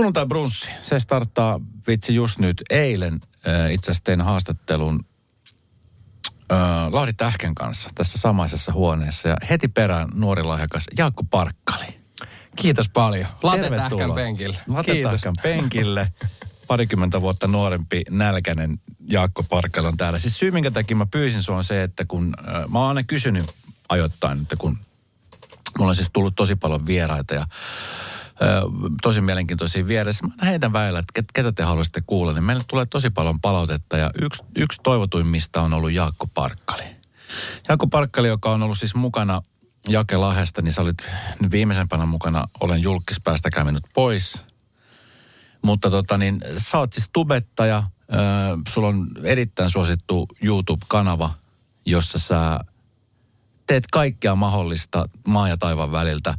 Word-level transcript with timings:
Sunnuntai 0.00 0.26
brunssi, 0.26 0.68
se 0.82 1.00
starttaa 1.00 1.60
vitsi 1.86 2.14
just 2.14 2.38
nyt 2.38 2.62
eilen. 2.70 3.20
Äh, 3.48 3.72
itse 3.72 3.90
asiassa 3.90 4.04
tein 4.04 4.20
haastattelun 4.20 5.00
äh, 6.52 6.58
Lauri 6.90 7.12
Tähken 7.12 7.54
kanssa 7.54 7.90
tässä 7.94 8.18
samaisessa 8.18 8.72
huoneessa. 8.72 9.28
Ja 9.28 9.36
heti 9.50 9.68
perään 9.68 10.08
nuori 10.14 10.42
lahjakas 10.42 10.84
Jaakko 10.98 11.24
Parkkali. 11.24 12.00
Kiitos 12.56 12.88
paljon. 12.88 13.26
Late 13.42 13.62
Tervetuloa. 13.62 13.88
tähkän 13.88 14.14
penkille. 14.14 14.56
Late 14.68 14.92
Kiitos. 14.92 15.10
Tähkän 15.12 15.34
penkille. 15.42 16.12
Parikymmentä 16.66 17.20
vuotta 17.20 17.46
nuorempi 17.46 18.02
nälkäinen 18.10 18.80
Jaakko 19.10 19.42
Parkkali 19.42 19.88
on 19.88 19.96
täällä. 19.96 20.18
Siis 20.18 20.38
syy, 20.38 20.50
minkä 20.50 20.70
takia 20.70 20.96
mä 20.96 21.06
pyysin 21.06 21.42
sua 21.42 21.56
on 21.56 21.64
se, 21.64 21.82
että 21.82 22.04
kun 22.04 22.34
äh, 22.38 22.68
mä 22.68 22.78
oon 22.78 22.88
aina 22.88 23.02
kysynyt 23.02 23.54
ajoittain, 23.88 24.42
että 24.42 24.56
kun 24.56 24.78
mulla 25.78 25.90
on 25.90 25.96
siis 25.96 26.10
tullut 26.12 26.34
tosi 26.36 26.56
paljon 26.56 26.86
vieraita 26.86 27.34
ja 27.34 27.46
tosi 29.02 29.20
mielenkiintoisia 29.20 29.86
vieressä. 29.86 30.26
Mä 30.26 30.34
heitän 30.44 30.72
väillä, 30.72 30.98
että 30.98 31.12
ket, 31.14 31.24
ketä 31.34 31.52
te 31.52 31.62
haluaisitte 31.62 32.02
kuulla, 32.06 32.32
niin 32.32 32.44
meille 32.44 32.64
tulee 32.68 32.86
tosi 32.86 33.10
paljon 33.10 33.40
palautetta 33.40 33.96
ja 33.96 34.10
yksi, 34.22 34.42
yksi 34.56 34.80
toivotuimmista 34.82 35.62
on 35.62 35.74
ollut 35.74 35.92
Jaakko 35.92 36.26
Parkkali. 36.26 36.82
Jaakko 37.68 37.86
Parkkali, 37.86 38.28
joka 38.28 38.50
on 38.50 38.62
ollut 38.62 38.78
siis 38.78 38.94
mukana 38.94 39.42
Jake 39.88 40.16
Lahesta, 40.16 40.62
niin 40.62 40.72
sä 40.72 40.82
olit 40.82 41.10
viimeisempänä 41.50 42.06
mukana, 42.06 42.48
olen 42.60 42.82
julkispäästä 42.82 43.50
käynyt 43.50 43.84
pois. 43.94 44.42
Mutta 45.62 45.90
tota 45.90 46.18
niin, 46.18 46.40
sä 46.56 46.78
oot 46.78 46.92
siis 46.92 47.10
tubettaja, 47.12 47.82
sulla 48.68 48.88
on 48.88 49.08
erittäin 49.22 49.70
suosittu 49.70 50.28
YouTube-kanava, 50.42 51.30
jossa 51.86 52.18
sä 52.18 52.60
teet 53.66 53.84
kaikkea 53.92 54.34
mahdollista 54.34 55.08
maa 55.26 55.48
ja 55.48 55.56
taivaan 55.56 55.92
väliltä. 55.92 56.34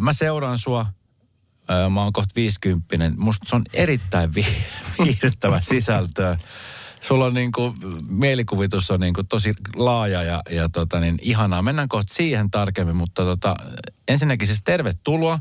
Mä 0.00 0.12
seuraan 0.12 0.58
sua, 0.58 0.86
mä 1.90 2.02
oon 2.02 2.12
kohta 2.12 2.32
50. 2.36 3.10
Musta 3.16 3.48
se 3.48 3.56
on 3.56 3.62
erittäin 3.72 4.34
vi- 4.34 4.64
viihdyttävä 5.04 5.60
sisältöä. 5.60 6.38
Sulla 7.00 7.24
on 7.24 7.34
niin 7.34 7.52
kuin, 7.52 7.74
mielikuvitus 8.08 8.90
on 8.90 9.00
niin 9.00 9.14
kuin 9.14 9.26
tosi 9.26 9.54
laaja 9.76 10.22
ja, 10.22 10.42
ja 10.50 10.68
tota 10.68 11.00
niin, 11.00 11.18
ihanaa. 11.22 11.62
Mennään 11.62 11.88
kohta 11.88 12.14
siihen 12.14 12.50
tarkemmin, 12.50 12.96
mutta 12.96 13.22
tota, 13.24 13.56
ensinnäkin 14.08 14.46
siis 14.46 14.62
tervetuloa. 14.64 15.38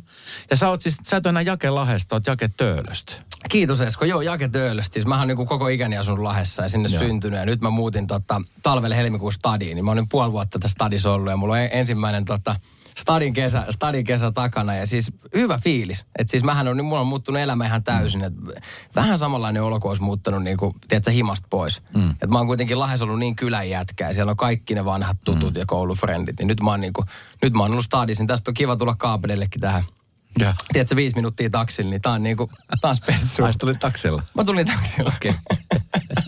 Ja 0.52 0.58
sä 0.58 0.70
oot 0.70 0.82
siis, 0.82 0.98
sä 1.04 1.18
et 1.18 1.26
ole 1.26 1.30
enää 1.30 1.42
Jake 1.42 1.70
Lahesta, 1.70 2.16
oot 2.16 2.28
Jake 2.28 2.50
Töölöstä. 2.58 3.14
Kiitos 3.50 3.82
Esko. 3.82 4.06
Joo, 4.06 4.22
Jake 4.22 4.48
Töölöstä. 4.48 4.94
Siis 4.94 5.06
mähän 5.06 5.30
oon 5.30 5.38
niin 5.38 5.48
koko 5.48 5.68
ikäni 5.68 5.98
asunut 5.98 6.20
Lahdessa 6.20 6.64
ja 6.64 6.70
sinne 6.70 6.90
Joo. 6.90 7.00
syntynyt. 7.00 7.40
Ja 7.40 7.46
nyt 7.46 7.62
mä 7.62 7.70
muutin 7.70 8.08
tota, 8.08 8.42
talvelle 8.64 8.96
helmikuun 8.96 9.34
stadiin. 9.34 9.76
Niin 9.76 9.86
mä 9.86 9.92
oon 9.92 9.98
nyt 9.98 10.10
puoli 10.10 10.32
vuotta 10.32 10.60
tässä 10.60 10.74
stadissa 10.74 11.12
ollut 11.12 11.32
ja 11.32 11.38
mulla 11.38 11.54
on 11.54 11.60
e- 11.60 11.70
ensimmäinen 11.72 12.26
tota, 12.26 12.56
stadin, 12.98 13.34
kesä, 13.34 13.66
stadin 13.70 14.06
kesä 14.06 14.32
takana. 14.32 14.76
Ja 14.76 14.88
siis 14.88 15.12
hyvä 15.36 15.60
fiilis. 15.64 16.06
Että 16.20 16.32
siis 16.32 16.44
mähän 16.44 16.68
on, 16.68 16.78
niin 16.78 16.86
mulla 16.86 17.02
on 17.02 17.08
muuttunut 17.08 17.42
elämä 17.42 17.66
ihan 17.66 17.84
täysin. 17.84 18.24
Et 18.24 18.34
vähän 18.96 19.18
samanlainen 19.18 19.64
olo, 19.64 19.80
kun 19.80 19.92
olisi 19.92 20.04
muuttanut 20.04 20.44
niin 20.44 20.58
kuin, 20.58 20.76
tiedätkö, 20.88 21.12
himasta 21.12 21.48
pois. 21.50 21.82
Mm. 21.96 22.10
Et 22.10 22.30
mä 22.30 22.38
oon 22.38 22.48
kuitenkin 22.48 22.80
Lahdessa 22.80 23.06
ollut 23.06 23.20
niin 23.20 23.36
kylän 23.36 23.70
jätkä 23.70 24.08
ja 24.08 24.14
siellä 24.14 24.30
on 24.30 24.38
kaikki 24.38 24.76
ne 24.76 24.86
vanhat 24.86 25.18
tutut 25.26 25.54
mm. 25.54 25.60
ja 25.60 25.66
koulufrendit. 25.66 26.40
Niin 26.40 26.48
nyt 26.48 26.62
mä 26.62 26.70
oon, 26.70 26.82
niin 26.82 26.94
kuin, 26.94 27.08
nyt 27.42 27.54
mä 27.54 27.64
oon 27.64 27.72
ollut 27.72 27.86
stadissa, 27.86 28.22
niin 28.22 28.28
tästä 28.28 28.52
on 28.52 28.56
kiva 28.56 28.76
tulla 28.76 28.96
kaapelillekin 28.96 29.62
tähän. 29.62 29.84
Ja. 30.40 30.54
Tiedätkö, 30.74 30.96
viisi 30.96 31.16
minuuttia 31.16 31.50
taksilla, 31.50 31.90
niin 31.90 32.02
tää 32.02 32.12
on 32.12 32.24
niinku, 32.24 32.52
tää 32.82 32.90
on 32.90 32.96
spessu. 32.96 33.44
Ai, 33.44 33.54
tulit 33.60 33.80
taksilla. 33.80 34.24
Mä 34.36 34.44
tulin 34.44 34.68
taksilla. 34.68 35.12
Okei. 35.16 35.34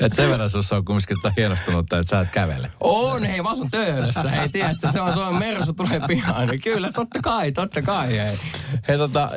Et 0.00 0.14
sen 0.14 0.30
verran 0.30 0.50
sussa 0.50 0.76
on 0.76 0.84
kumminkin 0.84 1.16
sitä 1.16 1.32
hienostunutta, 1.36 1.98
että 1.98 2.10
sä 2.10 2.20
et 2.20 2.30
kävele. 2.30 2.70
On, 2.80 3.24
hei, 3.24 3.42
mä 3.42 3.48
asun 3.48 3.70
töölössä, 3.70 4.28
hei, 4.28 4.48
tiedätkö, 4.48 4.88
se 4.92 5.00
on, 5.00 5.14
se 5.14 5.20
on 5.20 5.38
Mersu 5.38 5.72
tulee 5.72 6.00
pihaan. 6.06 6.48
Niin 6.48 6.60
kyllä, 6.60 6.92
totta 6.92 7.18
kai, 7.22 7.52
totta 7.52 7.82
kai, 7.82 8.08
hei. 8.08 8.38
Hei 8.88 8.98
tota, 8.98 9.30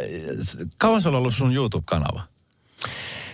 kauan 0.78 1.02
sulla 1.02 1.18
on 1.18 1.22
ollut 1.22 1.36
sun 1.36 1.56
YouTube-kanava? 1.56 2.22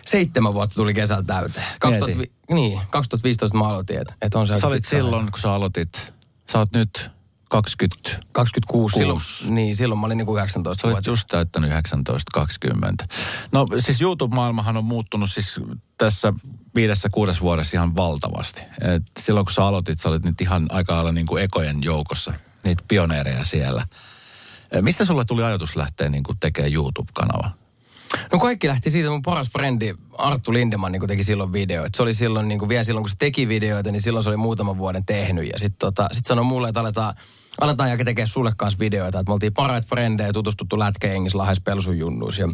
Seitsemän 0.06 0.54
vuotta 0.54 0.76
tuli 0.76 0.94
kesällä 0.94 1.24
täyteen. 1.24 1.66
2000, 1.80 2.24
niin, 2.52 2.80
2015 2.90 3.58
mä 3.58 3.70
aloitin, 3.70 4.02
että 4.02 4.14
et 4.22 4.36
on 4.36 4.48
se 4.48 4.56
Sä 4.56 4.68
olit 4.68 4.76
pitkä 4.76 4.90
silloin, 4.90 5.32
kun 5.32 5.40
sä 5.40 5.52
aloitit, 5.52 6.14
sä 6.52 6.60
oot 6.60 6.74
nyt 6.74 7.12
20, 7.50 8.10
26, 8.32 8.96
silloin, 8.96 9.20
niin, 9.50 9.76
silloin 9.76 10.00
mä 10.00 10.06
olin 10.06 10.18
niinku 10.18 10.38
19 10.38 10.82
sä 10.82 10.88
olit 10.88 10.96
vuotta. 10.96 11.10
just 11.10 11.28
täyttänyt 11.28 11.72
19-20. 11.72 13.06
No 13.52 13.68
siis 13.80 14.02
YouTube-maailmahan 14.02 14.78
on 14.78 14.86
muuttunut 14.86 15.30
siis 15.32 15.60
tässä 15.98 16.34
viidessä, 16.76 17.10
kuudes 17.10 17.42
vuodessa 17.42 17.78
ihan 17.78 17.96
valtavasti. 17.96 18.62
Et 18.82 19.04
silloin 19.20 19.46
kun 19.46 19.54
sä 19.54 19.66
aloitit, 19.66 20.00
sä 20.00 20.10
olit 20.10 20.26
nyt 20.26 20.42
ihan 20.42 20.66
aika 20.70 20.94
lailla 20.94 21.12
niin 21.12 21.28
kuin 21.28 21.44
ekojen 21.44 21.84
joukossa, 21.84 22.34
niitä 22.64 22.84
pioneereja 22.88 23.46
siellä. 23.46 23.88
Mistä 24.82 25.06
sulle 25.06 25.26
tuli 25.26 25.44
ajatus 25.44 25.76
lähteä 25.76 26.10
niin 26.10 26.24
kuin 26.24 26.40
tekemään 26.40 26.74
YouTube-kanava? 26.74 27.52
No 28.32 28.40
kaikki 28.40 28.68
lähti 28.68 28.92
siitä, 28.92 29.10
mun 29.10 29.22
paras 29.22 29.50
frendi 29.50 29.94
Arttu 30.18 30.54
Lindeman 30.54 30.92
niin 30.92 31.08
teki 31.08 31.24
silloin 31.24 31.54
videoita. 31.54 31.98
Se 31.98 32.04
oli 32.04 32.14
silloin, 32.14 32.48
niin 32.48 32.60
kuin 32.60 32.70
vielä 32.70 32.84
silloin 32.84 33.04
kun 33.04 33.10
se 33.10 33.16
teki 33.20 33.48
videoita, 33.48 33.92
niin 33.92 34.02
silloin 34.02 34.24
se 34.24 34.30
oli 34.30 34.38
muutaman 34.38 34.78
vuoden 34.78 35.06
tehnyt. 35.06 35.50
Ja 35.54 35.60
sitten 35.60 35.80
tota, 35.80 36.10
sit 36.12 36.26
sanoi 36.26 36.46
mulle, 36.46 36.68
että 36.68 36.80
aletaan, 36.80 37.14
aletaan 37.62 37.90
Jake 37.90 38.04
tekee 38.04 38.26
sulle 38.26 38.52
kanssa 38.58 38.80
videoita. 38.80 39.20
Että 39.20 39.30
me 39.30 39.34
oltiin 39.34 39.54
parhaat 39.54 39.86
frendejä, 39.86 40.34
tutustuttu 40.34 40.80
lätkäjengissä 40.80 41.38
Lahes 41.38 41.62
Pelsun 41.62 41.98
junnuissa. 41.98 42.42
Ja 42.42 42.50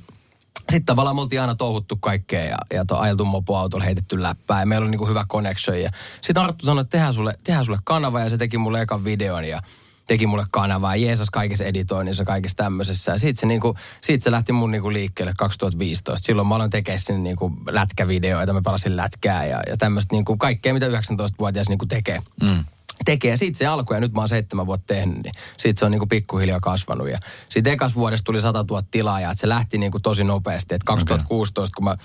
sitten 0.59 0.85
tavallaan 0.85 1.15
me 1.15 1.21
oltiin 1.21 1.41
aina 1.41 1.55
touhuttu 1.55 1.95
kaikkea 1.95 2.45
ja, 2.45 2.57
ja 2.73 2.85
to, 2.85 2.97
ajeltu 2.97 3.25
mopoautolla, 3.25 3.85
heitetty 3.85 4.21
läppää 4.21 4.59
ja 4.59 4.65
meillä 4.65 4.83
oli 4.83 4.91
niinku 4.91 5.07
hyvä 5.07 5.25
connection. 5.29 5.77
Sitten 6.21 6.43
Arttu 6.43 6.65
sanoi, 6.65 6.81
että 6.81 6.91
tehdään 6.91 7.13
sulle, 7.13 7.37
tehdään 7.43 7.65
sulle 7.65 7.79
kanava 7.83 8.19
ja 8.19 8.29
se 8.29 8.37
teki 8.37 8.57
mulle 8.57 8.81
ekan 8.81 9.03
videon 9.03 9.45
ja 9.45 9.61
teki 10.07 10.27
mulle 10.27 10.43
kanavaa, 10.51 10.95
jeesas 10.95 11.29
kaikessa 11.29 11.63
editoinnissa, 11.63 12.25
kaikessa 12.25 12.57
tämmöisessä. 12.57 13.11
Ja 13.11 13.17
siitä 13.17 13.39
se, 13.39 13.45
niinku, 13.45 13.75
siitä 14.01 14.23
se 14.23 14.31
lähti 14.31 14.53
mun 14.53 14.71
niinku 14.71 14.93
liikkeelle 14.93 15.33
2015. 15.37 16.25
Silloin 16.25 16.47
mä 16.47 16.55
aloin 16.55 16.69
tekemään 16.69 16.99
sinne 16.99 17.21
niinku 17.21 17.51
lätkävideoita, 17.69 18.53
mä 18.53 18.61
pelasin 18.65 18.97
lätkää 18.97 19.45
ja, 19.45 19.61
ja 19.67 19.77
tämmöistä 19.77 20.15
niinku 20.15 20.37
kaikkea, 20.37 20.73
mitä 20.73 20.87
19-vuotias 20.87 21.69
niinku 21.69 21.85
tekee. 21.85 22.19
Mm 22.41 22.63
tekee. 23.05 23.37
Siitä 23.37 23.57
se 23.57 23.65
alkoi 23.65 23.97
ja 23.97 24.01
nyt 24.01 24.13
mä 24.13 24.21
oon 24.21 24.29
seitsemän 24.29 24.65
vuotta 24.65 24.93
tehnyt, 24.93 25.23
niin 25.23 25.33
siitä 25.57 25.79
se 25.79 25.85
on 25.85 25.91
niinku 25.91 26.07
pikkuhiljaa 26.07 26.59
kasvanut. 26.59 27.09
Ja 27.09 27.19
siitä 27.49 27.71
ekas 27.71 27.95
vuodesta 27.95 28.25
tuli 28.25 28.41
100 28.41 28.65
000 28.69 28.83
tilaajaa, 28.91 29.31
että 29.31 29.41
se 29.41 29.49
lähti 29.49 29.77
niinku 29.77 29.99
tosi 29.99 30.23
nopeasti. 30.23 30.75
Että 30.75 30.85
2016, 30.85 31.75
kun 31.75 31.83
mä 31.83 31.97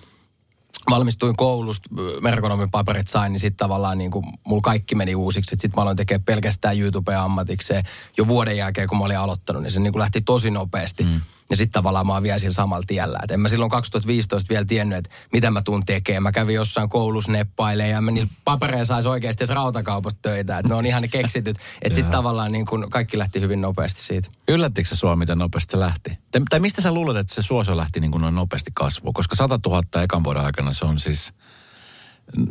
valmistuin 0.90 1.36
koulusta, 1.36 1.88
merkonomin 2.20 2.70
paperit 2.70 3.08
sain, 3.08 3.32
niin 3.32 3.40
sitten 3.40 3.56
tavallaan 3.56 3.98
niin 3.98 4.10
kuin, 4.10 4.24
mulla 4.46 4.62
kaikki 4.62 4.94
meni 4.94 5.14
uusiksi. 5.14 5.50
Sitten 5.50 5.72
mä 5.76 5.82
aloin 5.82 5.96
tekemään 5.96 6.24
pelkästään 6.24 6.78
YouTubea 6.78 7.22
ammatikseen 7.22 7.84
jo 8.16 8.28
vuoden 8.28 8.56
jälkeen, 8.56 8.88
kun 8.88 8.98
mä 8.98 9.04
olin 9.04 9.18
aloittanut, 9.18 9.62
niin 9.62 9.72
se 9.72 9.80
niin 9.80 9.92
kuin 9.92 10.00
lähti 10.00 10.20
tosi 10.20 10.50
nopeasti. 10.50 11.04
Mm. 11.04 11.20
Ja 11.50 11.56
sitten 11.56 11.72
tavallaan 11.72 12.06
mä 12.06 12.12
oon 12.12 12.22
vielä 12.22 12.38
sillä 12.38 12.54
samalla 12.54 12.84
tiellä. 12.86 13.18
Et 13.22 13.30
en 13.30 13.40
mä 13.40 13.48
silloin 13.48 13.70
2015 13.70 14.48
vielä 14.48 14.64
tiennyt, 14.64 14.98
että 14.98 15.10
mitä 15.32 15.50
mä 15.50 15.62
tuun 15.62 15.84
tekemään. 15.84 16.22
Mä 16.22 16.32
kävin 16.32 16.54
jossain 16.54 16.88
koulussa 16.88 17.32
neppailemaan 17.32 17.90
ja 17.90 18.00
mä 18.00 18.10
niillä 18.10 18.30
papereilla 18.44 18.84
saisi 18.84 19.08
oikeasti 19.08 19.44
edes 19.44 19.54
rautakaupasta 19.54 20.18
töitä. 20.22 20.58
Että 20.58 20.68
ne 20.68 20.74
on 20.74 20.86
ihan 20.86 21.02
ne 21.02 21.08
keksityt. 21.08 21.56
Että 21.82 21.96
sitten 21.96 22.12
tavallaan 22.12 22.52
niin 22.52 22.66
kuin 22.66 22.90
kaikki 22.90 23.18
lähti 23.18 23.40
hyvin 23.40 23.60
nopeasti 23.60 24.02
siitä. 24.02 24.28
Yllättikö 24.48 24.88
se 24.88 24.96
sua, 24.96 25.16
miten 25.16 25.38
nopeasti 25.38 25.70
se 25.70 25.80
lähti? 25.80 26.18
Tai, 26.30 26.40
tai 26.50 26.60
mistä 26.60 26.82
sä 26.82 26.92
luulet, 26.92 27.16
että 27.16 27.34
se 27.34 27.42
suosio 27.42 27.76
lähti 27.76 28.00
niin 28.00 28.10
kuin 28.10 28.22
noin 28.22 28.34
nopeasti 28.34 28.70
kasvuun? 28.74 29.14
Koska 29.14 29.36
100 29.36 29.60
000 29.66 30.02
ekan 30.02 30.24
vuoden 30.24 30.42
aikana 30.42 30.72
se 30.72 30.84
on 30.84 30.98
siis, 30.98 31.32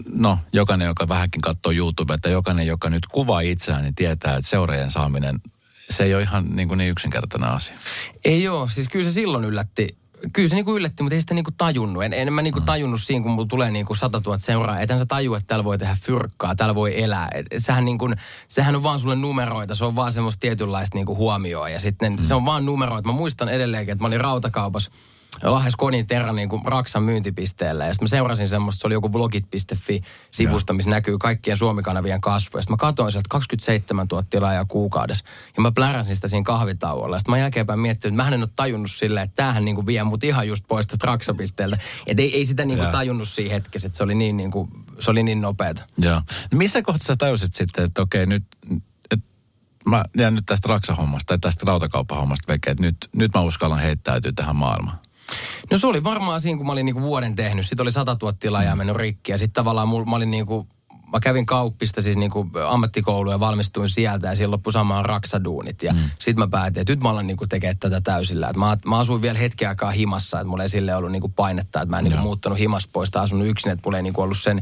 no 0.09 0.39
jokainen, 0.53 0.85
joka 0.85 1.07
vähänkin 1.07 1.41
katsoo 1.41 1.71
YouTubea, 1.71 2.17
jokainen, 2.31 2.67
joka 2.67 2.89
nyt 2.89 3.05
kuvaa 3.11 3.41
itseään, 3.41 3.83
niin 3.83 3.95
tietää, 3.95 4.35
että 4.35 4.49
seuraajien 4.49 4.91
saaminen, 4.91 5.41
se 5.89 6.03
ei 6.03 6.13
ole 6.13 6.23
ihan 6.23 6.55
niin, 6.55 6.67
kuin 6.67 6.77
niin 6.77 6.91
yksinkertainen 6.91 7.49
asia. 7.49 7.75
Ei 8.25 8.43
joo, 8.43 8.69
siis 8.69 8.87
kyllä 8.89 9.05
se 9.05 9.11
silloin 9.11 9.45
yllätti. 9.45 9.97
Kyllä 10.33 10.49
se 10.49 10.55
niinku 10.55 10.75
yllätti, 10.75 11.03
mutta 11.03 11.15
ei 11.15 11.21
sitä 11.21 11.33
niinku 11.33 11.51
tajunnut. 11.57 12.03
En, 12.03 12.13
en 12.13 12.33
mä 12.33 12.41
niinku 12.41 12.61
tajunnut 12.61 13.01
siinä, 13.03 13.23
kun 13.23 13.31
mulla 13.31 13.47
tulee 13.47 13.71
niinku 13.71 13.95
100 13.95 14.21
000 14.25 14.37
seuraajaa. 14.37 14.81
Ethän 14.81 14.99
sä 14.99 15.05
tajua, 15.05 15.37
että 15.37 15.47
täällä 15.47 15.63
voi 15.63 15.77
tehdä 15.77 15.97
fyrkkaa, 16.01 16.55
täällä 16.55 16.75
voi 16.75 17.03
elää. 17.03 17.29
Et, 17.33 17.45
et 17.51 17.65
sehän, 17.65 17.85
niinku, 17.85 18.09
sehän 18.47 18.75
on 18.75 18.83
vaan 18.83 18.99
sulle 18.99 19.15
numeroita, 19.15 19.75
se 19.75 19.85
on 19.85 19.95
vaan 19.95 20.13
semmoista 20.13 20.39
tietynlaista 20.39 20.97
niinku 20.97 21.15
huomioa. 21.15 21.69
Ja 21.69 21.79
sitten 21.79 22.13
mm. 22.13 22.23
se 22.23 22.35
on 22.35 22.45
vaan 22.45 22.65
numeroita. 22.65 23.09
Mä 23.09 23.13
muistan 23.13 23.49
edelleenkin, 23.49 23.91
että 23.91 24.03
mä 24.03 24.07
olin 24.07 24.21
rautakaupassa 24.21 24.91
Lahes 25.43 25.75
Konin 25.75 26.07
Terran 26.07 26.35
niin 26.35 26.49
kuin 26.49 26.61
Raksan 26.65 27.03
myyntipisteellä. 27.03 27.85
Ja 27.85 27.93
sitten 27.93 28.05
mä 28.05 28.09
seurasin 28.09 28.47
semmoista, 28.47 28.81
se 28.81 28.87
oli 28.87 28.93
joku 28.93 29.09
blogit.fi-sivusto, 29.09 30.73
missä 30.73 30.89
näkyy 30.89 31.17
kaikkien 31.17 31.57
Suomikanavien 31.57 32.21
kasvu. 32.21 32.57
Ja 32.57 32.61
sitten 32.61 32.73
mä 32.73 32.77
katsoin 32.77 33.11
sieltä 33.11 33.27
27 33.29 34.07
000 34.11 34.23
tilaajaa 34.29 34.65
kuukaudessa. 34.65 35.25
Ja 35.57 35.61
mä 35.61 35.71
pläräsin 35.71 36.15
sitä 36.15 36.27
siinä 36.27 36.43
kahvitauolla. 36.43 37.15
Ja 37.15 37.19
sitten 37.19 37.31
mä 37.31 37.37
jälkeenpäin 37.37 37.79
miettinyt, 37.79 38.13
että 38.13 38.23
mä 38.29 38.35
en 38.35 38.41
ole 38.41 38.49
tajunnut 38.55 38.91
silleen, 38.91 39.23
että 39.23 39.35
tämähän 39.35 39.65
niin 39.65 39.75
kuin 39.75 39.87
vie 39.87 40.03
mut 40.03 40.23
ihan 40.23 40.47
just 40.47 40.65
pois 40.67 40.87
tästä 40.87 41.07
Raksapisteeltä. 41.07 41.77
Että 42.07 42.23
ei, 42.23 42.35
ei 42.35 42.45
sitä 42.45 42.65
niin 42.65 42.79
kuin 42.79 42.91
tajunnut 42.91 43.29
siinä 43.29 43.53
hetkessä, 43.53 43.87
että 43.87 43.97
se 43.97 44.03
oli 44.03 44.15
niin, 44.15 44.37
niin, 44.37 44.51
kuin, 44.51 44.69
se 44.99 45.11
oli 45.11 45.23
niin 45.23 45.41
nopeata. 45.41 45.83
Joo. 45.97 46.21
No 46.51 46.57
missä 46.57 46.81
kohtaa 46.81 47.07
sä 47.07 47.15
tajusit 47.15 47.53
sitten, 47.53 47.85
että 47.85 48.01
okei 48.01 48.25
nyt, 48.25 48.43
mä 49.87 50.03
jään 50.17 50.35
nyt 50.35 50.45
tästä 50.45 50.67
raksahommasta 50.67 51.27
tai 51.27 51.39
tästä 51.39 51.65
rautakauppahommasta 51.65 52.53
veke, 52.53 52.71
että 52.71 52.83
nyt, 52.83 52.97
nyt 53.15 53.33
mä 53.33 53.41
uskallan 53.41 53.79
heittäytyä 53.79 54.31
tähän 54.35 54.55
maailmaan. 54.55 54.97
No 55.71 55.77
se 55.77 55.87
oli 55.87 56.03
varmaan 56.03 56.41
siinä, 56.41 56.57
kun 56.57 56.65
mä 56.65 56.71
olin 56.71 56.85
niinku 56.85 57.01
vuoden 57.01 57.35
tehnyt. 57.35 57.67
Sitten 57.67 57.83
oli 57.83 57.91
100 57.91 58.17
000 58.21 58.37
tilaajaa 58.39 58.75
mennyt 58.75 58.95
rikki. 58.95 59.31
Ja 59.31 59.37
sitten 59.37 59.53
tavallaan 59.53 59.87
mul, 59.87 60.05
mä 60.05 60.15
olin 60.15 60.31
niinku, 60.31 60.67
mä 61.13 61.19
kävin 61.19 61.45
kauppista 61.45 62.01
siis 62.01 62.17
niinku 62.17 62.47
ammattikouluun 62.67 63.33
ja 63.33 63.39
valmistuin 63.39 63.89
sieltä 63.89 64.27
ja 64.27 64.35
siellä 64.35 64.53
loppui 64.53 64.73
samaan 64.73 65.05
raksaduunit. 65.05 65.83
Ja 65.83 65.93
mm. 65.93 65.99
sit 66.19 66.37
mä 66.37 66.47
päätin, 66.47 66.81
että 66.81 66.93
nyt 66.93 67.03
mä 67.03 67.09
alan 67.09 67.27
niinku 67.27 67.47
tekemään 67.47 67.77
tätä 67.77 68.01
täysillä. 68.01 68.49
Et 68.49 68.57
mä, 68.57 68.77
mä 68.85 68.97
asuin 68.97 69.21
vielä 69.21 69.37
hetken 69.37 69.69
aikaa 69.69 69.91
himassa, 69.91 70.39
että 70.39 70.49
mulla 70.49 70.63
ei 70.63 70.69
sille 70.69 70.95
ollut 70.95 71.11
niinku 71.11 71.29
painetta, 71.29 71.81
että 71.81 71.89
mä 71.89 71.99
en 71.99 72.03
niinku 72.03 72.21
muuttanut 72.21 72.59
himas 72.59 72.87
pois 72.87 73.11
tai 73.11 73.23
asunut 73.23 73.47
yksin, 73.47 73.71
että 73.71 73.81
mulla 73.85 73.97
ei 73.97 74.03
niinku 74.03 74.21
ollut 74.21 74.37
sen 74.37 74.61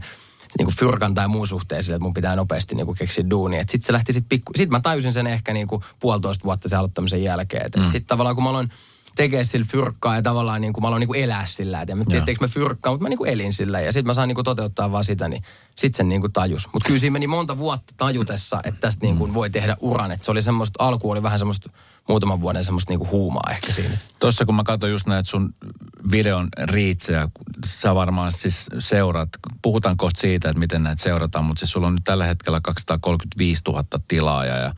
niinku 0.57 0.73
fyrkan 0.79 1.13
tai 1.13 1.27
muun 1.27 1.47
suhteen 1.47 1.83
sille, 1.83 1.95
että 1.95 2.03
mun 2.03 2.13
pitää 2.13 2.35
nopeasti 2.35 2.75
niinku 2.75 2.93
keksiä 2.93 3.29
duunia. 3.29 3.63
Sitten 3.67 3.85
se 3.85 3.93
lähti 3.93 4.13
sit 4.13 4.25
pikku... 4.29 4.51
Sitten 4.55 4.71
mä 4.71 4.79
tajusin 4.79 5.13
sen 5.13 5.27
ehkä 5.27 5.53
niinku 5.53 5.83
puolitoista 5.99 6.43
vuotta 6.43 6.69
sen 6.69 6.79
aloittamisen 6.79 7.23
jälkeen. 7.23 7.69
Mm. 7.75 7.83
Sitten 7.83 8.05
tavallaan 8.05 8.35
kun 8.35 8.43
mä 8.43 8.49
aloin 8.49 8.69
tekee 9.15 9.43
sillä 9.43 9.65
fyrkkaa 9.71 10.15
ja 10.15 10.21
tavallaan 10.21 10.61
niin 10.61 10.73
kuin 10.73 10.81
mä 10.81 10.87
aloin 10.87 10.99
niin 10.99 11.07
kuin 11.07 11.23
elää 11.23 11.45
sillä. 11.45 11.81
Et 11.81 11.89
en 11.89 11.97
mä 11.97 12.05
tiedä, 12.05 12.25
mä 12.41 12.47
fyrkkaa, 12.47 12.93
mutta 12.93 13.03
mä 13.03 13.09
niin 13.09 13.17
kuin 13.17 13.29
elin 13.29 13.53
sillä. 13.53 13.81
Ja 13.81 13.93
sitten 13.93 14.07
mä 14.07 14.13
saan 14.13 14.27
niin 14.27 14.35
kuin 14.35 14.45
toteuttaa 14.45 14.91
vaan 14.91 15.03
sitä, 15.03 15.29
niin 15.29 15.43
sitten 15.75 15.97
sen 15.97 16.09
niin 16.09 16.21
kuin 16.21 16.33
tajus. 16.33 16.69
Mutta 16.73 16.87
kyllä 16.87 16.99
siinä 16.99 17.13
meni 17.13 17.27
monta 17.27 17.57
vuotta 17.57 17.93
tajutessa, 17.97 18.59
että 18.63 18.81
tästä 18.81 19.05
niin 19.05 19.17
kuin 19.17 19.33
voi 19.33 19.49
tehdä 19.49 19.75
uran. 19.79 20.11
Että 20.11 20.25
se 20.25 20.31
oli 20.31 20.41
semmoista, 20.41 20.83
alku 20.83 21.11
oli 21.11 21.23
vähän 21.23 21.39
semmoista 21.39 21.69
muutaman 22.09 22.41
vuoden 22.41 22.65
semmoista 22.65 22.91
niin 22.91 22.99
kuin 22.99 23.11
huumaa 23.11 23.51
ehkä 23.51 23.73
siinä. 23.73 23.97
Tuossa 24.19 24.45
kun 24.45 24.55
mä 24.55 24.63
katsoin 24.63 24.91
just 24.91 25.07
näitä 25.07 25.29
sun 25.29 25.55
videon 26.11 26.47
riitsejä, 26.63 27.29
sä 27.65 27.95
varmaan 27.95 28.31
siis 28.31 28.67
seuraat, 28.79 29.29
puhutaan 29.61 29.97
kohta 29.97 30.21
siitä, 30.21 30.49
että 30.49 30.59
miten 30.59 30.83
näitä 30.83 31.03
seurataan, 31.03 31.45
mutta 31.45 31.59
siis 31.59 31.71
sulla 31.71 31.87
on 31.87 31.95
nyt 31.95 32.03
tällä 32.03 32.25
hetkellä 32.25 32.61
235 32.63 33.61
000 33.67 33.83
tilaajaa 34.07 34.57
ja 34.57 34.75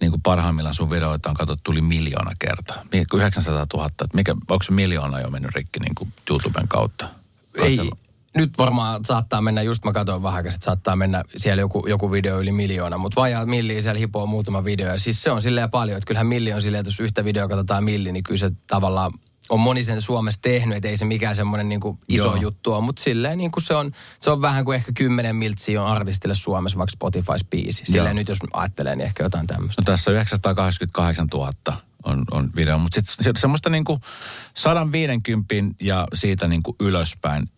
niin 0.00 0.10
kuin 0.10 0.22
parhaimmillaan 0.22 0.74
sun 0.74 0.90
videoita 0.90 1.30
on 1.30 1.36
katsottu 1.36 1.72
yli 1.72 1.80
miljoona 1.80 2.32
kertaa. 2.38 2.82
900 3.14 3.66
000, 3.74 3.86
että 3.86 4.06
mikä, 4.14 4.32
onko 4.32 4.62
se 4.62 4.72
miljoona 4.72 5.20
jo 5.20 5.30
mennyt 5.30 5.54
rikki 5.54 5.80
niin 5.80 5.94
kuin 5.94 6.12
YouTuben 6.30 6.68
kautta? 6.68 7.08
Katselu. 7.52 7.90
Ei, 7.94 8.08
nyt 8.36 8.58
varmaan 8.58 9.04
saattaa 9.04 9.40
mennä, 9.40 9.62
just 9.62 9.84
mä 9.84 9.92
katsoin 9.92 10.22
vähän, 10.22 10.46
että 10.46 10.64
saattaa 10.64 10.96
mennä 10.96 11.24
siellä 11.36 11.60
joku, 11.60 11.86
joku 11.86 12.12
video 12.12 12.40
yli 12.40 12.52
miljoona, 12.52 12.98
mutta 12.98 13.20
vajaa 13.20 13.46
milli 13.46 13.82
siellä 13.82 13.98
hipoo 13.98 14.26
muutama 14.26 14.64
video. 14.64 14.88
Ja 14.88 14.98
siis 14.98 15.22
se 15.22 15.30
on 15.30 15.42
silleen 15.42 15.70
paljon, 15.70 15.96
että 15.98 16.06
kyllähän 16.06 16.26
milli 16.26 16.52
on 16.52 16.62
silleen, 16.62 16.80
että 16.80 16.88
jos 16.88 17.00
yhtä 17.00 17.24
videoa 17.24 17.48
katsotaan 17.48 17.84
milli, 17.84 18.12
niin 18.12 18.24
kyllä 18.24 18.38
se 18.38 18.50
tavallaan 18.66 19.12
on 19.48 19.60
moni 19.60 19.84
sen 19.84 20.02
Suomessa 20.02 20.40
tehnyt, 20.42 20.76
että 20.76 20.88
ei 20.88 20.96
se 20.96 21.04
mikään 21.04 21.36
semmoinen 21.36 21.68
niin 21.68 21.80
iso 22.08 22.24
Joo. 22.24 22.36
juttu 22.36 22.72
ole, 22.72 22.84
mutta 22.84 23.02
silleen 23.02 23.38
niin 23.38 23.50
kuin 23.50 23.64
se, 23.64 23.74
on, 23.74 23.92
se 24.20 24.30
on 24.30 24.42
vähän 24.42 24.64
kuin 24.64 24.76
ehkä 24.76 24.92
kymmenen 24.92 25.36
miltsiä 25.36 25.82
on 25.82 25.90
artistille 25.90 26.34
Suomessa 26.34 26.78
vaikka 26.78 26.92
Spotify-biisi. 26.92 27.84
Silleen 27.84 28.06
Joo. 28.06 28.14
nyt 28.14 28.28
jos 28.28 28.38
ajattelee, 28.52 28.96
niin 28.96 29.06
ehkä 29.06 29.22
jotain 29.22 29.46
tämmöistä. 29.46 29.82
No 29.82 29.84
tässä 29.84 30.10
988 30.10 31.26
000 31.26 31.52
on, 32.04 32.24
on 32.30 32.50
video, 32.56 32.78
mutta 32.78 33.00
sitten 33.00 33.40
semmoista 33.40 33.70
niin 33.70 33.84
kuin 33.84 34.00
150 34.54 35.54
ja 35.80 36.06
siitä 36.14 36.48
niin 36.48 36.62
kuin 36.62 36.76
ylöspäin. 36.80 37.50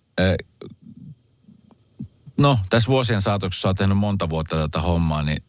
No, 2.41 2.59
tässä 2.71 2.89
vuosien 2.89 3.23
saatoksessa 3.23 3.69
olet 3.69 3.79
tehnyt 3.79 3.99
monta 3.99 4.31
vuotta 4.31 4.57
tätä 4.57 4.81
hommaa, 4.81 5.23
niin 5.23 5.43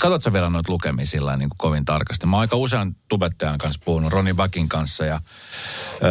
katsotko 0.00 0.32
vielä 0.32 0.50
noita 0.50 0.72
lukemia 0.72 1.06
sillä 1.06 1.36
niin 1.36 1.48
kuin 1.48 1.58
kovin 1.58 1.84
tarkasti? 1.84 2.26
Mä 2.26 2.36
oon 2.36 2.40
aika 2.40 2.56
usean 2.56 2.96
tubettajan 3.08 3.58
kanssa 3.58 3.80
puhunut, 3.84 4.12
Roni 4.12 4.36
Vakin 4.36 4.68
kanssa 4.68 5.04
ja 5.04 5.20
öö, 6.02 6.10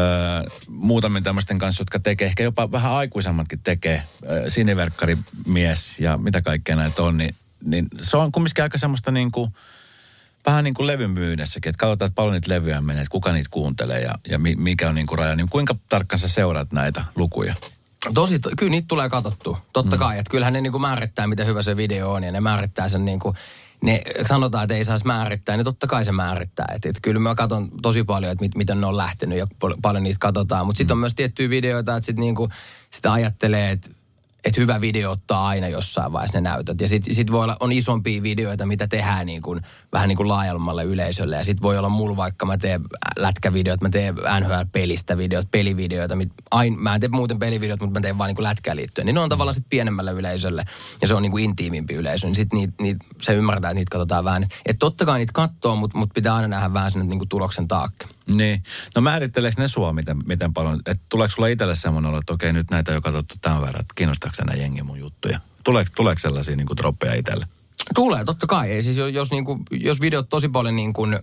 muutamien 0.68 1.24
tämmöisten 1.24 1.60
kanssa, 1.60 1.82
jotka 1.82 2.00
tekee, 2.00 2.28
ehkä 2.28 2.44
jopa 2.44 2.72
vähän 2.72 2.92
aikuisemmatkin 2.92 3.60
tekee, 3.64 4.04
öö, 4.30 4.50
siniverkkarimies 4.50 6.00
ja 6.00 6.18
mitä 6.18 6.42
kaikkea 6.42 6.76
näitä 6.76 7.04
on, 7.04 7.18
niin, 7.18 7.36
niin 7.66 7.88
se 8.02 8.18
on 8.18 8.32
kumminkin 8.32 8.64
aika 8.64 8.78
semmoista 8.78 9.12
niin 9.12 9.32
kuin, 9.32 9.54
vähän 10.46 10.64
niin 10.64 10.74
kuin 10.74 10.88
levymyydessäkin, 10.88 11.70
että 11.70 11.80
katsotaan, 11.80 12.08
että 12.08 12.16
paljon 12.16 12.34
niitä 12.34 12.52
levyjä 12.52 12.82
menee, 12.82 13.02
että 13.02 13.12
kuka 13.12 13.32
niitä 13.32 13.50
kuuntelee 13.52 14.02
ja, 14.02 14.16
ja 14.30 14.40
mikä 14.40 14.90
on 14.90 14.96
niin 14.96 15.08
kuin 15.08 15.20
raja. 15.20 15.36
Niin 15.36 15.50
kuinka 15.50 15.76
tarkkaan 15.90 16.20
sä 16.20 16.28
seuraat 16.28 16.72
näitä 16.72 17.06
lukuja? 17.16 17.56
Tosi, 18.14 18.40
kyllä 18.58 18.70
niitä 18.70 18.88
tulee 18.88 19.10
katsottua. 19.10 19.62
Totta 19.74 19.96
mm. 19.96 20.00
kai, 20.00 20.20
että 20.20 20.32
kyllähän 20.32 20.54
ne 20.54 20.62
niin 20.62 20.72
kuin 20.72 20.82
määrittää, 20.82 21.28
miten 21.28 21.48
hyvä 21.48 21.62
se 21.62 21.78
video 21.78 22.12
on 22.12 22.24
ja 22.24 22.32
ne 22.32 22.42
määrittää 22.42 22.90
sen 22.90 23.06
niin 23.06 23.20
kuin 23.20 23.36
ne 23.84 24.02
sanotaan, 24.26 24.64
että 24.64 24.76
ei 24.76 24.86
saisi 24.86 25.08
määrittää, 25.08 25.58
niin 25.58 25.66
totta 25.66 25.88
kai 25.88 26.06
se 26.06 26.12
määrittää. 26.12 26.74
Et, 26.76 26.86
et 26.86 26.96
kyllä 27.02 27.20
mä 27.20 27.36
katson 27.36 27.72
tosi 27.82 28.04
paljon, 28.04 28.32
että 28.32 28.46
mit, 28.46 28.56
miten 28.56 28.82
ne 28.82 28.88
on 28.88 28.98
lähtenyt 28.98 29.38
ja 29.38 29.48
paljon 29.82 30.04
niitä 30.04 30.18
katsotaan. 30.20 30.66
Mutta 30.66 30.78
sitten 30.78 30.96
on 30.96 31.00
myös 31.00 31.16
tiettyjä 31.16 31.50
videoita, 31.50 31.96
että 31.96 32.06
sitten 32.06 32.22
niinku, 32.22 32.50
sitä 32.90 33.14
ajattelee, 33.14 33.72
että 33.72 33.90
että 34.46 34.62
hyvä 34.62 34.82
video 34.82 35.12
ottaa 35.12 35.48
aina 35.48 35.68
jossain 35.68 36.14
vaiheessa 36.14 36.38
ne 36.38 36.50
näytöt. 36.50 36.82
Ja 36.82 36.88
sitten 36.88 37.16
sit 37.16 37.32
voi 37.32 37.44
olla, 37.44 37.58
on 37.60 37.72
isompia 37.72 38.24
videoita, 38.24 38.66
mitä 38.66 38.88
tehdään 38.88 39.26
niin 39.26 39.42
kuin, 39.42 39.62
vähän 39.94 40.10
niin 40.10 40.18
kuin 40.18 40.28
laajemmalle 40.28 40.84
yleisölle. 40.84 41.36
Ja 41.36 41.46
sitten 41.46 41.64
voi 41.64 41.78
olla 41.78 41.90
mulla 41.90 42.18
vaikka 42.18 42.46
mä 42.46 42.58
teen 42.58 42.82
lätkävideot, 43.18 43.82
mä 43.82 43.90
teen 43.90 44.16
NHL-pelistä 44.16 45.18
videot, 45.18 45.52
pelivideoita. 45.52 46.16
Mit, 46.16 46.30
ain, 46.52 46.80
mä 46.80 46.96
en 46.96 47.02
tee 47.02 47.10
muuten 47.10 47.40
pelivideot, 47.40 47.80
mutta 47.80 48.00
mä 48.00 48.02
teen 48.02 48.18
vaan 48.18 48.28
niin 48.28 48.36
kuin 48.36 48.44
lätkään 48.44 48.78
liittyen. 48.78 49.06
Niin 49.06 49.14
ne 49.14 49.20
on 49.20 49.30
tavallaan 49.30 49.56
sitten 49.56 49.70
pienemmälle 49.70 50.12
yleisölle. 50.12 50.66
Ja 51.02 51.08
se 51.08 51.14
on 51.14 51.22
niin 51.22 51.32
kuin 51.32 51.44
intiimimpi 51.44 51.94
yleisö. 51.94 52.28
Niin 52.28 52.36
sitten 52.36 52.60
niit, 52.60 52.72
niit, 52.82 52.98
se 53.22 53.34
ymmärtää, 53.34 53.72
että 53.72 53.80
niitä 53.80 53.92
katsotaan 53.92 54.24
vähän. 54.26 54.44
Että 54.44 54.80
totta 54.80 55.06
kai 55.06 55.20
niitä 55.20 55.34
katsoo, 55.34 55.76
mutta 55.76 55.98
mut 55.98 56.10
pitää 56.14 56.36
aina 56.36 56.48
nähdä 56.48 56.74
vähän 56.74 56.92
sen 56.92 57.08
niin 57.08 57.20
kuin 57.20 57.30
tuloksen 57.30 57.68
taakke. 57.68 58.06
Niin. 58.30 58.64
No 58.96 59.02
määritteleekö 59.02 59.62
ne 59.62 59.68
sua 59.68 59.94
miten, 59.94 60.18
miten 60.26 60.54
paljon? 60.54 60.80
Että 60.86 61.06
tuleeko 61.10 61.32
sulla 61.32 61.48
itselle 61.48 61.76
semmoinen 61.76 62.10
olo, 62.10 62.20
että 62.20 62.34
okei 62.34 62.54
nyt 62.54 62.72
näitä 62.72 62.92
jo 62.92 63.02
katsottu 63.02 63.36
tämän 63.42 63.62
verran, 63.62 63.82
että 63.82 63.94
kiinnostaako 63.96 64.36
nämä 64.40 64.62
jengi 64.62 64.84
mun 64.84 65.00
juttuja? 65.00 65.40
Tuleeko, 65.64 65.92
tuleeko 65.96 66.20
sellaisia 66.20 66.56
niin 66.56 66.68
kuin 66.68 66.78
droppeja 66.78 67.14
itselle? 67.14 67.46
Tulee, 67.96 68.26
totta 68.26 68.48
kai. 68.48 68.72
Ei, 68.72 68.84
siis 68.84 68.98
jos, 69.14 69.32
niin 69.32 69.46
kuin, 69.46 69.64
jos 69.72 70.02
videot 70.02 70.30
tosi 70.30 70.50
paljon 70.50 70.76
niin 70.76 70.94
kuin, 70.94 71.20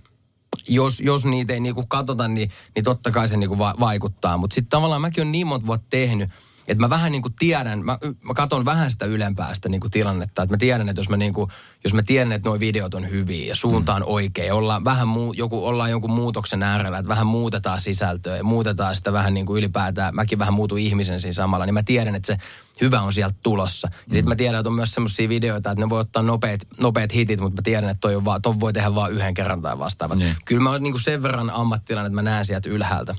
jos, 0.68 1.00
jos 1.00 1.24
niitä 1.24 1.52
ei 1.52 1.60
niin 1.60 1.74
kuin 1.74 1.88
katsota, 1.88 2.28
niin, 2.28 2.50
niin 2.74 2.84
totta 2.84 3.10
kai 3.10 3.28
se 3.28 3.36
niin 3.36 3.48
kuin 3.48 3.58
va- 3.58 3.76
vaikuttaa. 3.80 4.36
Mutta 4.36 4.54
sitten 4.54 4.70
tavallaan 4.70 5.00
mäkin 5.00 5.22
olen 5.22 5.32
niin 5.32 5.46
monta 5.46 5.66
vuotta 5.66 5.86
tehnyt, 5.90 6.30
että 6.68 6.84
mä 6.84 6.90
vähän 6.90 7.12
niin 7.12 7.22
kuin 7.22 7.34
tiedän, 7.38 7.84
mä, 7.84 7.98
mä 8.22 8.34
katson 8.34 8.64
vähän 8.64 8.90
sitä 8.90 9.04
ylempää 9.06 9.54
sitä 9.54 9.68
niin 9.68 9.80
kuin 9.80 9.90
tilannetta. 9.90 10.42
Että 10.42 10.54
mä 10.54 10.58
tiedän, 10.58 10.88
että 10.88 11.00
jos 11.00 11.08
mä, 11.08 11.16
niin 11.16 11.32
kuin, 11.32 11.50
jos 11.84 11.94
mä 11.94 12.02
tiedän, 12.02 12.32
että 12.32 12.48
nuo 12.48 12.60
videot 12.60 12.94
on 12.94 13.10
hyviä 13.10 13.48
ja 13.48 13.54
suunta 13.54 13.94
on 13.94 14.02
mm. 14.02 14.08
oikein, 14.08 14.52
ollaan 14.52 14.84
vähän 14.84 15.08
muu, 15.08 15.32
joku, 15.32 15.66
ollaan 15.66 15.90
jonkun 15.90 16.10
muutoksen 16.10 16.62
äärellä, 16.62 16.98
että 16.98 17.08
vähän 17.08 17.26
muutetaan 17.26 17.80
sisältöä 17.80 18.36
ja 18.36 18.44
muutetaan 18.44 18.96
sitä 18.96 19.12
vähän 19.12 19.34
niin 19.34 19.46
kuin 19.46 19.58
ylipäätään, 19.58 20.14
mäkin 20.14 20.38
vähän 20.38 20.54
muutu 20.54 20.76
ihmisen 20.76 21.20
siinä 21.20 21.32
samalla, 21.32 21.66
niin 21.66 21.74
mä 21.74 21.82
tiedän, 21.82 22.14
että 22.14 22.26
se 22.26 22.36
hyvä 22.80 23.00
on 23.00 23.12
sieltä 23.12 23.36
tulossa. 23.42 23.88
Ja 23.92 23.98
sitten 24.00 24.24
mä 24.24 24.34
mm. 24.34 24.36
tiedän, 24.36 24.60
että 24.60 24.68
on 24.68 24.74
myös 24.74 24.94
semmoisia 24.94 25.28
videoita, 25.28 25.70
että 25.70 25.84
ne 25.84 25.90
voi 25.90 26.00
ottaa 26.00 26.22
nopeat, 26.22 26.60
nopeat 26.80 27.14
hitit, 27.14 27.40
mutta 27.40 27.60
mä 27.60 27.62
tiedän, 27.64 27.90
että 27.90 28.00
toi, 28.00 28.16
on 28.16 28.24
vaan, 28.24 28.42
toi 28.42 28.60
voi 28.60 28.72
tehdä 28.72 28.94
vain 28.94 29.12
yhden 29.12 29.34
kerran 29.34 29.62
tai 29.62 29.78
vastaavat. 29.78 30.18
Niin. 30.18 30.36
Kyllä 30.44 30.62
mä 30.62 30.70
oon 30.70 30.82
niin 30.82 30.92
kuin 30.92 31.02
sen 31.02 31.22
verran 31.22 31.50
ammattilainen, 31.50 32.06
että 32.12 32.22
mä 32.22 32.30
näen 32.30 32.44
sieltä 32.44 32.70
ylhäältä. 32.70 33.14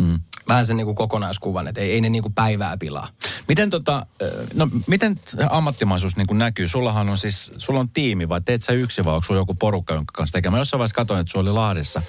Mm. 0.00 0.20
Vähän 0.48 0.66
sen 0.66 0.76
niin 0.76 0.84
kuin 0.84 0.96
kokonaiskuvan, 0.96 1.68
että 1.68 1.80
ei, 1.80 1.92
ei 1.92 2.00
ne 2.00 2.08
niin 2.08 2.22
kuin 2.22 2.34
päivää 2.34 2.76
pilaa. 2.76 3.08
Miten, 3.48 3.70
tota, 3.70 4.06
no, 4.54 4.68
miten 4.86 5.20
ammattimaisuus 5.50 6.16
niin 6.16 6.26
kuin 6.26 6.38
näkyy? 6.38 6.68
Sullahan 6.68 7.08
on 7.08 7.18
siis, 7.18 7.52
sulla 7.56 7.80
on 7.80 7.88
tiimi 7.88 8.28
vai 8.28 8.40
teet 8.40 8.62
sä 8.62 8.72
yksi 8.72 9.04
vai 9.04 9.14
onko 9.14 9.34
joku 9.34 9.54
porukka, 9.54 9.94
jonka 9.94 10.12
kanssa 10.16 10.32
tekee? 10.32 10.50
Mä 10.50 10.58
jossain 10.58 10.78
vaiheessa 10.78 10.94
katsoin, 10.94 11.20
että 11.20 11.32
sulla 11.32 11.50
oli 11.50 11.54
Lahdessa 11.54 12.02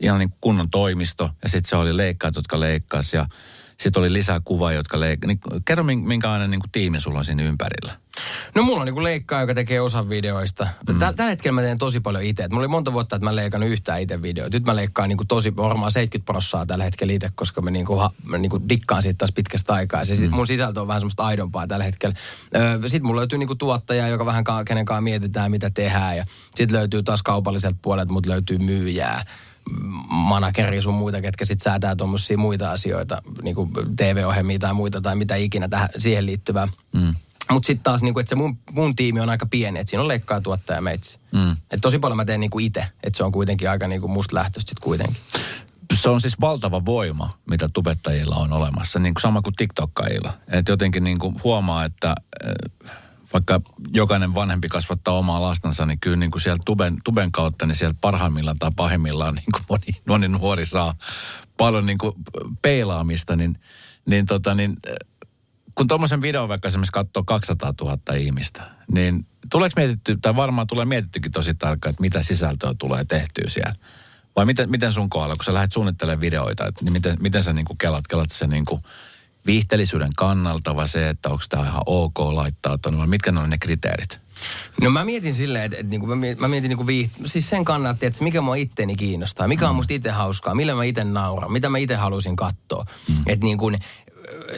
ihan 0.00 0.18
niin 0.18 0.32
kunnon 0.40 0.70
toimisto 0.70 1.30
ja 1.42 1.48
sitten 1.48 1.68
se 1.68 1.76
oli 1.76 1.96
leikkaat, 1.96 2.36
jotka 2.36 2.60
leikkasi 2.60 3.16
ja 3.16 3.26
sitten 3.78 4.00
oli 4.00 4.12
lisää 4.12 4.40
kuvaa, 4.44 4.72
jotka 4.72 5.00
leikkaa. 5.00 5.28
Niin 5.28 5.40
kerro, 5.64 5.84
minkälainen 5.84 6.50
niin 6.50 6.60
kuin 6.60 6.70
tiimi 6.70 7.00
sulla 7.00 7.18
on 7.18 7.24
siinä 7.24 7.42
ympärillä? 7.42 8.04
No 8.54 8.62
mulla 8.62 8.80
on 8.80 8.86
niin 8.86 8.94
kuin 8.94 9.04
leikkaa, 9.04 9.40
joka 9.40 9.54
tekee 9.54 9.80
osan 9.80 10.08
videoista. 10.08 10.66
Mm. 10.88 10.98
Tällä 10.98 11.30
hetkellä 11.30 11.54
mä 11.54 11.60
teen 11.60 11.78
tosi 11.78 12.00
paljon 12.00 12.24
itse. 12.24 12.48
Mulla 12.48 12.60
oli 12.60 12.68
monta 12.68 12.92
vuotta, 12.92 13.16
että 13.16 13.24
mä 13.24 13.36
leikannut 13.36 13.70
yhtään 13.70 14.00
itse 14.00 14.22
videoita. 14.22 14.56
Nyt 14.56 14.64
mä 14.66 14.76
leikkaan 14.76 15.08
niin 15.08 15.16
kuin 15.16 15.28
tosi 15.28 15.56
varmaan 15.56 15.92
70 15.92 16.32
prossaa 16.32 16.66
tällä 16.66 16.84
hetkellä 16.84 17.12
itse, 17.12 17.28
koska 17.34 17.62
mä 17.62 17.70
niin 17.70 17.86
kuin, 17.86 17.98
ha, 17.98 18.10
mä 18.24 18.38
niin 18.38 18.50
kuin 18.50 18.68
dikkaan 18.68 19.02
siitä 19.02 19.18
taas 19.18 19.32
pitkästä 19.32 19.74
aikaa. 19.74 20.00
Ja 20.00 20.06
se, 20.06 20.26
mm. 20.26 20.34
mun 20.34 20.46
sisältö 20.46 20.80
on 20.80 20.88
vähän 20.88 21.00
semmoista 21.00 21.24
aidompaa 21.24 21.66
tällä 21.66 21.84
hetkellä. 21.84 22.16
Sitten 22.86 23.06
mulla 23.06 23.18
löytyy 23.18 23.38
niin 23.38 23.46
kuin 23.46 23.58
tuottaja, 23.58 24.08
joka 24.08 24.26
vähän 24.26 24.44
kenen 24.66 24.84
kanssa 24.84 25.00
mietitään, 25.00 25.50
mitä 25.50 25.70
tehdään. 25.70 26.16
Ja 26.16 26.24
sitten 26.54 26.78
löytyy 26.78 27.02
taas 27.02 27.22
kaupalliselta 27.22 27.78
puolelta, 27.82 28.12
mutta 28.12 28.30
löytyy 28.30 28.58
myyjää 28.58 29.24
manageri 30.08 30.82
sun 30.82 30.94
muita, 30.94 31.20
ketkä 31.20 31.44
sitten 31.44 31.64
säätää 31.64 31.96
tuommoisia 31.96 32.38
muita 32.38 32.70
asioita, 32.70 33.22
niin 33.42 33.54
kuin 33.54 33.70
TV-ohjelmia 33.96 34.58
tai 34.58 34.74
muita 34.74 35.00
tai 35.00 35.16
mitä 35.16 35.36
ikinä 35.36 35.68
tähän, 35.68 35.88
siihen 35.98 36.26
liittyvää. 36.26 36.68
Mm. 36.94 37.14
Mutta 37.50 37.66
sitten 37.66 37.84
taas, 37.84 38.02
niinku, 38.02 38.20
että 38.20 38.28
se 38.28 38.34
mun, 38.34 38.58
mun 38.70 38.96
tiimi 38.96 39.20
on 39.20 39.30
aika 39.30 39.46
pieni, 39.46 39.78
että 39.78 39.90
siinä 39.90 40.02
on 40.02 40.08
leikkaa 40.08 40.40
tuottaja 40.40 40.80
meitsi. 40.80 41.18
Mm. 41.32 41.50
Et 41.50 41.80
tosi 41.80 41.98
paljon 41.98 42.16
mä 42.16 42.24
teen 42.24 42.40
niinku 42.40 42.58
itse, 42.58 42.86
että 43.02 43.16
se 43.16 43.24
on 43.24 43.32
kuitenkin 43.32 43.70
aika 43.70 43.88
niinku 43.88 44.08
musta 44.08 44.34
lähtöistä 44.34 44.68
sitten 44.68 44.84
kuitenkin. 44.84 45.16
Se 45.94 46.08
on 46.08 46.20
siis 46.20 46.40
valtava 46.40 46.84
voima, 46.84 47.38
mitä 47.50 47.68
tubettajilla 47.72 48.36
on 48.36 48.52
olemassa, 48.52 48.98
niin 48.98 49.14
kuin 49.14 49.22
sama 49.22 49.42
kuin 49.42 49.54
TikTokkailla. 49.54 50.32
Että 50.48 50.72
jotenkin 50.72 51.04
niin 51.04 51.18
kuin 51.18 51.40
huomaa, 51.44 51.84
että 51.84 52.14
vaikka 53.34 53.60
jokainen 53.92 54.34
vanhempi 54.34 54.68
kasvattaa 54.68 55.18
omaa 55.18 55.42
lastansa, 55.42 55.86
niin 55.86 56.00
kyllä 56.00 56.16
niin 56.16 56.30
kuin 56.30 56.42
siellä 56.42 56.58
tuben, 56.66 56.96
tuben 57.04 57.32
kautta, 57.32 57.66
niin 57.66 57.76
siellä 57.76 57.96
parhaimmillaan 58.00 58.58
tai 58.58 58.70
pahimmillaan 58.76 59.34
niin 59.34 59.52
kuin 59.52 59.64
moni, 59.68 60.02
moni 60.08 60.28
nuori 60.28 60.66
saa 60.66 60.94
paljon 61.56 61.86
niin 61.86 61.98
kuin 61.98 62.12
peilaamista, 62.62 63.36
niin, 63.36 63.58
niin, 64.06 64.26
tota, 64.26 64.54
niin 64.54 64.76
kun 65.74 65.88
tuommoisen 65.88 66.22
videon 66.22 66.48
vaikka 66.48 66.68
esimerkiksi 66.68 66.92
katsoo 66.92 67.22
200 67.24 67.74
000 67.80 68.14
ihmistä, 68.14 68.70
niin 68.92 69.26
tuleeko 69.50 69.72
mietitty, 69.76 70.18
tai 70.22 70.36
varmaan 70.36 70.66
tulee 70.66 70.84
mietittykin 70.84 71.32
tosi 71.32 71.54
tarkkaan, 71.54 71.90
että 71.90 72.00
mitä 72.00 72.22
sisältöä 72.22 72.74
tulee 72.78 73.04
tehtyä 73.04 73.44
siellä? 73.48 73.74
Vai 74.36 74.46
miten, 74.46 74.70
miten 74.70 74.92
sun 74.92 75.10
kohdalla, 75.10 75.36
kun 75.36 75.44
sä 75.44 75.54
lähdet 75.54 75.72
suunnittelemaan 75.72 76.20
videoita, 76.20 76.66
että, 76.66 76.84
niin 76.84 76.92
miten, 76.92 77.16
miten 77.20 77.42
sä 77.42 77.52
niin 77.52 77.66
kuin 77.66 77.78
kelat, 77.78 78.06
kelat 78.06 78.30
sen 78.30 78.50
niin 78.50 78.64
kuin 78.64 78.80
viihteellisyyden 79.46 80.12
kannalta 80.16 80.76
vai 80.76 80.88
se, 80.88 81.08
että 81.08 81.28
onko 81.28 81.44
tämä 81.48 81.66
ihan 81.66 81.82
ok 81.86 82.18
laittaa 82.18 82.78
tuonne, 82.78 82.98
vai 82.98 83.06
mitkä 83.06 83.32
ne 83.32 83.40
on 83.40 83.50
ne 83.50 83.58
kriteerit? 83.58 84.20
No 84.80 84.90
mä 84.90 85.04
mietin 85.04 85.34
silleen, 85.34 85.64
että, 85.64 85.76
että 85.76 85.90
niinku, 85.90 86.06
mä 86.06 86.16
mietin, 86.16 86.40
mä 86.40 86.48
mietin 86.48 86.68
niinku 86.68 86.86
vii, 86.86 87.10
siis 87.24 87.50
sen 87.50 87.64
kannalta, 87.64 88.06
että 88.06 88.24
mikä 88.24 88.40
mua 88.40 88.54
itteeni 88.54 88.96
kiinnostaa, 88.96 89.48
mikä 89.48 89.68
on 89.68 89.74
musta 89.74 89.94
itse 89.94 90.10
hauskaa, 90.10 90.54
millä 90.54 90.74
mä 90.74 90.84
itse 90.84 91.04
nauran, 91.04 91.52
mitä 91.52 91.68
mä 91.68 91.78
itse 91.78 91.94
halusin 91.94 92.36
katsoa. 92.36 92.86
Mm. 93.08 93.16
Että 93.26 93.46
niinku, 93.46 93.70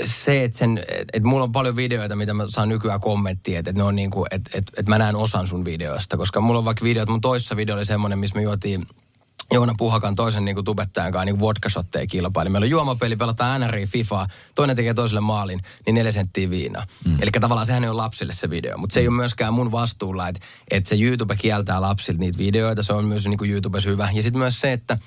se, 0.05 0.45
että, 0.45 0.59
sen, 0.59 0.85
että 1.13 1.29
mulla 1.29 1.45
on 1.45 1.53
paljon 1.53 1.77
videoita, 1.77 2.17
mitä 2.17 2.35
mä 2.35 2.45
saan 2.49 2.69
nykyään 2.69 3.01
kommenttia, 3.01 3.59
että, 3.59 3.71
että 3.71 3.81
ne 3.81 3.85
on 3.85 3.97
niinku, 3.97 4.27
että, 4.31 4.51
että, 4.55 4.73
että 4.77 4.91
mä 4.91 4.99
näen 4.99 5.17
osan 5.17 5.47
sun 5.47 5.65
videoista, 5.65 6.17
koska 6.17 6.41
mulla 6.41 6.59
on 6.59 6.65
vaikka 6.65 6.85
videot, 6.85 7.09
mun 7.09 7.21
toisessa 7.21 7.57
video 7.57 7.77
oli 7.77 7.87
semmoinen, 7.87 8.19
missä 8.19 8.37
me 8.37 8.43
juotiin 8.43 8.87
Joona 9.53 9.75
Puhakan 9.79 10.17
toisen 10.17 10.45
niin 10.45 10.55
kuin 10.55 10.65
tubettajan 10.65 11.13
kanssa 11.13 11.25
niin 11.25 11.41
vodka 11.41 11.69
kilpaili. 12.11 12.51
Meillä 12.51 12.65
on 12.65 12.71
juomapeli, 12.71 13.17
pelataan 13.17 13.61
NRI, 13.61 13.87
FIFA, 13.87 14.27
toinen 14.55 14.77
tekee 14.77 14.95
toiselle 14.95 15.21
maalin, 15.21 15.61
niin 15.87 15.95
neljä 15.95 16.13
senttiä 16.13 16.51
viinaa. 16.51 16.87
Mm. 17.05 17.17
Eli 17.21 17.31
tavallaan 17.31 17.67
sehän 17.67 17.85
ei 17.85 17.91
ole 17.91 17.97
lapsille 17.97 18.33
se 18.33 18.51
video, 18.51 18.79
mutta 18.79 18.95
se 18.95 19.01
ei 19.01 19.09
ole 19.09 19.17
myöskään 19.17 19.55
mun 19.55 19.73
vastuulla, 19.73 20.29
että, 20.29 20.41
että 20.71 20.91
se 20.91 20.97
YouTube 20.97 21.37
kieltää 21.37 21.81
lapsilta 21.81 22.21
niitä 22.21 22.39
videoita, 22.39 22.83
se 22.83 22.93
on 22.93 23.05
myös 23.05 23.27
niin 23.27 23.39
kuin 23.39 23.51
YouTubessa 23.51 23.91
hyvä. 23.91 24.11
Ja 24.13 24.23
sitten 24.23 24.39
myös 24.39 24.61
se, 24.61 24.73
että 24.73 24.99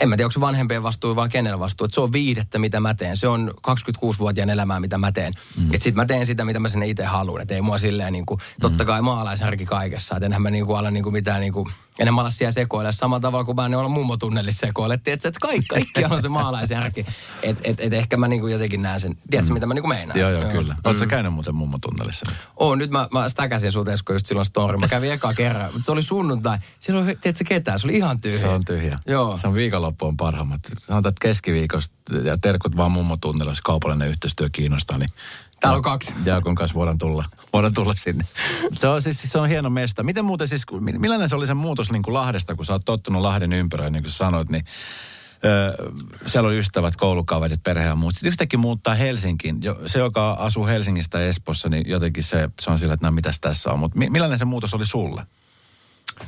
en 0.00 0.08
mä 0.08 0.16
tiedä, 0.16 0.26
onko 0.26 0.32
se 0.32 0.40
vanhempien 0.40 0.82
vastuu 0.82 1.16
vai 1.16 1.28
kenellä 1.28 1.58
vastuu, 1.58 1.84
että 1.84 1.94
se 1.94 2.00
on 2.00 2.12
viihdettä, 2.12 2.58
mitä 2.58 2.80
mä 2.80 2.94
teen. 2.94 3.16
Se 3.16 3.28
on 3.28 3.54
26-vuotiaan 3.68 4.50
elämää, 4.50 4.80
mitä 4.80 4.98
mä 4.98 5.12
teen. 5.12 5.32
Mm. 5.56 5.64
Että 5.64 5.84
sit 5.84 5.94
mä 5.94 6.06
teen 6.06 6.26
sitä, 6.26 6.44
mitä 6.44 6.60
mä 6.60 6.68
sinne 6.68 6.86
itse 6.86 7.04
haluan. 7.04 7.42
Että 7.42 7.54
ei 7.54 7.62
mua 7.62 7.78
silleen 7.78 8.12
niin 8.12 8.26
kuin, 8.26 8.40
totta 8.60 8.84
mm. 8.84 8.86
kai 8.86 9.02
maalaisarki 9.02 9.66
kaikessa. 9.66 10.16
Että 10.16 10.26
enhän 10.26 10.42
mä 10.42 10.50
niin 10.50 10.66
kuin 10.66 10.78
ala 10.78 10.90
niin 10.90 11.02
kuin 11.02 11.12
mitään 11.12 11.40
niin 11.40 11.52
kuin, 11.52 11.66
enhän 11.98 12.14
mä 12.14 12.20
ala 12.20 12.30
siellä 12.30 12.52
sekoilla 12.52 12.92
samalla 12.92 13.20
tavalla 13.20 13.44
kuin 13.44 13.56
mä 13.56 13.66
en 13.66 13.74
olla 13.74 13.88
mummotunnelissa 13.88 14.66
sekoilla. 14.66 14.94
Että 14.94 15.12
et, 15.12 15.24
et 15.24 15.38
kaikki, 15.38 15.66
kaikki 15.68 16.04
on 16.14 16.22
se 16.22 16.28
maalaisjärki. 16.28 17.06
Että 17.42 17.62
et, 17.64 17.80
et 17.80 17.92
ehkä 17.92 18.16
mä 18.16 18.28
niin 18.28 18.40
kuin 18.40 18.52
jotenkin 18.52 18.82
näen 18.82 19.00
sen. 19.00 19.16
Tiedätkö, 19.30 19.50
mm. 19.50 19.54
mitä 19.54 19.66
mä 19.66 19.74
niin 19.74 19.82
kuin 19.82 19.94
meinaan? 19.94 20.20
Joo, 20.20 20.30
joo, 20.30 20.50
kyllä. 20.50 20.74
Mm. 20.74 20.80
Oletko 20.84 21.06
käynyt 21.06 21.32
muuten 21.32 21.54
mummotunnelissa 21.54 22.26
nyt? 22.28 22.48
Oo, 22.56 22.74
nyt 22.74 22.90
mä, 22.90 23.08
mä 23.12 23.28
stäkäsin 23.28 23.72
sulta 23.72 23.90
just 23.90 24.26
silloin 24.26 24.46
story. 24.46 24.78
Mä 24.78 24.88
kävin 24.88 25.12
eka 25.12 25.34
kerran, 25.34 25.72
mutta 25.72 25.86
se 25.86 25.92
oli 25.92 26.02
sunnuntai. 26.02 26.58
Siellä 26.80 27.02
oli, 27.02 27.16
tiedätkö 27.20 27.44
ketään? 27.44 27.80
Se 27.80 27.86
oli 27.86 27.96
ihan 27.96 28.20
tyhjä. 28.20 28.40
Se 28.40 28.48
on 28.48 28.64
tyhjä. 28.72 28.98
Joo. 29.06 29.36
Se 29.36 29.48
on 29.48 29.54
viikonloppu 29.54 30.06
on 30.06 30.16
parhaimmat. 30.16 30.60
Sanotaan, 30.78 31.10
että 31.10 31.28
keskiviikosta 31.28 31.94
ja 32.24 32.38
terkut 32.38 32.76
vaan 32.76 32.90
mummo 32.90 33.16
tunnilla, 33.16 33.50
jos 33.50 33.60
kaupallinen 33.60 34.08
yhteistyö 34.08 34.48
kiinnostaa, 34.52 34.98
niin 34.98 35.08
Täällä 35.60 35.76
on 35.76 35.82
kaksi. 35.82 36.14
Jaakon 36.24 36.54
kanssa 36.54 36.74
voidaan 36.74 36.98
tulla, 36.98 37.24
voidaan 37.52 37.74
tulla 37.74 37.94
sinne. 37.94 38.24
Se 38.76 38.88
on, 38.88 39.02
siis, 39.02 39.22
se 39.22 39.38
on 39.38 39.48
hieno 39.48 39.70
mesta. 39.70 40.02
Miten 40.02 40.24
muuten 40.24 40.48
siis, 40.48 40.62
millainen 40.80 41.28
se 41.28 41.36
oli 41.36 41.46
se 41.46 41.54
muutos 41.54 41.92
niin 41.92 42.02
kuin 42.02 42.14
Lahdesta, 42.14 42.54
kun 42.54 42.64
sä 42.64 42.72
oot 42.72 42.82
tottunut 42.84 43.22
Lahden 43.22 43.52
ympäröön, 43.52 43.92
niin 43.92 44.02
kuin 44.02 44.12
sanoit, 44.12 44.48
niin 44.48 44.64
Öö, 45.44 45.90
siellä 46.26 46.46
oli 46.46 46.58
ystävät, 46.58 46.96
koulukaverit, 46.96 47.62
perhe 47.62 47.84
ja 47.84 47.96
muut. 47.96 48.14
Sitten 48.14 48.28
yhtäkkiä 48.28 48.58
muuttaa 48.58 48.94
Helsinkiin. 48.94 49.60
Se, 49.86 49.98
joka 49.98 50.32
asuu 50.32 50.66
Helsingistä 50.66 51.18
ja 51.20 51.26
Espossa, 51.26 51.68
niin 51.68 51.88
jotenkin 51.88 52.22
se, 52.22 52.50
se 52.60 52.70
on 52.70 52.78
sillä, 52.78 52.94
että 52.94 53.06
no 53.06 53.12
mitäs 53.12 53.40
tässä 53.40 53.70
on. 53.70 53.78
Mutta 53.78 53.98
millainen 53.98 54.38
se 54.38 54.44
muutos 54.44 54.74
oli 54.74 54.86
sulle? 54.86 55.22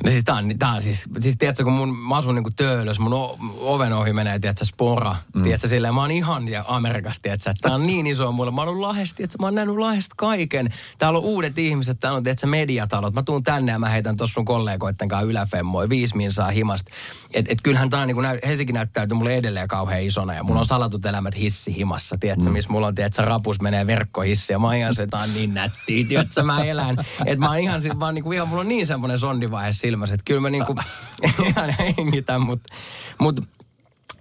No 0.03 0.11
siis 0.11 0.23
tää 0.23 0.35
on, 0.35 0.51
tää 0.59 0.71
on 0.71 0.81
siis, 0.81 1.09
siis 1.19 1.37
tiedätkö, 1.37 1.63
kun 1.63 1.73
mun, 1.73 1.97
mä 1.97 2.15
asun 2.15 2.35
niinku 2.35 2.51
töölös, 2.51 2.99
mun 2.99 3.13
o, 3.13 3.37
oven 3.59 3.93
ohi 3.93 4.13
menee, 4.13 4.39
tiedätkö, 4.39 4.65
spora. 4.65 5.15
Mm. 5.33 5.43
Tiedätkö, 5.43 5.67
silleen, 5.67 5.93
mä 5.93 6.01
oon 6.01 6.11
ihan 6.11 6.47
ja 6.47 6.65
Amerikasta, 6.67 7.21
tiedätkö, 7.21 7.49
että 7.49 7.61
tää 7.61 7.75
on 7.75 7.87
niin 7.87 8.07
iso 8.07 8.31
mulle. 8.31 8.51
Mä 8.51 8.61
oon 8.61 8.67
ollut 8.67 8.81
Lahdesta, 8.81 9.17
tiedätkö, 9.17 9.37
mä 9.39 9.47
oon 9.47 9.55
nähnyt 9.55 9.75
Lahdesta 9.75 10.13
kaiken. 10.17 10.73
Täällä 10.97 11.19
on 11.19 11.25
uudet 11.25 11.57
ihmiset, 11.57 11.99
täällä 11.99 12.17
on, 12.17 12.23
tiedätkö, 12.23 12.47
mediatalot. 12.47 13.13
Mä 13.13 13.23
tuun 13.23 13.43
tänne 13.43 13.71
ja 13.71 13.79
mä 13.79 13.89
heitän 13.89 14.17
tuossa 14.17 14.33
sun 14.33 14.45
kollegoitten 14.45 15.07
kanssa 15.07 15.27
yläfemmoja, 15.27 15.89
viisi 15.89 16.13
saa 16.29 16.49
himasta. 16.49 16.91
Et, 17.33 17.51
et 17.51 17.61
kyllähän 17.61 17.89
tää 17.89 18.01
on 18.01 18.07
niinku, 18.07 18.21
Helsinki 18.47 18.73
näyttäytyy 18.73 19.17
mulle 19.17 19.35
edelleen 19.35 19.67
kauhean 19.67 20.01
isona 20.01 20.33
ja 20.33 20.43
mulla 20.43 20.59
on 20.59 20.65
salatut 20.65 21.05
elämät 21.05 21.37
hissi 21.37 21.75
himassa, 21.75 22.17
tiedätkö, 22.19 22.45
mm. 22.45 22.53
missä 22.53 22.71
mulla 22.71 22.87
on, 22.87 22.95
tiedätkö, 22.95 23.25
rapus 23.25 23.61
menee 23.61 23.87
verkkohissi 23.87 24.53
ja 24.53 24.59
mä 24.59 24.67
oon 24.67 24.75
ihan 24.75 24.95
se, 24.95 25.07
on 25.23 25.33
niin 25.33 25.53
nättiä, 25.53 26.05
tiedätkö, 26.07 26.43
mä 26.43 26.63
elän. 26.63 26.97
Että 27.25 27.45
mä 27.45 27.49
oon 27.49 27.59
ihan, 27.59 27.81
vaan 27.99 28.15
niinku, 28.15 28.31
ihan, 28.31 28.47
mulla 28.47 28.61
on 28.61 28.67
niin 28.69 28.87
semmoinen 28.87 29.19
sondivaihe 29.19 29.71
silmässä, 29.83 30.15
että 30.15 30.23
kyllä 30.25 30.41
mä 30.41 30.49
niinku 30.49 30.75
ihan 31.47 31.75
hengitän, 31.79 32.41
mutta 32.41 32.73
mut, 33.19 33.41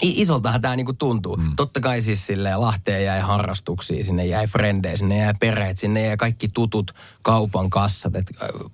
isoltahan 0.02 0.60
tämä 0.60 0.76
niinku 0.76 0.92
tuntuu. 0.92 1.36
Mm. 1.36 1.56
Totta 1.56 1.80
kai 1.80 2.02
siis 2.02 2.26
silleen 2.26 2.60
Lahteen 2.60 3.04
jäi 3.04 3.20
harrastuksia, 3.20 4.04
sinne 4.04 4.26
jäi 4.26 4.46
frendejä, 4.46 4.96
sinne 4.96 5.18
jäi 5.18 5.34
perheet, 5.40 5.78
sinne 5.78 6.06
jäi 6.06 6.16
kaikki 6.16 6.48
tutut 6.48 6.94
kaupan 7.22 7.70
kassat. 7.70 8.16
Et 8.16 8.32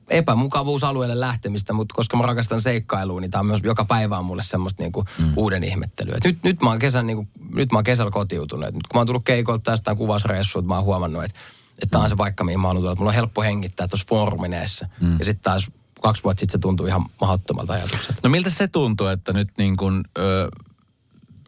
epämukavuusalueelle 0.08 1.20
lähtemistä, 1.20 1.72
mutta 1.72 1.94
koska 1.94 2.16
mä 2.16 2.26
rakastan 2.26 2.62
seikkailua, 2.62 3.20
niin 3.20 3.30
tämä 3.30 3.40
on 3.40 3.46
myös 3.46 3.60
joka 3.64 3.84
päivä 3.84 4.18
on 4.18 4.24
mulle 4.24 4.42
semmoista 4.42 4.82
niinku 4.82 5.04
mm. 5.18 5.32
uuden 5.36 5.64
ihmettelyä. 5.64 6.16
Et 6.16 6.24
nyt, 6.24 6.38
nyt, 6.42 6.62
mä 6.62 6.70
oon 6.70 6.78
kesän, 6.78 7.06
niinku, 7.06 7.28
nyt 7.54 7.72
mä 7.72 7.78
oon 7.78 7.84
kesällä 7.84 8.10
kotiutunut. 8.10 8.68
Et 8.68 8.74
nyt 8.74 8.86
kun 8.86 8.98
mä 8.98 9.00
oon 9.00 9.06
tullut 9.06 9.24
keikolta 9.24 9.70
tästä 9.70 9.94
kuvausreissuun, 9.94 10.66
mä 10.66 10.74
oon 10.74 10.84
huomannut, 10.84 11.24
että 11.24 11.38
että 11.82 11.90
tämä 11.90 12.04
on 12.04 12.10
se 12.10 12.16
paikka, 12.16 12.44
mihin 12.44 12.60
mä 12.60 12.68
haluan 12.68 12.82
tulla. 12.82 12.96
Mulla 12.96 13.10
on 13.10 13.14
helppo 13.14 13.42
hengittää 13.42 13.88
tuossa 13.88 14.06
foorumineessa. 14.08 14.88
Mm. 15.00 15.18
Ja 15.18 15.24
sitten 15.24 15.42
taas 15.42 15.70
kaksi 16.02 16.24
vuotta 16.24 16.40
sitten 16.40 16.52
se 16.52 16.58
tuntui 16.58 16.88
ihan 16.88 17.06
mahdottomalta 17.20 17.72
ajatukselta. 17.72 18.20
No 18.22 18.30
miltä 18.30 18.50
se 18.50 18.68
tuntuu, 18.68 19.06
että 19.06 19.32
nyt 19.32 19.48
niin 19.58 19.76
kuin, 19.76 20.04
ö, 20.18 20.48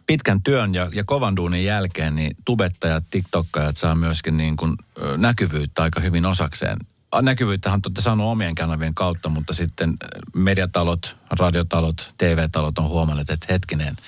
pitkän 0.07 0.43
työn 0.43 0.75
ja, 0.75 0.89
ja 0.95 1.05
kovan 1.05 1.37
duunin 1.37 1.65
jälkeen 1.65 2.17
niin 2.17 2.37
tubettajat, 2.45 3.05
tiktokkajat 3.11 3.77
saa 3.77 3.95
myöskin 3.95 4.37
niin 4.37 4.57
kuin, 4.57 4.77
ö, 4.99 5.17
näkyvyyttä 5.17 5.83
aika 5.83 6.01
hyvin 6.01 6.27
osakseen. 6.27 6.79
Näkyvyyttähän 7.23 7.81
olette 7.87 8.03
saanut 8.03 8.27
omien 8.27 8.55
kanavien 8.55 8.95
kautta, 8.95 9.29
mutta 9.29 9.55
sitten 9.55 9.97
mediatalot, 10.35 11.17
radiotalot, 11.31 12.15
TV-talot 12.19 12.79
on 12.79 12.89
huomannut, 12.89 13.31
että 13.31 13.47
hetkinen, 13.51 13.89
että 13.89 14.03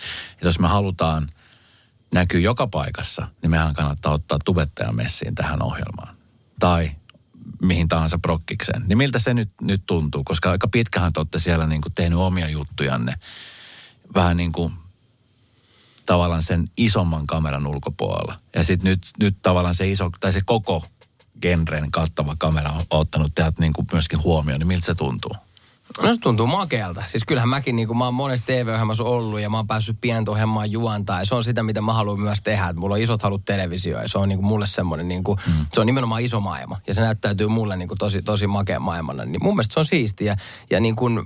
jos 0.48 0.58
me 0.58 0.68
halutaan 0.68 1.28
näkyy 2.14 2.40
joka 2.40 2.66
paikassa, 2.66 3.28
niin 3.42 3.50
mehän 3.50 3.74
kannattaa 3.74 4.12
ottaa 4.12 4.38
tubettajan 4.44 4.96
messiin 4.96 5.34
tähän 5.34 5.62
ohjelmaan. 5.62 6.14
Tai 6.60 6.90
mihin 7.62 7.88
tahansa 7.88 8.18
prokkikseen. 8.18 8.82
Niin 8.86 8.98
miltä 8.98 9.18
se 9.18 9.34
nyt, 9.34 9.50
nyt 9.60 9.82
tuntuu? 9.86 10.24
Koska 10.24 10.50
aika 10.50 10.68
pitkähän 10.68 11.12
te 11.12 11.20
olette 11.20 11.38
siellä 11.38 11.66
niin 11.66 11.82
kuin 11.82 11.94
tehnyt 11.94 12.18
omia 12.18 12.48
juttujanne. 12.48 13.14
Vähän 14.14 14.36
niin 14.36 14.52
kuin 14.52 14.72
tavallaan 16.06 16.42
sen 16.42 16.70
isomman 16.76 17.26
kameran 17.26 17.66
ulkopuolella. 17.66 18.38
Ja 18.54 18.64
sitten 18.64 18.90
nyt, 18.90 19.00
nyt 19.20 19.36
tavallaan 19.42 19.74
se 19.74 19.90
iso, 19.90 20.10
tai 20.20 20.32
se 20.32 20.40
koko 20.44 20.84
genren 21.42 21.90
kattava 21.90 22.36
kamera 22.38 22.70
on 22.70 22.82
ottanut 22.90 23.34
teidät 23.34 23.58
niin 23.58 23.72
kuin 23.72 23.86
myöskin 23.92 24.22
huomioon. 24.22 24.60
Niin 24.60 24.68
miltä 24.68 24.86
se 24.86 24.94
tuntuu? 24.94 25.32
No 26.02 26.14
se 26.14 26.20
tuntuu 26.20 26.46
makealta. 26.46 27.02
Siis 27.06 27.24
kyllähän 27.24 27.48
mäkin, 27.48 27.76
niin 27.76 27.88
kuin 27.88 27.98
mä 27.98 28.04
oon 28.04 28.14
monessa 28.14 28.46
TV-ohjelmassa 28.46 29.04
ollut 29.04 29.40
ja 29.40 29.50
mä 29.50 29.56
oon 29.56 29.66
päässyt 29.66 29.96
pientohjelmaan 30.00 30.72
juontaa. 30.72 31.18
Ja 31.18 31.26
se 31.26 31.34
on 31.34 31.44
sitä, 31.44 31.62
mitä 31.62 31.80
mä 31.80 31.92
haluan 31.92 32.20
myös 32.20 32.42
tehdä. 32.42 32.68
Että 32.68 32.80
mulla 32.80 32.94
on 32.94 33.00
isot 33.00 33.22
halut 33.22 33.44
televisio 33.44 34.00
ja 34.00 34.08
se 34.08 34.18
on 34.18 34.28
niin 34.28 34.38
kuin 34.38 34.46
mulle 34.46 34.66
semmoinen, 34.66 35.08
niin 35.08 35.24
kuin, 35.24 35.38
mm. 35.46 35.66
se 35.72 35.80
on 35.80 35.86
nimenomaan 35.86 36.22
iso 36.22 36.40
maailma. 36.40 36.80
Ja 36.86 36.94
se 36.94 37.00
näyttäytyy 37.00 37.48
mulle 37.48 37.76
niin 37.76 37.88
kuin 37.88 37.98
tosi, 37.98 38.22
tosi 38.22 38.46
makea 38.46 38.80
maailmana. 38.80 39.24
Niin 39.24 39.42
mun 39.42 39.54
mielestä 39.54 39.74
se 39.74 39.80
on 39.80 39.86
siistiä. 39.86 40.36
Ja 40.70 40.80
niin 40.80 40.96
kuin, 40.96 41.24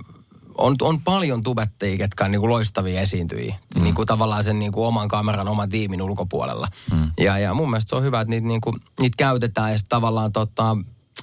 on, 0.57 0.75
on 0.81 1.01
paljon 1.01 1.43
tubettajia, 1.43 1.97
ketkä 1.97 2.25
on 2.25 2.31
niin 2.31 2.39
kuin 2.39 2.49
loistavia 2.49 3.01
esiintyjiä. 3.01 3.55
Mm. 3.75 3.83
Niin 3.83 3.95
kuin 3.95 4.05
tavallaan 4.05 4.43
sen 4.43 4.59
niin 4.59 4.71
kuin 4.71 4.87
oman 4.87 5.07
kameran, 5.07 5.47
oman 5.47 5.69
tiimin 5.69 6.01
ulkopuolella. 6.01 6.67
Mm. 6.91 7.11
Ja, 7.17 7.37
ja 7.37 7.53
mun 7.53 7.69
mielestä 7.69 7.89
se 7.89 7.95
on 7.95 8.03
hyvä, 8.03 8.21
että 8.21 8.29
niitä, 8.29 8.47
niin 8.47 8.61
kuin, 8.61 8.75
niitä 8.99 9.15
käytetään 9.17 9.71
ja 9.71 9.77
tavallaan 9.89 10.31
tota, 10.31 10.77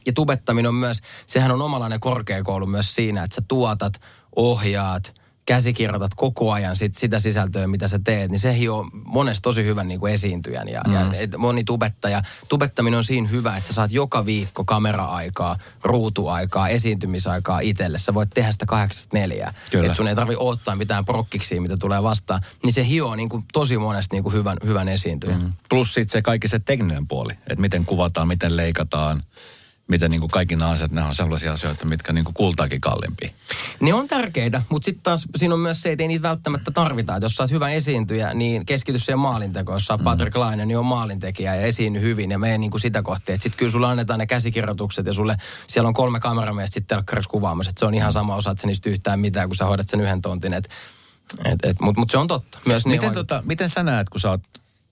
ja 0.07 0.13
tubettaminen 0.13 0.69
on 0.69 0.75
myös, 0.75 1.01
sehän 1.27 1.51
on 1.51 1.63
omalainen 1.63 2.01
korkeakoulu 2.01 2.67
myös 2.67 2.95
siinä, 2.95 3.25
että 3.25 3.35
sä 3.35 3.43
tuotat, 3.49 4.01
ohjaat, 4.37 5.15
käsikirjoitat 5.47 6.15
koko 6.15 6.53
ajan 6.53 6.77
sit, 6.77 6.95
sitä 6.95 7.19
sisältöä, 7.19 7.67
mitä 7.67 7.89
sä 7.89 8.01
teet, 8.05 8.31
niin 8.31 8.39
se 8.39 8.71
on 8.71 8.91
monesti 9.05 9.43
tosi 9.43 9.65
hyvän 9.65 9.89
niin 9.89 10.01
kuin 10.01 10.13
esiintyjän. 10.13 10.69
Ja, 10.69 10.83
mm. 10.87 10.95
ja 10.95 11.13
et 11.13 11.37
moni 11.39 11.65
tubettaja, 11.65 12.23
tubettaminen 12.49 12.99
on 12.99 13.05
siinä 13.05 13.29
hyvä, 13.29 13.57
että 13.57 13.67
sä 13.67 13.73
saat 13.73 13.93
joka 13.93 14.27
viikko 14.27 14.65
kamera-aikaa, 14.65 15.59
ruutuaikaa, 15.83 16.69
esiintymisaikaa 16.69 17.61
itselle. 17.61 17.99
Sä 17.99 18.15
voit 18.15 18.31
tehdä 18.35 18.53
sitä 18.53 18.67
kahdeksasta 18.67 19.17
neljää. 19.17 19.55
Että 19.73 19.95
sun 19.95 20.09
ei 20.09 20.15
tarvi 20.15 20.37
odottaa 20.39 20.77
mitään 20.77 21.05
prokkiksi, 21.05 21.61
mitä 21.61 21.77
tulee 21.81 22.03
vastaan. 22.03 22.41
Niin 22.63 22.73
se 22.73 22.87
hioo 22.87 23.17
niin 23.17 23.29
kuin 23.29 23.45
tosi 23.53 23.79
monesti 23.79 24.17
niin 24.17 24.23
kuin 24.23 24.33
hyvän, 24.33 24.57
hyvän 24.65 24.89
esiintyjän. 24.89 25.43
Mm. 25.43 25.53
Plus 25.69 25.95
sitten 25.95 26.13
se 26.13 26.23
kaikki 26.23 26.49
se 26.49 26.59
tekninen 26.59 27.09
puoli, 27.09 27.33
että 27.33 27.61
miten 27.61 27.85
kuvataan, 27.85 28.29
miten 28.29 28.57
leikataan 28.57 29.23
miten 29.88 30.11
niin 30.11 30.21
kuin 30.21 30.31
kaikki 30.31 30.57
nämä 30.57 30.71
asiat, 30.71 30.91
nämä 30.91 31.07
on 31.07 31.14
sellaisia 31.14 31.53
asioita, 31.53 31.87
mitkä 31.87 32.12
niin 32.12 32.25
kuin 32.25 32.35
kultaakin 32.35 32.81
kalliimpia. 32.81 33.31
Ne 33.81 33.95
on 33.95 34.09
tärkeitä, 34.09 34.62
mutta 34.69 34.87
sitten 34.87 35.03
taas 35.03 35.26
siinä 35.37 35.55
on 35.55 35.61
myös 35.61 35.83
se, 35.83 35.93
että 35.93 36.03
ei 36.05 36.09
niitä 36.09 36.29
välttämättä 36.29 36.71
tarvita. 36.71 37.17
Että 37.17 37.25
jos 37.25 37.35
sä 37.35 37.43
oot 37.43 37.50
hyvä 37.50 37.71
esiintyjä, 37.71 38.35
niin 38.35 38.67
keskity 38.67 38.99
siihen 38.99 39.19
maalintekoon. 39.19 39.76
Jos 39.76 39.87
sä 39.87 39.97
mm. 39.97 40.05
Patrick 40.05 40.37
Laine, 40.37 40.67
niin 40.67 40.79
on 40.79 40.87
maalintekijä 40.87 41.55
ja 41.55 41.62
esiinny 41.62 42.00
hyvin 42.00 42.31
ja 42.31 42.38
mene 42.38 42.59
niin 42.59 42.71
kuin 42.71 42.81
sitä 42.81 43.03
kohti. 43.03 43.33
Sitten 43.33 43.53
kyllä 43.57 43.73
sulle 43.73 43.87
annetaan 43.87 44.19
ne 44.19 44.26
käsikirjoitukset 44.26 45.07
ja 45.07 45.12
sulle 45.12 45.37
siellä 45.67 45.88
on 45.88 45.95
kolme 45.95 46.21
kameramiestä 46.21 46.75
sitten 46.75 46.97
telkkarissa 46.97 47.31
kuvaamassa. 47.31 47.71
Et 47.71 47.79
se 47.79 47.85
on 47.85 47.95
ihan 47.95 48.12
sama, 48.12 48.37
osaat 48.37 48.59
sen 48.59 48.69
niistä 48.69 48.91
yhtään 48.91 49.21
mitään, 49.21 49.49
kun 49.49 49.57
sä 49.57 49.64
hoidat 49.64 49.88
sen 49.88 50.00
yhden 50.00 50.23
tontin. 50.23 50.55
Et, 50.55 50.69
et, 51.45 51.59
et, 51.62 51.81
Mutta 51.81 52.00
mut 52.00 52.11
se 52.11 52.19
on 52.19 52.26
totta. 52.26 52.59
Myös 52.67 52.87
miten, 52.87 53.00
niin 53.00 53.14
tota, 53.14 53.43
miten 53.47 53.71
sä 53.71 53.83
näet, 53.83 54.09
kun 54.09 54.21
sä 54.21 54.31
oot, 54.31 54.43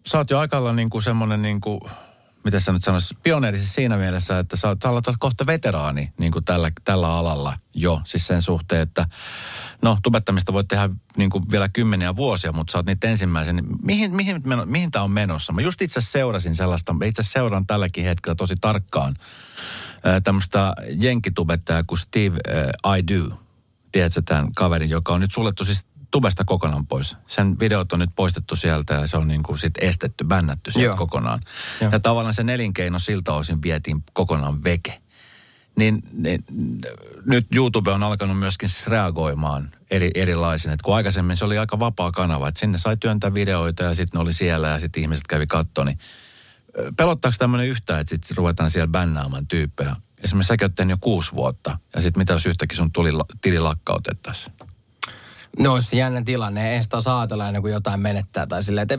sä 0.07 0.19
oot 0.19 0.31
jo 0.31 0.39
aikalla 0.39 0.73
niin 0.73 0.91
kuin 0.91 1.03
semmoinen 1.03 1.43
niin 1.43 1.61
kuin 1.61 1.81
miten 2.45 2.61
sä 2.61 2.73
nyt 2.73 2.85
sanoisit, 2.85 3.23
pioneerisi 3.23 3.69
siinä 3.69 3.97
mielessä, 3.97 4.39
että 4.39 4.57
sä, 4.57 4.77
sä 4.83 4.91
olet 4.91 5.05
kohta 5.19 5.47
veteraani 5.47 6.13
niin 6.19 6.33
kuin 6.33 6.45
tällä, 6.45 6.73
tällä 6.85 7.15
alalla 7.15 7.59
jo. 7.75 8.01
Siis 8.05 8.27
sen 8.27 8.43
suhteen, 8.43 8.81
että 8.81 9.07
no 9.83 9.99
tubettamista 10.03 10.53
voit 10.53 10.69
tehdä 10.69 10.89
niin 11.17 11.31
kuin 11.31 11.51
vielä 11.51 11.69
kymmeniä 11.69 12.17
vuosia, 12.17 12.53
mutta 12.53 12.73
sä 12.73 12.79
oot 12.79 12.87
niitä 12.87 13.09
ensimmäisen. 13.09 13.57
Niin 13.57 13.67
mihin, 13.83 14.17
mihin, 14.17 14.43
mihin 14.65 14.91
tämä 14.91 15.03
on 15.03 15.11
menossa? 15.11 15.53
Mä 15.53 15.61
just 15.61 15.83
itse 15.83 16.01
seurasin 16.01 16.57
sellaista, 16.57 16.93
mä 16.93 17.05
itse 17.05 17.23
seuraan 17.23 17.67
tälläkin 17.67 18.05
hetkellä 18.05 18.35
tosi 18.35 18.55
tarkkaan 18.61 19.17
tämmöistä 20.25 20.75
jenkitubettajaa 20.91 21.83
kuin 21.83 21.99
Steve 21.99 22.39
äh, 22.87 22.99
I 22.99 23.03
Do. 23.09 23.39
Tiedätkö 23.93 24.23
tämän 24.25 24.53
kaverin, 24.57 24.91
joka 24.91 25.15
on 25.15 25.21
nyt 25.21 25.33
suljettu 25.33 25.65
siis 25.65 25.87
tubesta 26.12 26.45
kokonaan 26.45 26.87
pois. 26.87 27.16
Sen 27.26 27.61
videot 27.61 27.92
on 27.92 27.99
nyt 27.99 28.11
poistettu 28.16 28.57
sieltä 28.57 28.95
ja 28.95 29.07
se 29.07 29.16
on 29.16 29.28
niin 29.28 29.42
kuin 29.42 29.59
sit 29.59 29.75
estetty, 29.78 30.25
bännätty 30.25 30.71
sieltä 30.71 30.87
Joo. 30.87 30.97
kokonaan. 30.97 31.40
Joo. 31.81 31.90
Ja 31.92 32.00
tavallaan 32.00 32.35
sen 32.35 32.49
elinkeino 32.49 32.99
siltä 32.99 33.33
osin 33.33 33.62
vietiin 33.62 34.04
kokonaan 34.12 34.64
veke. 34.64 35.02
Niin, 35.76 36.02
niin 36.12 36.45
nyt 37.25 37.47
YouTube 37.54 37.90
on 37.90 38.02
alkanut 38.02 38.38
myöskin 38.38 38.69
siis 38.69 38.87
reagoimaan 38.87 39.71
eri, 39.90 40.11
erilaisin. 40.14 40.71
Et 40.71 40.83
kun 40.83 40.97
aikaisemmin 40.97 41.37
se 41.37 41.45
oli 41.45 41.59
aika 41.59 41.78
vapaa 41.78 42.12
kanava, 42.12 42.49
että 42.49 42.61
sinne 42.61 42.78
sai 42.78 42.97
työntää 42.97 43.35
videoita 43.35 43.83
ja 43.83 43.95
sitten 43.95 44.19
ne 44.19 44.23
oli 44.23 44.35
siellä 44.35 44.69
ja 44.69 44.78
sitten 44.78 45.02
ihmiset 45.02 45.26
kävi 45.28 45.47
kattoon. 45.47 45.87
Niin 45.87 45.99
pelottaako 46.97 47.37
tämmöinen 47.38 47.69
yhtään, 47.69 48.00
että 48.00 48.11
sitten 48.11 48.37
ruvetaan 48.37 48.71
siellä 48.71 48.88
bännäämään 48.88 49.47
tyyppejä? 49.47 49.97
Esimerkiksi 50.25 50.49
säkin 50.49 50.64
oot 50.64 50.90
jo 50.90 50.97
kuusi 51.00 51.33
vuotta 51.33 51.78
ja 51.95 52.00
sitten 52.00 52.21
mitä 52.21 52.33
jos 52.33 52.47
yhtäkkiä 52.47 52.76
sun 52.76 52.92
tuli, 52.92 53.11
tili 53.40 53.59
lakkautettaisiin? 53.59 54.54
No 55.59 55.73
olisi 55.73 55.99
jännä 55.99 56.23
tilanne. 56.25 56.75
Ei 56.75 56.83
sitä 56.83 57.01
saa 57.01 57.21
ajatella 57.21 57.47
ennen 57.47 57.63
kuin 57.63 57.73
jotain 57.73 58.01
menettää 58.01 58.47
tai 58.47 58.63
silleen, 58.63 58.87
että 58.91 58.99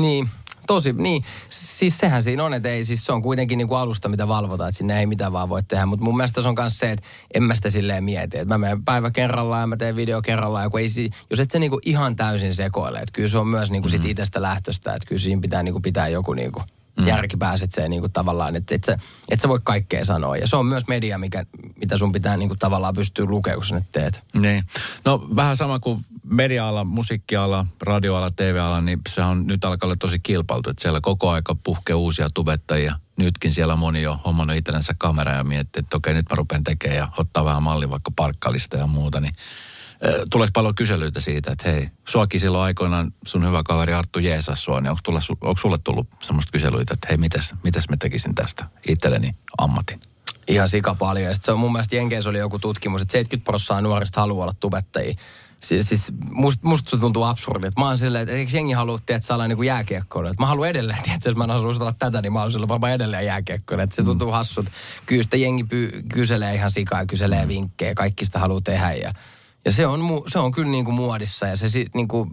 niin, 0.00 0.28
tosi, 0.66 0.92
niin. 0.92 1.24
Siis 1.48 1.98
sehän 1.98 2.22
siinä 2.22 2.44
on, 2.44 2.54
että 2.54 2.68
ei, 2.68 2.84
siis 2.84 3.06
se 3.06 3.12
on 3.12 3.22
kuitenkin 3.22 3.58
niin 3.58 3.68
kuin 3.68 3.78
alusta, 3.78 4.08
mitä 4.08 4.28
valvotaan, 4.28 4.68
että 4.68 4.78
sinne 4.78 5.00
ei 5.00 5.06
mitään 5.06 5.32
vaan 5.32 5.48
voi 5.48 5.62
tehdä. 5.62 5.86
Mutta 5.86 6.04
mun 6.04 6.16
mielestä 6.16 6.42
se 6.42 6.48
on 6.48 6.54
myös 6.58 6.78
se, 6.78 6.90
että 6.92 7.06
en 7.34 7.42
mä 7.42 7.54
sitä 7.54 7.70
silleen 7.70 8.04
mieti. 8.04 8.38
Että 8.38 8.54
mä 8.54 8.58
menen 8.58 8.84
päivä 8.84 9.10
kerrallaan 9.10 9.60
ja 9.60 9.66
mä 9.66 9.76
teen 9.76 9.96
video 9.96 10.22
kerrallaan. 10.22 10.64
Ja 10.64 10.70
kun 10.70 10.80
ei, 10.80 10.86
jos 11.30 11.40
et 11.40 11.50
se 11.50 11.58
niin 11.58 11.70
kuin 11.70 11.80
ihan 11.84 12.16
täysin 12.16 12.54
sekoile, 12.54 12.98
että 12.98 13.12
kyllä 13.12 13.28
se 13.28 13.38
on 13.38 13.48
myös 13.48 13.70
niin 13.70 13.82
kuin 13.82 13.90
sit 13.90 14.02
mm. 14.02 14.10
itsestä 14.10 14.42
lähtöstä, 14.42 14.94
että 14.94 15.08
kyllä 15.08 15.20
siinä 15.20 15.40
pitää 15.40 15.62
niin 15.62 15.74
kuin 15.74 15.82
pitää 15.82 16.08
joku 16.08 16.32
niin 16.32 16.52
kuin 16.52 16.64
mm. 16.96 17.06
järki 17.06 17.36
pääsetsee 17.36 17.88
niin 17.88 18.00
kuin 18.00 18.12
tavallaan, 18.12 18.56
että 18.56 18.74
et 18.74 18.84
sä, 18.84 18.98
et 19.28 19.40
sä 19.40 19.48
voi 19.48 19.60
kaikkea 19.64 20.04
sanoa. 20.04 20.36
Ja 20.36 20.48
se 20.48 20.56
on 20.56 20.66
myös 20.66 20.86
media, 20.86 21.18
mikä, 21.18 21.46
mitä 21.76 21.98
sun 21.98 22.12
pitää 22.12 22.36
niin 22.36 22.48
kuin 22.48 22.58
tavallaan 22.58 22.94
pystyä 22.94 23.24
lukemaan, 23.24 23.62
kun 23.70 23.82
teet. 23.92 24.22
Niin. 24.38 24.64
No 25.04 25.26
vähän 25.36 25.56
sama 25.56 25.78
kuin 25.78 26.04
media-ala, 26.24 26.84
musiikkiala, 26.84 27.66
radioala, 27.82 28.30
TV-ala, 28.30 28.80
niin 28.80 29.00
se 29.08 29.22
on 29.22 29.46
nyt 29.46 29.64
alkaa 29.64 29.86
olla 29.86 29.96
tosi 29.98 30.18
kilpailtu. 30.18 30.70
Että 30.70 30.82
siellä 30.82 31.00
koko 31.00 31.30
aika 31.30 31.56
puhkee 31.64 31.94
uusia 31.94 32.30
tubettajia. 32.34 32.94
Nytkin 33.16 33.52
siellä 33.52 33.76
moni 33.76 34.02
jo 34.02 34.18
hommannut 34.24 34.56
itsellensä 34.56 34.94
kamera 34.98 35.32
ja 35.32 35.44
miettii, 35.44 35.80
että 35.80 35.96
okei 35.96 36.14
nyt 36.14 36.26
mä 36.30 36.36
rupean 36.36 36.64
tekemään 36.64 36.96
ja 36.96 37.08
ottaa 37.18 37.44
vähän 37.44 37.62
malli 37.62 37.90
vaikka 37.90 38.10
parkkalista 38.16 38.76
ja 38.76 38.86
muuta. 38.86 39.20
Niin 39.20 39.34
Tuleeko 40.30 40.50
paljon 40.52 40.74
kyselyitä 40.74 41.20
siitä, 41.20 41.52
että 41.52 41.70
hei, 41.70 41.88
suakin 42.08 42.40
silloin 42.40 42.64
aikoinaan 42.64 43.12
sun 43.26 43.46
hyvä 43.46 43.62
kaveri 43.62 43.92
Arttu 43.92 44.18
jeesas 44.18 44.64
sua, 44.64 44.80
niin 44.80 44.90
onko, 44.90 45.00
tulla, 45.04 45.20
onko 45.40 45.60
sulle 45.60 45.78
tullut 45.84 46.06
semmoista 46.22 46.52
kyselyitä, 46.52 46.94
että 46.94 47.06
hei, 47.08 47.16
mitäs, 47.16 47.54
mitäs 47.62 47.88
mä 47.88 47.96
tekisin 47.96 48.34
tästä 48.34 48.64
itselleni 48.88 49.34
ammatin? 49.58 50.00
Ihan 50.48 50.68
sika 50.68 50.94
paljon. 50.94 51.28
Ja 51.28 51.34
se 51.40 51.52
on 51.52 51.58
mun 51.58 51.72
mielestä 51.72 51.96
Jenkeissä 51.96 52.30
oli 52.30 52.38
joku 52.38 52.58
tutkimus, 52.58 53.02
että 53.02 53.12
70 53.12 53.44
prosenttia 53.44 53.80
nuorista 53.80 54.20
haluaa 54.20 54.44
olla 54.44 54.54
tubettajia. 54.60 55.14
Siis, 55.60 55.88
siis 55.88 56.12
musta 56.30 56.68
must 56.68 56.88
se 56.88 56.96
tuntuu 56.96 57.22
absurdilta. 57.22 57.80
Mä 57.80 57.86
oon 57.86 57.98
silleen, 57.98 58.22
että 58.22 58.34
eikö 58.34 58.56
jengi 58.56 58.72
halua, 58.72 58.98
että 58.98 59.26
sä 59.26 59.34
olla 59.34 59.48
niin 59.48 59.64
jääkiekkoilla. 59.64 60.34
Mä 60.38 60.46
haluan 60.46 60.68
edelleen, 60.68 60.98
että 60.98 61.28
jos 61.28 61.36
mä 61.36 61.44
en 61.44 61.50
haluaisi 61.50 61.80
olla 61.80 61.94
tätä, 61.98 62.22
niin 62.22 62.32
mä 62.32 62.42
oon 62.42 62.68
varmaan 62.68 62.92
edelleen 62.92 63.26
jääkiekkoilla. 63.26 63.84
Että 63.84 63.96
se 63.96 64.02
mm. 64.02 64.06
tuntuu 64.06 64.30
hassut. 64.30 64.66
Kyllä 65.06 65.22
sitä 65.22 65.36
jengi 65.36 65.62
py- 65.62 66.02
kyselee 66.08 66.54
ihan 66.54 66.70
sikaa, 66.70 67.06
kyselee 67.06 67.42
mm. 67.42 67.48
vinkkejä, 67.48 67.94
kaikki 67.94 68.24
sitä 68.24 68.38
haluaa 68.38 68.60
tehdä. 68.60 68.92
Ja 68.92 69.12
ja 69.66 69.72
se 69.72 69.86
on, 69.86 70.22
se 70.26 70.38
on 70.38 70.52
kyllä 70.52 70.70
niin 70.70 70.84
kuin 70.84 70.94
muodissa 70.94 71.46
ja 71.46 71.56
se, 71.56 71.84
niin 71.94 72.08
kuin, 72.08 72.30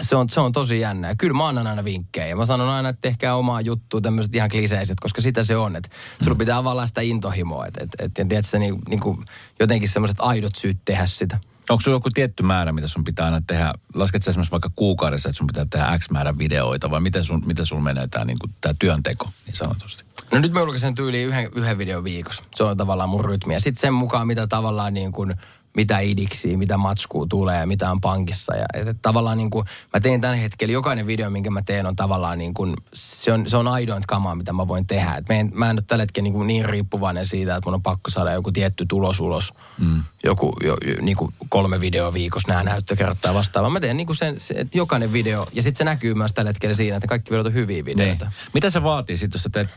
se, 0.00 0.16
on, 0.16 0.28
se 0.28 0.40
on 0.40 0.52
tosi 0.52 0.80
jännä. 0.80 1.08
Ja 1.08 1.14
kyllä 1.14 1.34
mä 1.34 1.48
annan 1.48 1.66
aina 1.66 1.84
vinkkejä. 1.84 2.26
Ja 2.26 2.36
mä 2.36 2.46
sanon 2.46 2.68
aina, 2.68 2.88
että 2.88 3.00
tehkää 3.00 3.36
omaa 3.36 3.60
juttua, 3.60 4.00
tämmöiset 4.00 4.34
ihan 4.34 4.50
kliseiset, 4.50 5.00
koska 5.00 5.20
sitä 5.20 5.44
se 5.44 5.56
on. 5.56 5.76
Että 5.76 5.90
mm. 5.90 6.24
sulla 6.24 6.38
pitää 6.38 6.56
avalla 6.56 6.86
sitä 6.86 7.00
intohimoa. 7.00 7.66
Että 7.66 7.80
et, 7.84 7.90
et, 7.98 8.18
et, 8.18 8.28
tiedätkö, 8.28 8.58
niin, 8.58 8.78
niin 8.88 9.00
kuin, 9.00 9.24
jotenkin 9.60 9.88
semmoiset 9.88 10.16
aidot 10.20 10.56
syyt 10.56 10.78
tehdä 10.84 11.06
sitä. 11.06 11.38
Onko 11.68 11.80
sulla 11.80 11.96
joku 11.96 12.10
tietty 12.10 12.42
määrä, 12.42 12.72
mitä 12.72 12.88
sun 12.88 13.04
pitää 13.04 13.24
aina 13.24 13.42
tehdä? 13.46 13.72
Lasket 13.94 14.22
sä 14.22 14.30
esimerkiksi 14.30 14.52
vaikka 14.52 14.70
kuukaudessa, 14.76 15.28
että 15.28 15.38
sun 15.38 15.46
pitää 15.46 15.66
tehdä 15.70 15.98
X 15.98 16.10
määrä 16.10 16.38
videoita, 16.38 16.90
vai 16.90 17.00
miten 17.00 17.24
sun, 17.24 17.42
miten 17.46 17.66
sun 17.66 17.82
menee 17.82 18.08
tämä 18.08 18.24
niin 18.24 18.38
työnteko 18.78 19.28
niin 19.46 19.56
sanotusti? 19.56 20.04
No 20.32 20.38
nyt 20.38 20.52
mä 20.52 20.60
julkaisen 20.60 20.94
tyyliin 20.94 21.28
yhden, 21.28 21.50
yhden 21.54 21.78
videon 21.78 22.04
viikossa. 22.04 22.42
Se 22.54 22.64
on 22.64 22.76
tavallaan 22.76 23.08
mun 23.08 23.24
rytmi. 23.24 23.54
Ja 23.54 23.60
sitten 23.60 23.80
sen 23.80 23.94
mukaan, 23.94 24.26
mitä 24.26 24.46
tavallaan 24.46 24.94
niin 24.94 25.12
kuin– 25.12 25.34
mitä 25.76 25.98
idiksiä, 25.98 26.56
mitä 26.56 26.76
matskuu 26.76 27.26
tulee, 27.26 27.66
mitä 27.66 27.90
on 27.90 28.00
pankissa. 28.00 28.56
Ja, 28.56 28.64
että 28.74 28.94
tavallaan 29.02 29.36
niin 29.36 29.50
kuin, 29.50 29.66
mä 29.94 30.00
teen 30.00 30.20
tällä 30.20 30.36
hetkellä, 30.36 30.72
jokainen 30.72 31.06
video, 31.06 31.30
minkä 31.30 31.50
mä 31.50 31.62
teen, 31.62 31.86
on 31.86 31.96
tavallaan 31.96 32.38
niin 32.38 32.54
kuin, 32.54 32.76
se 32.94 33.32
on, 33.32 33.48
se 33.48 33.56
on 33.56 33.68
aidointa 33.68 34.06
kamaa, 34.08 34.34
mitä 34.34 34.52
mä 34.52 34.68
voin 34.68 34.86
tehdä. 34.86 35.14
Et 35.14 35.28
mä, 35.28 35.34
en, 35.34 35.50
mä 35.54 35.70
en 35.70 35.76
ole 35.76 35.82
tällä 35.86 36.02
hetkellä 36.02 36.24
niin, 36.24 36.32
kuin 36.32 36.46
niin 36.46 36.64
riippuvainen 36.64 37.26
siitä, 37.26 37.56
että 37.56 37.68
mun 37.68 37.74
on 37.74 37.82
pakko 37.82 38.10
saada 38.10 38.32
joku 38.32 38.52
tietty 38.52 38.86
tulos 38.86 39.20
ulos. 39.20 39.52
Mm. 39.78 40.02
Joku 40.24 40.56
jo, 40.64 40.76
jo, 40.86 40.94
niin 41.02 41.16
kuin 41.16 41.34
kolme 41.48 41.80
videoa 41.80 42.12
viikossa, 42.12 42.48
nämä 42.48 42.62
näyttökertaa 42.62 43.34
vastaavaa. 43.34 43.70
Mä 43.70 43.80
teen 43.80 43.96
niin 43.96 44.06
kuin 44.06 44.16
sen, 44.16 44.40
se, 44.40 44.54
että 44.54 44.78
jokainen 44.78 45.12
video, 45.12 45.46
ja 45.52 45.62
sitten 45.62 45.78
se 45.78 45.84
näkyy 45.84 46.14
myös 46.14 46.32
tällä 46.32 46.48
hetkellä 46.48 46.74
siinä, 46.74 46.96
että 46.96 47.08
kaikki 47.08 47.30
videot 47.30 47.46
on 47.46 47.54
hyviä 47.54 47.84
videoita. 47.84 48.24
Niin. 48.24 48.34
Mitä 48.54 48.70
se 48.70 48.82
vaatii 48.82 49.16
sitten, 49.16 49.38
jos 49.38 49.42
sä 49.42 49.50
teet 49.50 49.68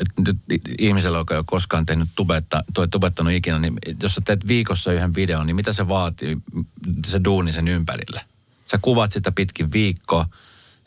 että 0.00 0.32
ihmisellä, 0.78 1.18
joka 1.18 1.34
ei 1.34 1.38
ole 1.38 1.44
koskaan 1.48 1.86
tehnyt 1.86 2.08
tubetta, 2.14 2.64
toi 2.74 2.88
tubettanut 2.88 3.32
ikinä, 3.32 3.58
niin 3.58 3.78
jos 4.02 4.14
sä 4.14 4.20
teet 4.24 4.48
viikossa 4.48 4.92
yhden 4.92 5.14
videon, 5.14 5.46
niin 5.46 5.56
mitä 5.56 5.72
se 5.72 5.88
vaatii, 5.88 6.38
se 7.06 7.20
duuni 7.24 7.52
sen 7.52 7.68
ympärille? 7.68 8.20
Sä 8.66 8.78
kuvat 8.82 9.12
sitä 9.12 9.32
pitkin 9.32 9.72
viikkoa, 9.72 10.26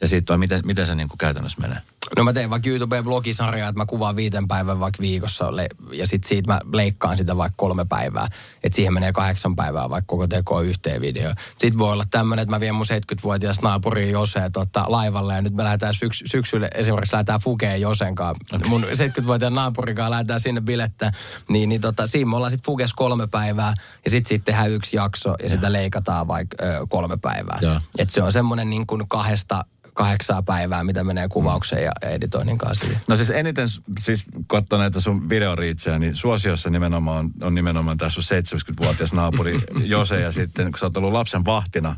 ja 0.01 0.07
sitten 0.07 0.39
miten, 0.39 0.61
miten 0.65 0.85
se 0.85 0.95
niin 0.95 1.09
kuin 1.09 1.17
käytännössä 1.17 1.61
menee? 1.61 1.81
No 2.17 2.23
mä 2.23 2.33
teen 2.33 2.49
vaikka 2.49 2.69
YouTube-blogisarjaa, 2.69 3.69
että 3.69 3.79
mä 3.79 3.85
kuvaan 3.85 4.15
viiten 4.15 4.47
päivän 4.47 4.79
vaikka 4.79 5.01
viikossa 5.01 5.45
ja 5.91 6.07
sitten 6.07 6.29
siitä 6.29 6.53
mä 6.53 6.59
leikkaan 6.73 7.17
sitä 7.17 7.37
vaikka 7.37 7.55
kolme 7.57 7.85
päivää. 7.85 8.27
Että 8.63 8.75
siihen 8.75 8.93
menee 8.93 9.11
kahdeksan 9.13 9.55
päivää 9.55 9.89
vaikka 9.89 10.07
koko 10.07 10.27
teko 10.27 10.61
yhteen 10.61 11.01
video. 11.01 11.33
Sitten 11.57 11.77
voi 11.77 11.93
olla 11.93 12.03
tämmöinen, 12.11 12.43
että 12.43 12.55
mä 12.55 12.59
vien 12.59 12.75
mun 12.75 12.85
70-vuotias 12.85 13.61
naapuri 13.61 14.11
Jose 14.11 14.49
tota, 14.53 14.85
laivalle 14.87 15.33
ja 15.33 15.41
nyt 15.41 15.53
me 15.53 15.63
lähdetään 15.63 15.93
syks- 15.93 16.23
syksyllä 16.25 16.69
esimerkiksi 16.75 17.13
lähdetään 17.13 17.39
Fugeen 17.39 17.81
Josenkaan. 17.81 18.35
Okay. 18.53 18.69
Mun 18.69 18.83
70-vuotiaan 18.83 19.55
naapurikaan 19.55 20.11
lähdetään 20.11 20.39
sinne 20.39 20.61
bilettä. 20.61 21.11
Niin, 21.49 21.69
niin 21.69 21.81
tota, 21.81 22.07
siinä 22.07 22.29
me 22.29 22.35
ollaan 22.35 22.51
sitten 22.51 22.65
Fuges 22.65 22.93
kolme 22.93 23.27
päivää 23.27 23.73
ja 24.05 24.11
sitten 24.11 24.29
sit 24.29 24.43
tehdään 24.43 24.71
yksi 24.71 24.97
jakso 24.97 25.29
ja, 25.29 25.35
ja. 25.43 25.49
sitä 25.49 25.71
leikataan 25.71 26.27
vaikka 26.27 26.65
ö, 26.65 26.85
kolme 26.89 27.17
päivää. 27.17 27.59
Että 27.97 28.13
se 28.13 28.23
on 28.23 28.31
semmoinen 28.31 28.69
niin 28.69 28.87
kuin 28.87 29.07
kahdesta 29.07 29.65
kahdeksaa 29.93 30.43
päivää, 30.43 30.83
mitä 30.83 31.03
menee 31.03 31.27
kuvaukseen 31.27 31.83
ja 31.83 31.91
editoinnin 32.01 32.57
kanssa. 32.57 32.85
No 33.07 33.15
siis 33.15 33.29
eniten, 33.29 33.67
siis 33.99 34.23
katson 34.47 34.79
näitä 34.79 34.99
sun 34.99 35.29
videoriitsejä, 35.29 35.99
niin 35.99 36.15
suosiossa 36.15 36.69
nimenomaan 36.69 37.25
on, 37.25 37.31
on 37.41 37.55
nimenomaan 37.55 37.97
tässä 37.97 38.21
sun 38.21 38.37
70-vuotias 38.37 39.13
naapuri 39.13 39.59
Jose 39.83 40.21
ja 40.21 40.31
sitten 40.31 40.71
kun 40.71 40.79
sä 40.79 40.85
oot 40.85 40.97
ollut 40.97 41.13
lapsen 41.13 41.45
vahtina 41.45 41.95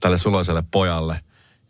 tälle 0.00 0.18
suloiselle 0.18 0.64
pojalle, 0.70 1.20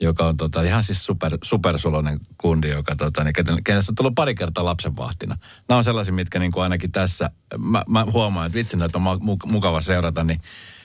joka 0.00 0.26
on 0.26 0.36
tota, 0.36 0.62
ihan 0.62 0.82
siis 0.82 1.04
super, 1.04 1.38
supersuloinen 1.44 2.20
kundi, 2.38 2.68
joka 2.68 2.96
tota, 2.96 3.24
niin, 3.24 3.34
kenestä 3.64 3.92
on 3.92 3.94
tullut 3.94 4.14
pari 4.14 4.34
kertaa 4.34 4.64
lapsen 4.64 4.96
vahtina. 4.96 5.38
Nämä 5.68 5.78
on 5.78 5.84
sellaisia, 5.84 6.14
mitkä 6.14 6.38
niin 6.38 6.52
kuin 6.52 6.62
ainakin 6.62 6.92
tässä, 6.92 7.30
mä, 7.58 7.82
mä 7.88 8.04
huomaan, 8.04 8.46
että 8.46 8.58
vitsi 8.58 8.76
näitä 8.76 8.98
on 8.98 9.18
mukava 9.44 9.80
seurata, 9.80 10.24
niin 10.24 10.40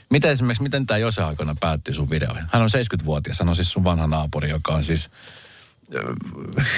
Miten 0.10 0.32
esimerkiksi, 0.32 0.64
miten 0.64 0.86
tämä 0.86 0.98
Jose 0.98 1.24
aikana 1.24 1.56
päättyi 1.60 1.94
sun 1.94 2.10
videoihin? 2.10 2.46
Hän 2.52 2.62
on 2.62 2.70
70-vuotias, 2.70 3.40
hän 3.40 3.50
on 3.50 3.56
siis 3.56 3.72
sun 3.72 3.84
vanha 3.84 4.08
naapuri, 4.08 4.50
joka 4.50 4.74
on 4.74 4.84
siis 4.84 5.10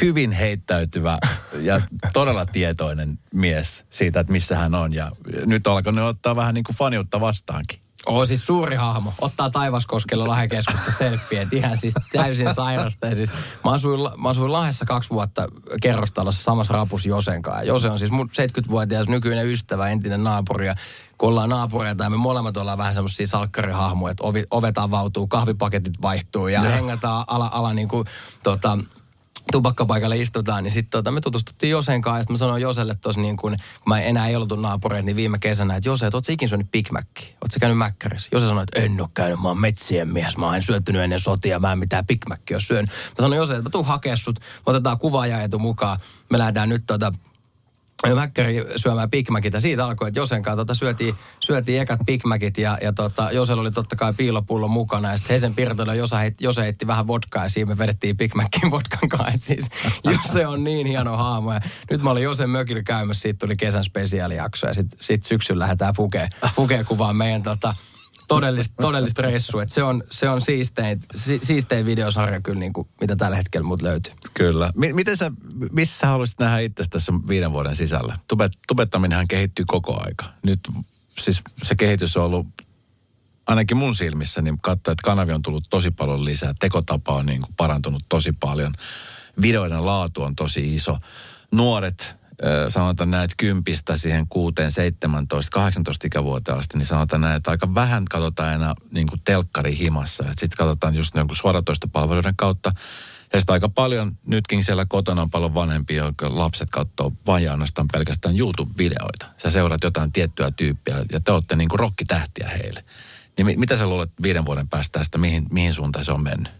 hyvin 0.01 0.31
heittäytyvä 0.31 1.17
ja 1.59 1.81
todella 2.13 2.45
tietoinen 2.45 3.19
mies 3.33 3.85
siitä, 3.89 4.19
että 4.19 4.33
missä 4.33 4.55
hän 4.55 4.75
on. 4.75 4.93
Ja 4.93 5.11
nyt 5.45 5.67
on 5.67 5.73
alkanut 5.73 6.05
ottaa 6.05 6.35
vähän 6.35 6.53
niin 6.53 6.63
kuin 6.63 6.75
faniutta 6.75 7.19
vastaankin. 7.19 7.79
Oo, 8.05 8.25
siis 8.25 8.45
suuri 8.45 8.75
hahmo. 8.75 9.13
Ottaa 9.21 9.49
Taivaskoskella 9.49 10.27
Lahekeskusta 10.27 10.91
selfie. 10.91 11.47
Ihan 11.51 11.77
siis 11.77 11.93
täysin 12.11 12.53
sairasta. 12.53 13.07
Ja 13.07 13.15
siis, 13.15 13.29
mä, 13.65 13.71
asuin, 13.71 13.99
mä 14.21 14.29
asuin 14.29 14.51
Lahdessa 14.51 14.85
kaksi 14.85 15.09
vuotta 15.09 15.47
kerrostalossa 15.81 16.43
samassa 16.43 16.73
rapus 16.73 17.05
Josen 17.05 17.41
kanssa. 17.41 17.63
Jose 17.63 17.89
on 17.89 17.99
siis 17.99 18.11
mun 18.11 18.29
70-vuotias 18.29 19.07
nykyinen 19.07 19.47
ystävä, 19.47 19.87
entinen 19.87 20.23
naapuri. 20.23 20.67
Ja 20.67 20.75
kun 21.17 21.29
ollaan 21.29 21.49
naapureita 21.49 22.03
ja 22.03 22.09
me 22.09 22.17
molemmat 22.17 22.57
ollaan 22.57 22.77
vähän 22.77 22.93
semmoisia 22.93 23.27
salkkarihahmoja, 23.27 24.11
että 24.11 24.23
ovi, 24.23 24.43
ovet 24.51 24.77
avautuu, 24.77 25.27
kahvipaketit 25.27 26.01
vaihtuu 26.01 26.47
ja, 26.47 26.63
ja. 26.63 26.69
hengataan 26.69 27.25
ala, 27.27 27.49
ala 27.53 27.73
niin 27.73 27.87
kuin, 27.87 28.07
tota, 28.43 28.77
tupakkapaikalle 29.51 30.17
istutaan, 30.17 30.63
niin 30.63 30.71
sitten 30.71 30.89
tota, 30.89 31.11
me 31.11 31.21
tutustuttiin 31.21 31.69
Josen 31.69 32.01
kanssa, 32.01 32.17
ja 32.17 32.23
sitten 32.23 32.33
mä 32.33 32.37
sanoin 32.37 32.61
Joselle 32.61 32.95
tuossa 32.95 33.21
niin 33.21 33.37
kun, 33.37 33.51
kun 33.51 33.93
mä 33.93 34.01
enää 34.01 34.27
ei 34.27 34.35
ollut 34.35 34.61
naapureita, 34.61 35.05
niin 35.05 35.15
viime 35.15 35.37
kesänä, 35.39 35.75
että 35.75 35.89
Jose, 35.89 36.05
että 36.05 36.17
oot 36.17 36.25
sä 36.25 36.33
ikin 36.33 36.49
syönyt 36.49 36.71
Big 36.71 36.91
Mac? 36.91 37.05
Oot 37.17 37.51
sä 37.51 37.59
käynyt 37.59 37.77
Mäkkärissä? 37.77 38.29
Jose 38.31 38.47
sanoi, 38.47 38.63
että 38.63 38.79
en 38.79 39.01
ole 39.01 39.09
käynyt, 39.13 39.41
mä 39.41 39.47
oon 39.47 39.59
metsien 39.59 40.07
mies, 40.07 40.37
mä 40.37 40.55
en 40.55 40.63
syöttynyt 40.63 41.01
ennen 41.01 41.19
sotia, 41.19 41.59
mä 41.59 41.71
en 41.71 41.79
mitään 41.79 42.07
Big 42.07 42.25
Mackia 42.29 42.55
ole 42.55 42.61
syönyt. 42.61 42.89
Mä 42.89 43.21
sanoin 43.21 43.37
Jose, 43.37 43.53
että 43.53 43.63
mä 43.63 43.69
tuun 43.69 43.85
hakea 43.85 44.15
sut, 44.15 44.39
me 44.39 44.43
otetaan 44.65 44.99
kuvaajaetu 44.99 45.59
mukaan, 45.59 45.99
me 46.29 46.37
lähdetään 46.37 46.69
nyt 46.69 46.83
tota, 46.87 47.11
Mäkkäri 48.15 48.65
syömään 48.75 49.09
Big 49.09 49.29
Macit 49.29 49.53
ja 49.53 49.59
siitä 49.59 49.85
alkoi, 49.85 50.07
että 50.07 50.19
Josen 50.19 50.43
kanssa 50.43 50.55
tota, 50.55 50.75
syötiin, 50.75 51.15
syötiin 51.39 51.81
ekat 51.81 51.99
Big 52.05 52.25
Macit 52.25 52.57
ja, 52.57 52.77
ja 52.81 52.93
tota, 52.93 53.31
Josella 53.31 53.61
oli 53.61 53.71
totta 53.71 53.95
kai 53.95 54.13
piilopullo 54.13 54.67
mukana. 54.67 55.11
Ja 55.11 55.17
sitten 55.17 55.33
Hesen 55.33 55.55
Pirtoilla 55.55 55.93
Jose, 55.93 56.33
Jose 56.39 56.61
heitti 56.61 56.87
vähän 56.87 57.07
vodkaa 57.07 57.43
ja 57.43 57.49
siinä 57.49 57.69
me 57.69 57.77
vedettiin 57.77 58.17
Big 58.17 58.35
Macin 58.35 58.71
vodkan 58.71 59.09
kanssa. 59.09 59.27
Et 59.27 59.43
siis 59.43 59.69
Jose 60.03 60.47
on 60.47 60.63
niin 60.63 60.87
hieno 60.87 61.17
haamu 61.17 61.51
ja 61.51 61.61
nyt 61.91 62.01
mä 62.01 62.09
olin 62.09 62.23
Josen 62.23 62.49
mökillä 62.49 62.83
käymässä, 62.83 63.21
siitä 63.21 63.39
tuli 63.39 63.55
kesän 63.55 63.83
spesiaalijakso 63.83 64.67
ja 64.67 64.73
sitten 64.73 64.99
sit 65.01 65.23
syksyllä 65.23 65.59
lähdetään 65.59 65.93
Fuke, 65.93 66.27
Fuke 66.55 66.83
kuvaan 66.83 67.15
meidän 67.15 67.43
tota, 67.43 67.75
todellista, 68.29 68.73
todellista 68.81 69.21
reissua. 69.21 69.63
Se 69.67 69.83
on, 69.83 70.03
se 70.09 70.29
on 70.29 70.41
siistein, 70.41 70.99
si, 71.15 71.39
siistein 71.43 71.85
videosarja 71.85 72.41
kyllä, 72.41 72.59
niin 72.59 72.73
kuin, 72.73 72.87
mitä 73.01 73.15
tällä 73.15 73.37
hetkellä 73.37 73.67
mut 73.67 73.81
löytyy. 73.81 74.13
Kyllä. 74.33 74.71
M- 74.75 74.95
miten 74.95 75.17
sä, 75.17 75.31
missä 75.71 75.97
sä 75.99 76.07
haluaisit 76.07 76.39
nähdä 76.39 76.59
itse 76.59 76.83
tässä 76.89 77.13
viiden 77.27 77.51
vuoden 77.51 77.75
sisällä? 77.75 78.17
Tubet, 78.27 78.51
tubettaminenhan 78.67 79.27
kehittyy 79.27 79.65
koko 79.67 80.03
aika. 80.03 80.25
Nyt 80.43 80.59
siis 81.19 81.41
se 81.63 81.75
kehitys 81.75 82.17
on 82.17 82.23
ollut 82.23 82.47
ainakin 83.47 83.77
mun 83.77 83.95
silmissä, 83.95 84.41
niin 84.41 84.57
katsoa, 84.61 84.91
että 84.91 85.03
kanavia 85.03 85.35
on 85.35 85.41
tullut 85.41 85.63
tosi 85.69 85.91
paljon 85.91 86.25
lisää. 86.25 86.53
Tekotapa 86.59 87.15
on 87.15 87.25
niin 87.25 87.41
kuin 87.41 87.53
parantunut 87.57 88.03
tosi 88.09 88.31
paljon. 88.31 88.73
Videoiden 89.41 89.85
laatu 89.85 90.23
on 90.23 90.35
tosi 90.35 90.75
iso. 90.75 90.97
Nuoret 91.51 92.15
sanotaan 92.69 93.11
näin, 93.11 93.23
että 93.23 93.35
kympistä 93.37 93.97
siihen 93.97 94.25
kuuteen, 94.29 94.71
17, 94.71 95.51
18 95.51 96.07
ikävuoteen 96.07 96.57
asti, 96.57 96.77
niin 96.77 96.85
sanotaan 96.85 97.21
näin, 97.21 97.35
että 97.35 97.51
aika 97.51 97.75
vähän 97.75 98.05
katsotaan 98.05 98.53
enää 98.53 98.75
niin 98.91 99.07
kuin 99.07 99.21
telkkari 99.25 99.77
himassa. 99.77 100.23
Sitten 100.23 100.57
katsotaan 100.57 100.95
just 100.95 101.15
jonkun 101.15 101.35
suoratoistopalveluiden 101.35 102.35
kautta. 102.35 102.71
Ja 103.33 103.39
sitten 103.39 103.53
aika 103.53 103.69
paljon, 103.69 104.11
nytkin 104.25 104.63
siellä 104.63 104.85
kotona 104.85 105.21
on 105.21 105.29
paljon 105.29 105.53
vanhempia, 105.53 106.05
jotka 106.05 106.37
lapset 106.37 106.69
katsoo 106.69 107.13
vain 107.27 107.51
ainoastaan 107.51 107.87
pelkästään 107.91 108.39
YouTube-videoita. 108.39 109.25
Sä 109.37 109.49
seuraat 109.49 109.83
jotain 109.83 110.11
tiettyä 110.11 110.51
tyyppiä 110.51 110.95
ja 111.11 111.19
te 111.19 111.31
olette 111.31 111.55
niin 111.55 111.69
kuin 111.69 111.79
rokkitähtiä 111.79 112.49
heille. 112.49 112.83
Niin 113.37 113.59
mitä 113.59 113.77
sä 113.77 113.87
luulet 113.87 114.11
viiden 114.21 114.45
vuoden 114.45 114.67
päästä 114.67 114.99
tästä, 114.99 115.17
mihin, 115.17 115.45
mihin 115.51 115.73
suuntaan 115.73 116.05
se 116.05 116.11
on 116.11 116.23
mennyt? 116.23 116.53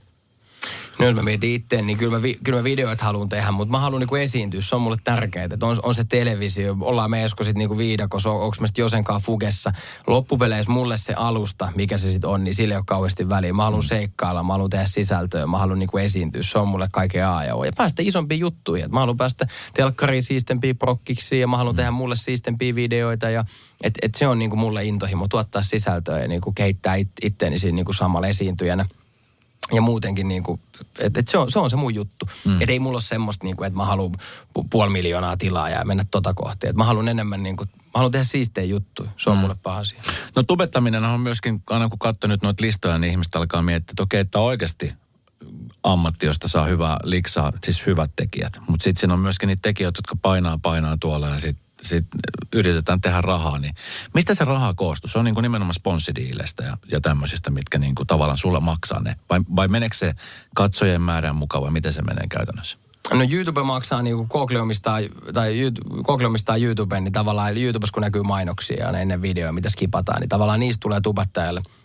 No 0.99 1.05
jos 1.05 1.15
mä 1.15 1.21
mietin 1.21 1.53
itse, 1.53 1.81
niin 1.81 1.97
kyllä 1.97 2.11
mä, 2.17 2.21
vi, 2.21 2.39
kyllä 2.43 2.59
mä 2.59 2.63
videoita 2.63 3.03
haluan 3.03 3.29
tehdä, 3.29 3.51
mutta 3.51 3.71
mä 3.71 3.79
haluan 3.79 3.99
niinku 3.99 4.15
esiintyä. 4.15 4.61
Se 4.61 4.75
on 4.75 4.81
mulle 4.81 4.97
tärkeää. 5.03 5.45
Että 5.45 5.65
on, 5.65 5.77
on 5.83 5.95
se 5.95 6.03
televisio, 6.03 6.77
ollaan 6.81 7.11
me 7.11 7.23
Esko 7.23 7.43
sit 7.43 7.57
niinku 7.57 7.77
viidakossa, 7.77 8.29
on, 8.29 8.41
onko 8.41 8.55
mä 8.59 8.67
sitten 8.67 8.83
Josenkaan 8.83 9.21
Fugessa. 9.21 9.71
Loppupeleissä 10.07 10.71
mulle 10.71 10.97
se 10.97 11.13
alusta, 11.13 11.71
mikä 11.75 11.97
se 11.97 12.11
sitten 12.11 12.29
on, 12.29 12.43
niin 12.43 12.55
sille 12.55 12.73
ei 12.73 12.77
ole 12.77 12.83
kauheasti 12.87 13.29
väliä. 13.29 13.53
Mä 13.53 13.63
haluan 13.63 13.83
seikkailla, 13.83 14.43
mä 14.43 14.53
haluan 14.53 14.69
tehdä 14.69 14.85
sisältöä, 14.85 15.47
mä 15.47 15.57
haluan 15.57 15.79
niinku 15.79 15.97
esiintyä. 15.97 16.43
Se 16.43 16.59
on 16.59 16.67
mulle 16.67 16.87
kaiken 16.91 17.27
A 17.27 17.43
ja 17.43 17.55
O. 17.55 17.63
Ja 17.63 17.71
päästä 17.77 18.01
isompiin 18.05 18.39
juttuihin. 18.39 18.91
mä 18.91 18.99
haluan 18.99 19.17
päästä 19.17 19.47
telkkariin 19.73 20.23
siistempiin 20.23 20.77
prokkiksi 20.77 21.39
ja 21.39 21.47
mä 21.47 21.57
haluan 21.57 21.75
mm. 21.75 21.77
tehdä 21.77 21.91
mulle 21.91 22.15
siistempiä 22.15 22.75
videoita. 22.75 23.29
Ja, 23.29 23.45
et, 23.83 23.93
et 24.01 24.15
se 24.15 24.27
on 24.27 24.39
niinku 24.39 24.55
mulle 24.55 24.83
intohimo 24.85 25.27
tuottaa 25.27 25.61
sisältöä 25.61 26.19
ja 26.19 26.27
niinku 26.27 26.51
kehittää 26.51 26.95
it, 26.95 27.09
itteeni 27.23 27.59
siinä 27.59 27.75
niinku 27.75 27.93
samalla 27.93 28.27
esiintyjänä 28.27 28.85
ja 29.71 29.81
muutenkin 29.81 30.27
niin 30.27 30.43
kuin, 30.43 30.61
että 30.99 31.19
et 31.19 31.27
se, 31.27 31.37
on, 31.37 31.51
se 31.51 31.59
on 31.59 31.69
se 31.69 31.75
mun 31.75 31.95
juttu. 31.95 32.29
Mm. 32.45 32.61
Että 32.61 32.71
ei 32.71 32.79
mulla 32.79 32.95
ole 32.95 33.01
semmoista, 33.01 33.45
niin 33.45 33.57
kuin, 33.57 33.67
että 33.67 33.77
mä 33.77 33.85
haluan 33.85 34.11
puoli 34.69 34.91
miljoonaa 34.91 35.37
tilaa 35.37 35.69
ja 35.69 35.85
mennä 35.85 36.05
tota 36.11 36.33
kohti. 36.33 36.67
Että 36.67 36.77
mä 36.77 36.83
haluan 36.83 37.07
enemmän 37.07 37.43
niin 37.43 37.57
kuin, 37.57 37.69
mä 37.75 37.91
haluan 37.93 38.11
tehdä 38.11 38.23
siistejä 38.23 38.65
juttuja. 38.65 39.09
Se 39.17 39.29
on 39.29 39.37
mm. 39.37 39.41
mulle 39.41 39.55
asia. 39.65 40.01
No 40.35 40.43
tubettaminen 40.43 41.05
on 41.05 41.19
myöskin, 41.19 41.63
aina 41.69 41.89
kun 41.89 41.99
katsoo 41.99 42.27
nyt 42.27 42.41
noita 42.41 42.63
listoja, 42.63 42.97
niin 42.97 43.11
ihmiset 43.11 43.35
alkaa 43.35 43.61
miettiä, 43.61 43.91
että 43.91 44.03
okei, 44.03 44.19
että 44.19 44.39
oikeasti 44.39 44.93
ammatti, 45.83 46.25
josta 46.25 46.47
saa 46.47 46.65
hyvää 46.65 46.97
liksaa, 47.03 47.53
siis 47.63 47.85
hyvät 47.85 48.11
tekijät. 48.15 48.59
Mutta 48.67 48.83
sitten 48.83 48.99
siinä 48.99 49.13
on 49.13 49.19
myöskin 49.19 49.47
niitä 49.47 49.61
tekijöitä, 49.61 49.97
jotka 49.97 50.15
painaa, 50.21 50.59
painaa 50.61 50.97
tuolla 50.99 51.27
ja 51.27 51.39
sitten 51.39 51.68
sit 51.81 52.05
yritetään 52.53 53.01
tehdä 53.01 53.21
rahaa, 53.21 53.59
niin 53.59 53.75
mistä 54.13 54.35
se 54.35 54.45
raha 54.45 54.73
koostuu? 54.73 55.09
Se 55.09 55.19
on 55.19 55.25
niin 55.25 55.35
kuin 55.35 55.43
nimenomaan 55.43 55.73
sponssidiileistä 55.73 56.63
ja, 56.63 56.77
ja 56.91 57.01
tämmöisistä, 57.01 57.51
mitkä 57.51 57.79
niin 57.79 57.95
kuin 57.95 58.07
tavallaan 58.07 58.37
sulle 58.37 58.59
maksaa 58.59 59.01
ne. 59.01 59.15
Vai, 59.29 59.39
vai 59.55 59.67
meneekö 59.67 59.95
se 59.95 60.13
katsojien 60.55 61.01
määrän 61.01 61.35
mukaan 61.35 61.63
vai 61.63 61.71
miten 61.71 61.93
se 61.93 62.01
menee 62.01 62.27
käytännössä? 62.29 62.77
No 63.13 63.23
YouTube 63.31 63.63
maksaa 63.63 64.01
niin 64.01 64.15
kuin 64.15 64.27
Google 64.31 64.61
omistaa, 64.61 64.97
tai 65.33 65.57
Google 66.03 66.27
omistaa 66.27 66.55
niin 66.99 67.13
tavallaan 67.13 67.57
YouTubessa 67.57 67.93
kun 67.93 68.01
näkyy 68.01 68.23
mainoksia 68.23 68.91
ja 68.91 68.99
ennen 68.99 69.21
videoa, 69.21 69.51
mitä 69.51 69.69
skipataan, 69.69 70.19
niin 70.19 70.29
tavallaan 70.29 70.59
niistä 70.59 70.81
tulee 70.81 71.01
tubettajalle– 71.01 71.61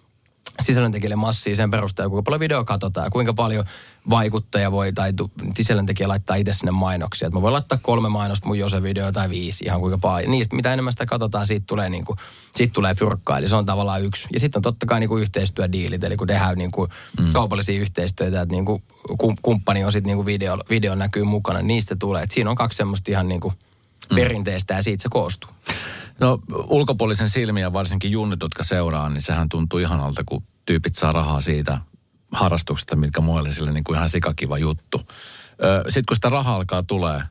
sisällöntekijälle 0.61 1.17
massia 1.17 1.57
sen 1.57 1.71
perusteella, 1.71 2.11
kuinka 2.11 2.23
paljon 2.23 2.41
video 2.41 2.65
katsotaan 2.65 3.07
ja 3.07 3.11
kuinka 3.11 3.35
paljon 3.35 3.65
vaikuttaja 4.11 4.73
voi 4.73 4.93
tai 4.93 5.13
sisällöntekijä 5.55 6.09
laittaa 6.09 6.37
itse 6.37 6.53
sinne 6.53 6.71
mainoksia. 6.71 7.29
Et 7.29 7.35
mä 7.35 7.43
voin 7.43 7.53
laittaa 7.53 7.79
kolme 7.83 8.09
mainosta 8.09 8.47
mun 8.47 8.59
Jose 8.59 8.83
video 8.83 9.13
tai 9.13 9.31
viisi, 9.31 9.65
ihan 9.65 9.81
kuinka 9.81 9.99
paljon. 9.99 10.31
Niistä, 10.31 10.57
mitä 10.57 10.73
enemmän 10.73 10.93
sitä 10.93 11.07
katsotaan, 11.07 11.47
siitä 11.47 11.65
tulee, 11.67 11.91
niinku, 11.91 12.17
siitä 12.55 12.73
tulee 12.73 12.95
fyrkkaa, 12.95 13.39
eli 13.39 13.49
se 13.49 13.57
on 13.57 13.67
tavallaan 13.67 14.03
yksi. 14.03 14.29
Ja 14.33 14.41
sitten 14.41 14.59
on 14.59 14.63
totta 14.63 14.87
kai 14.87 15.01
niinku 15.01 15.17
yhteistyödiilit, 15.17 16.05
eli 16.05 16.17
kun 16.17 16.27
tehdään 16.27 16.59
niinku 16.59 16.89
mm. 17.21 17.33
kaupallisia 17.33 17.81
yhteistyötä, 17.81 18.43
että 18.43 18.55
niinku 18.55 18.83
kumppani 19.43 19.85
on 19.85 19.93
sitten 19.93 20.09
niinku 20.09 20.27
video, 20.27 20.59
video 20.71 20.95
näkyy 20.95 21.25
mukana, 21.25 21.59
niin 21.59 21.67
niistä 21.67 21.97
tulee. 21.97 22.23
Et 22.23 22.31
siinä 22.31 22.51
on 22.51 22.57
kaksi 22.57 22.77
semmoista 22.77 23.11
ihan 23.11 23.29
niinku 23.29 23.53
mm. 24.11 24.17
perinteistä 24.17 24.75
ja 24.75 24.83
siitä 24.83 25.03
se 25.03 25.09
koostuu. 25.09 25.51
No 26.21 26.39
ulkopuolisen 26.69 27.29
silmiä, 27.29 27.73
varsinkin 27.73 28.11
junnit, 28.11 28.41
jotka 28.43 28.65
seuraa, 28.65 29.09
niin 29.09 29.23
sehän 29.23 29.49
tuntuu 29.49 29.79
ihanalta, 29.79 30.23
kun 30.27 30.43
tyypit 30.67 30.95
saa 30.95 31.13
rahaa 31.13 31.41
siitä 31.41 31.81
harrastuksesta, 32.33 32.97
mitkä 32.97 33.21
muille 33.21 33.53
sille 33.53 33.73
niin 33.73 33.85
kuin 33.85 33.97
ihan 33.97 34.09
sikakiva 34.09 34.59
juttu. 34.59 34.99
Sitten 35.85 36.05
kun 36.09 36.17
sitä 36.17 36.29
rahaa 36.29 36.57
alkaa 36.57 36.83
tulee, 36.83 37.23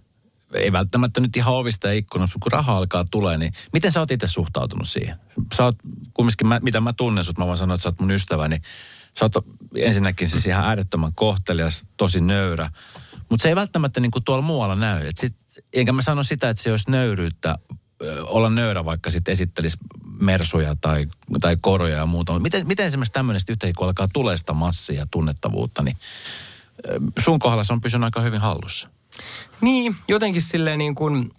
ei 0.53 0.71
välttämättä 0.71 1.21
nyt 1.21 1.37
ihan 1.37 1.53
ovista 1.53 1.87
ja 1.87 1.93
ikkunasta, 1.93 2.39
kun 2.43 2.51
raha 2.51 2.77
alkaa 2.77 3.05
tulee, 3.11 3.37
niin 3.37 3.53
miten 3.73 3.91
sä 3.91 3.99
oot 3.99 4.11
itse 4.11 4.27
suhtautunut 4.27 4.87
siihen? 4.87 5.15
Sä 5.55 5.63
oot 5.63 5.75
kumminkin, 6.13 6.47
mä, 6.47 6.59
mitä 6.63 6.81
mä 6.81 6.93
tunnen 6.93 7.23
sut, 7.23 7.37
mä 7.37 7.45
voin 7.45 7.57
sanoa, 7.57 7.75
että 7.75 7.83
sä 7.83 7.89
oot 7.89 7.99
mun 7.99 8.11
ystäväni. 8.11 8.57
Sä 9.19 9.25
oot 9.25 9.45
ensinnäkin 9.75 10.29
siis 10.29 10.47
ihan 10.47 10.65
äärettömän 10.65 11.11
kohtelias, 11.15 11.87
tosi 11.97 12.21
nöyrä. 12.21 12.69
Mutta 13.29 13.43
se 13.43 13.49
ei 13.49 13.55
välttämättä 13.55 13.99
niin 13.99 14.11
kuin 14.11 14.23
tuolla 14.23 14.41
muualla 14.41 14.75
näy. 14.75 15.07
Et 15.07 15.17
sit, 15.17 15.35
enkä 15.73 15.91
mä 15.91 16.01
sano 16.01 16.23
sitä, 16.23 16.49
että 16.49 16.63
se 16.63 16.71
olisi 16.71 16.91
nöyryyttä, 16.91 17.57
olla 18.23 18.49
nöyrä, 18.49 18.85
vaikka 18.85 19.09
sitten 19.09 19.31
esittelisi 19.31 19.77
mersuja 20.19 20.75
tai, 20.81 21.07
tai 21.41 21.57
koroja 21.61 21.97
ja 21.97 22.05
muuta. 22.05 22.39
Miten, 22.39 22.67
miten 22.67 22.85
esimerkiksi 22.85 23.13
tämmöinen 23.13 23.41
yhtäkkiä, 23.49 23.73
kun 23.77 23.87
alkaa 23.87 24.07
tulee 24.13 24.37
sitä 24.37 24.53
massia 24.53 24.99
ja 24.99 25.07
tunnettavuutta, 25.11 25.83
niin 25.83 25.97
sun 27.19 27.39
kohdalla 27.39 27.63
se 27.63 27.73
on 27.73 27.81
pysynyt 27.81 28.03
aika 28.03 28.21
hyvin 28.21 28.41
hallussa. 28.41 28.89
Niin, 29.61 29.95
jotenkin 30.07 30.41
silleen 30.41 30.77
niin 30.77 30.95
kuin, 30.95 31.31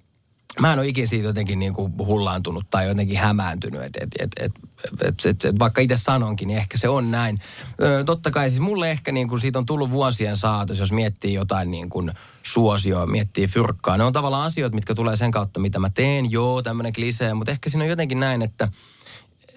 mä 0.60 0.72
en 0.72 0.78
ole 0.78 0.88
ikinä 0.88 1.06
siitä 1.06 1.26
jotenkin 1.26 1.58
niin 1.58 1.74
kuin 1.74 1.92
hullaantunut 1.98 2.64
tai 2.70 2.88
jotenkin 2.88 3.18
hämääntynyt. 3.18 3.82
Et, 3.82 3.96
et, 3.96 4.08
et, 4.18 4.30
et, 4.40 4.52
et, 5.00 5.26
et, 5.26 5.44
et, 5.44 5.58
vaikka 5.58 5.80
itse 5.80 5.96
sanonkin, 5.96 6.48
niin 6.48 6.58
ehkä 6.58 6.78
se 6.78 6.88
on 6.88 7.10
näin. 7.10 7.38
Ö, 7.82 8.04
totta 8.04 8.30
kai 8.30 8.50
siis 8.50 8.60
mulle 8.60 8.90
ehkä 8.90 9.12
niin 9.12 9.28
kuin 9.28 9.40
siitä 9.40 9.58
on 9.58 9.66
tullut 9.66 9.90
vuosien 9.90 10.36
saatos, 10.36 10.78
jos 10.78 10.92
miettii 10.92 11.34
jotain 11.34 11.70
niin 11.70 11.90
kuin 11.90 12.12
suosioa, 12.42 13.06
miettii 13.06 13.46
fyrkkaa. 13.46 13.96
Ne 13.96 14.04
on 14.04 14.12
tavallaan 14.12 14.46
asioita, 14.46 14.74
mitkä 14.74 14.94
tulee 14.94 15.16
sen 15.16 15.30
kautta, 15.30 15.60
mitä 15.60 15.78
mä 15.78 15.90
teen. 15.90 16.30
Joo, 16.30 16.62
tämmöinen 16.62 16.92
klisee, 16.92 17.34
mutta 17.34 17.50
ehkä 17.50 17.70
siinä 17.70 17.84
on 17.84 17.90
jotenkin 17.90 18.20
näin, 18.20 18.42
että 18.42 18.68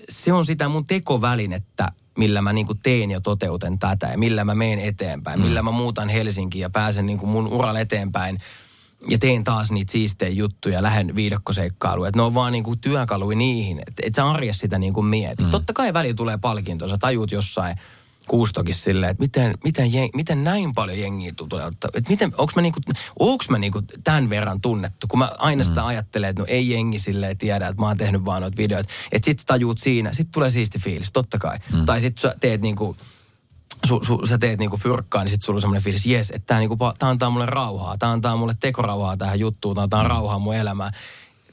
se 0.10 0.34
on 0.34 0.46
sitä 0.46 0.70
mun 0.70 0.86
tekovälinettä, 0.86 1.92
millä 2.18 2.42
mä 2.42 2.54
niinku 2.54 2.76
teen 2.76 3.12
ja 3.12 3.22
toteuten 3.22 3.80
tätä 3.80 4.08
ja 4.08 4.18
millä 4.18 4.44
mä 4.44 4.56
meen 4.56 4.80
eteenpäin, 4.80 5.40
mm. 5.40 5.46
millä 5.46 5.62
mä 5.62 5.72
muutan 5.72 6.10
Helsinkiin 6.10 6.62
ja 6.62 6.70
pääsen 6.70 7.06
niinku 7.06 7.26
mun 7.26 7.48
uralle 7.48 7.82
eteenpäin 7.82 8.38
ja 9.10 9.18
teen 9.18 9.44
taas 9.44 9.72
niitä 9.72 9.92
siistejä 9.92 10.32
juttuja, 10.32 10.84
lähden 10.84 11.16
viidakkoseikkailuun. 11.16 12.08
Että 12.08 12.20
ne 12.20 12.24
on 12.24 12.34
vaan 12.34 12.52
niinku 12.52 12.76
työkaluja 12.76 13.38
niihin, 13.38 13.80
että 13.80 14.04
et 14.06 14.16
sä 14.16 14.30
arjessa 14.30 14.62
sitä 14.62 14.80
niinku 14.80 15.02
mieti. 15.02 15.44
Mm. 15.44 15.50
Totta 15.50 15.74
kai 15.74 15.94
väliin 15.94 16.16
tulee 16.16 16.38
palkinto, 16.38 16.90
sä 16.90 16.98
tajut 16.98 17.32
jossain 17.32 17.76
kuustokin 18.28 18.76
silleen, 18.76 19.12
että 19.12 19.24
miten, 19.24 19.54
miten, 19.64 19.94
jeng, 19.94 20.16
miten 20.16 20.44
näin 20.44 20.74
paljon 20.74 21.00
jengiä 21.00 21.32
tulee 21.36 21.66
ottaa. 21.66 21.90
Että 21.94 22.10
miten, 22.10 22.32
onks 22.38 22.56
mä, 22.56 22.62
niinku, 22.62 22.80
onks 23.20 23.50
mä 23.50 23.58
niinku 23.58 23.82
tämän 24.04 24.30
verran 24.30 24.62
tunnettu, 24.62 25.08
kun 25.08 25.20
mä 25.20 25.32
aina 25.38 25.64
sitä 25.64 25.82
mm. 25.82 25.88
ajattelen, 25.88 26.30
että 26.30 26.42
no 26.42 26.46
ei 26.50 26.70
jengi 26.70 27.00
silleen 27.00 27.38
tiedä, 27.38 27.68
että 27.68 27.82
mä 27.82 27.88
oon 27.88 27.98
tehnyt 27.98 28.26
vaan 28.26 28.42
noita 28.42 28.58
videoita. 28.58 28.90
Että 29.12 29.26
sit 29.26 29.42
tajuut 29.46 29.78
siinä, 29.78 30.14
sit 30.14 30.28
tulee 30.32 30.50
siisti 30.50 30.80
fiilis, 30.80 31.12
totta 31.12 31.38
kai. 31.38 31.58
Mm. 31.74 31.86
Tai 31.86 32.02
sit 32.02 32.18
sä 32.18 32.36
teet 32.40 32.62
niinku, 32.62 32.96
su, 33.86 34.00
su, 34.04 34.26
sä 34.26 34.38
teet 34.38 34.60
niinku 34.60 34.78
fyrkkaa, 34.78 35.24
niin 35.24 35.32
sit 35.32 35.42
sulla 35.42 35.58
on 35.58 35.62
semmoinen 35.62 35.84
fiilis, 35.84 36.06
jes, 36.06 36.30
että 36.30 36.48
tää, 36.48 36.60
niinku, 36.60 36.78
tää 37.00 37.10
antaa 37.10 37.30
mulle 37.30 37.46
rauhaa, 37.46 37.98
tää 37.98 38.12
antaa 38.12 38.38
mulle 38.38 38.56
tekorauhaa 38.60 39.18
tähän 39.18 39.40
juttuun, 39.40 39.76
tää 39.76 39.84
antaa 39.84 40.04
mm. 40.04 40.10
rauhaa 40.10 40.40
mun 40.40 40.56
elämään. 40.56 40.94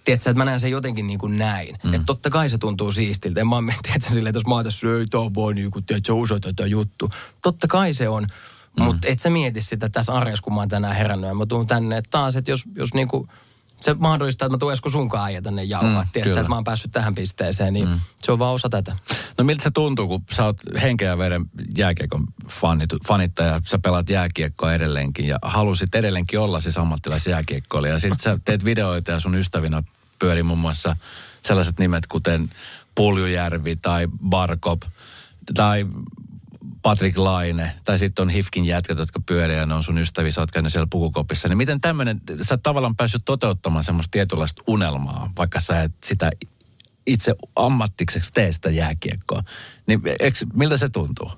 Tiedätkö, 0.04 0.30
että 0.30 0.38
mä 0.38 0.44
näen 0.44 0.60
sen 0.60 0.70
jotenkin 0.70 1.06
niin 1.06 1.18
kuin 1.18 1.38
näin. 1.38 1.76
Mm. 1.82 1.94
Että 1.94 2.06
totta 2.06 2.30
kai 2.30 2.50
se 2.50 2.58
tuntuu 2.58 2.92
siistiltä. 2.92 3.40
En 3.40 3.48
mä 3.48 3.54
oon 3.54 3.66
tiedätkö, 3.82 4.08
silleen, 4.08 4.30
että 4.30 4.38
jos 4.38 4.46
mä 4.46 4.54
oon 4.54 4.64
tässä, 4.64 4.86
ei 4.98 5.06
tää 5.06 5.20
on 5.20 5.34
vaan 5.34 5.54
niin 5.54 5.70
kuin, 5.70 5.84
tiedätkö, 5.84 6.14
osa 6.14 6.40
tätä 6.40 6.66
juttu. 6.66 7.10
Totta 7.42 7.68
kai 7.68 7.92
se 7.92 8.08
on. 8.08 8.26
Mm. 8.76 8.84
Mutta 8.84 9.08
et 9.08 9.20
sä 9.20 9.30
mieti 9.30 9.62
sitä 9.62 9.88
tässä 9.88 10.12
arjessa, 10.12 10.42
kun 10.42 10.54
mä 10.54 10.60
oon 10.60 10.68
tänään 10.68 10.96
herännyt 10.96 11.28
ja 11.28 11.34
mä 11.34 11.46
tuun 11.46 11.66
tänne. 11.66 11.96
Että 11.96 12.10
taas, 12.10 12.36
että 12.36 12.50
jos, 12.50 12.62
jos 12.74 12.94
niin 12.94 13.08
kuin, 13.08 13.28
se 13.84 13.94
mahdollistaa, 13.94 14.46
että 14.46 14.54
mä 14.54 14.58
tuun 14.58 14.72
Esko 14.72 14.88
sunkaan 14.88 15.24
äijä 15.24 15.42
tänne 15.42 15.64
jauhaa. 15.64 16.02
Mm, 16.02 16.08
Tiedätkö, 16.12 16.40
että 16.40 16.48
mä 16.48 16.54
oon 16.54 16.64
päässyt 16.64 16.92
tähän 16.92 17.14
pisteeseen, 17.14 17.72
niin 17.72 17.88
mm. 17.88 18.00
se 18.18 18.32
on 18.32 18.38
vaan 18.38 18.54
osa 18.54 18.68
tätä. 18.68 18.96
No 19.38 19.44
miltä 19.44 19.62
se 19.62 19.70
tuntuu, 19.70 20.08
kun 20.08 20.24
sä 20.32 20.44
oot 20.44 20.60
henkeä 20.82 21.08
ja 21.08 21.18
veren 21.18 21.44
jääkiekon 21.76 22.24
fanitu, 22.48 22.98
fanittaja, 23.06 23.60
sä 23.64 23.78
pelaat 23.78 24.10
jääkiekkoa 24.10 24.74
edelleenkin 24.74 25.28
ja 25.28 25.38
halusit 25.42 25.94
edelleenkin 25.94 26.38
olla 26.38 26.60
siis 26.60 26.78
ammattilaisjääkiekkoilija. 26.78 27.94
Ja 27.94 27.98
sit 27.98 28.20
sä 28.20 28.38
teet 28.44 28.64
videoita 28.64 29.12
ja 29.12 29.20
sun 29.20 29.34
ystävinä 29.34 29.82
pyörii 30.18 30.42
muun 30.42 30.58
muassa 30.58 30.96
sellaiset 31.42 31.78
nimet 31.78 32.06
kuten 32.06 32.50
Puljujärvi 32.94 33.76
tai 33.76 34.08
Barkop 34.28 34.82
tai 35.54 35.86
Patrick 36.84 37.18
Laine, 37.18 37.72
tai 37.84 37.98
sitten 37.98 38.22
on 38.22 38.28
Hifkin 38.28 38.64
jätkät, 38.64 38.98
jotka 38.98 39.20
pyörii 39.26 39.56
ja 39.56 39.66
ne 39.66 39.74
on 39.74 39.84
sun 39.84 39.98
ystäviä, 39.98 40.32
sä 40.32 40.40
oot 40.40 40.50
käynyt 40.50 40.72
siellä 40.72 40.86
pukukopissa. 40.90 41.48
Niin 41.48 41.58
miten 41.58 41.80
tämmöinen, 41.80 42.20
sä 42.42 42.54
oot 42.54 42.62
tavallaan 42.62 42.96
päässyt 42.96 43.22
toteuttamaan 43.24 43.84
semmoista 43.84 44.10
tietynlaista 44.10 44.62
unelmaa, 44.66 45.30
vaikka 45.38 45.60
sä 45.60 45.82
et 45.82 45.92
sitä 46.04 46.30
itse 47.06 47.34
ammattikseksi 47.56 48.32
tee 48.32 48.52
sitä 48.52 48.70
jääkiekkoa. 48.70 49.42
Niin 49.86 50.00
eks, 50.18 50.44
miltä 50.54 50.76
se 50.76 50.88
tuntuu? 50.88 51.32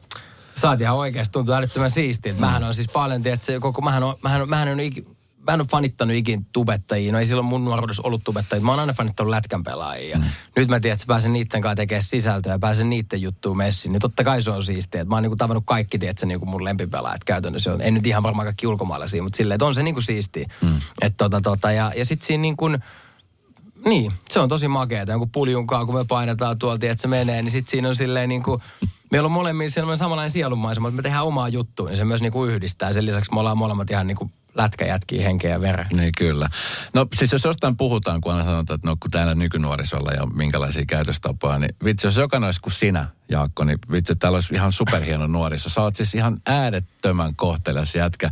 Saat 0.54 0.80
ihan 0.80 0.96
oikeasti, 0.96 1.32
tuntuu 1.32 1.54
älyttömän 1.54 1.90
siistiä. 1.90 2.32
Mm. 2.32 2.40
Mähän 2.40 2.64
on 2.64 2.74
siis 2.74 2.88
paljon, 2.88 3.22
tiedätkö, 3.22 3.60
koko, 3.60 3.82
mähän 3.82 4.02
on, 4.02 4.14
mähän, 4.22 4.48
mähän 4.48 4.68
on 4.68 4.80
iki, 4.80 5.15
Mä 5.46 5.54
en 5.54 5.60
ole 5.60 5.68
fanittanut 5.70 6.16
ikin 6.16 6.46
tubettajia. 6.52 7.12
No 7.12 7.18
ei 7.18 7.26
silloin 7.26 7.46
mun 7.46 7.64
nuoruudessa 7.64 8.02
ollut 8.04 8.24
tubettajia. 8.24 8.64
Mä 8.64 8.70
oon 8.70 8.80
aina 8.80 8.92
fanittanut 8.92 9.30
lätkän 9.30 9.62
pelaajia. 9.62 10.18
Mm. 10.18 10.24
Nyt 10.56 10.68
mä 10.68 10.80
tiedän, 10.80 10.94
että 10.94 11.06
pääsen 11.06 11.32
niiden 11.32 11.60
kanssa 11.60 11.74
tekemään 11.74 12.02
sisältöä 12.02 12.52
ja 12.52 12.58
pääsen 12.58 12.90
niiden 12.90 13.22
juttuun 13.22 13.56
messiin. 13.56 13.92
Niin 13.92 14.00
totta 14.00 14.24
kai 14.24 14.42
se 14.42 14.50
on 14.50 14.62
siistiä. 14.62 15.00
Että 15.00 15.08
mä 15.08 15.16
oon 15.16 15.22
niinku 15.22 15.36
tavannut 15.36 15.64
kaikki, 15.66 15.98
tiedätkö, 15.98 16.26
niinku 16.26 16.46
mun 16.46 16.64
lempipelaajat 16.64 17.24
käytännössä. 17.24 17.72
On. 17.72 17.82
En 17.82 17.94
nyt 17.94 18.06
ihan 18.06 18.22
varmaan 18.22 18.46
kaikki 18.46 18.66
ulkomaalaisia, 18.66 19.22
mutta 19.22 19.36
silleen, 19.36 19.54
että 19.56 19.66
on 19.66 19.74
se 19.74 19.82
niinku 19.82 20.00
siistiä. 20.00 20.46
Mm. 20.60 20.78
Et 21.00 21.14
tota, 21.16 21.40
tota, 21.40 21.72
ja, 21.72 21.92
ja 21.96 22.04
sit 22.04 22.22
siinä 22.22 22.42
niin 22.42 22.56
kuin, 22.56 22.78
niin, 23.84 24.12
se 24.28 24.40
on 24.40 24.48
tosi 24.48 24.68
makeeta. 24.68 25.12
Jonkun 25.12 25.30
puljunkaan, 25.30 25.86
kun 25.86 25.94
me 25.94 26.04
painetaan 26.04 26.58
tuolta, 26.58 26.86
että 26.86 27.02
se 27.02 27.08
menee, 27.08 27.42
niin 27.42 27.50
sitten 27.50 27.70
siinä 27.70 27.88
on 27.88 27.96
silleen 27.96 28.28
niin 28.28 28.42
kuin, 28.42 28.62
meillä 29.10 29.26
on 29.26 29.32
molemmin 29.32 29.70
sellainen 29.70 29.98
samanlainen 29.98 30.30
sielunmaisema, 30.30 30.88
että 30.88 30.96
me 30.96 31.02
tehdään 31.02 31.24
omaa 31.24 31.48
juttua, 31.48 31.86
niin 31.86 31.96
se 31.96 32.04
myös 32.04 32.22
niin 32.22 32.32
kuin 32.32 32.50
yhdistää. 32.50 32.92
Sen 32.92 33.06
lisäksi 33.06 33.32
me 33.32 33.40
ollaan 33.40 33.58
molemmat 33.58 33.90
ihan 33.90 34.06
niin 34.06 34.16
kuin 34.16 34.32
lätkäjätkiä 34.56 35.22
henkeä 35.22 35.50
ja 35.50 35.60
veren. 35.60 35.86
Niin 35.92 36.12
kyllä. 36.18 36.48
No 36.94 37.06
siis 37.14 37.32
jos 37.32 37.44
jostain 37.44 37.76
puhutaan, 37.76 38.20
kun 38.20 38.32
aina 38.32 38.44
sanotaan, 38.44 38.74
että 38.74 38.88
no 38.88 38.96
kun 39.00 39.10
täällä 39.10 39.34
nykynuorisolla 39.34 40.10
ja 40.10 40.26
minkälaisia 40.26 40.84
käytöstapoja, 40.86 41.58
niin 41.58 41.74
vitsi, 41.84 42.06
jos 42.06 42.16
jokainen 42.16 42.46
olisi 42.46 42.60
kuin 42.60 42.72
sinä, 42.72 43.08
Jaakko, 43.28 43.64
niin 43.64 43.78
vitsi, 43.92 44.14
täällä 44.14 44.36
olisi 44.36 44.54
ihan 44.54 44.72
superhieno 44.72 45.26
nuoriso. 45.26 45.68
Sä 45.68 45.80
oot 45.80 45.96
siis 45.96 46.14
ihan 46.14 46.40
äärettömän 46.46 47.36
kohtelias 47.36 47.94
jätkä. 47.94 48.30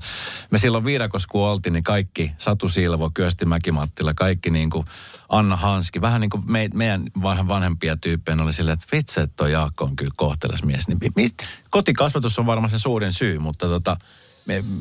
Me 0.51 0.59
silloin 0.59 0.85
viidakossa 0.85 1.29
kun 1.31 1.45
oltiin, 1.45 1.73
niin 1.73 1.85
kaikki, 1.85 2.33
Satu 2.39 2.69
Silvo, 2.69 3.11
Kyösti 3.15 3.45
Mäkimattila, 3.45 4.15
kaikki 4.15 4.51
niin 4.51 4.71
kuin 4.71 4.87
Anna 5.29 5.57
Hanski, 5.57 6.01
vähän 6.01 6.21
niin 6.21 6.31
kuin 6.31 6.43
me, 6.47 6.69
meidän 6.75 7.03
vähän 7.23 7.49
vanhempia 7.49 7.97
tyyppejä 7.97 8.43
oli 8.43 8.53
silleen, 8.53 8.75
että 8.75 8.97
vitsi, 8.97 9.21
että 9.21 9.37
toi 9.37 9.53
Jaakko 9.53 9.85
on 9.85 9.97
kyllä 9.97 10.13
kohtelias 10.17 10.65
mies. 10.65 10.89
Niin, 10.89 10.99
mi, 11.01 11.11
mi, 11.17 11.31
kotikasvatus 11.71 12.39
on 12.39 12.47
varmaan 12.47 12.71
se 12.71 12.79
suurin 12.79 13.13
syy, 13.13 13.39
mutta 13.39 13.69
tota, 13.69 13.97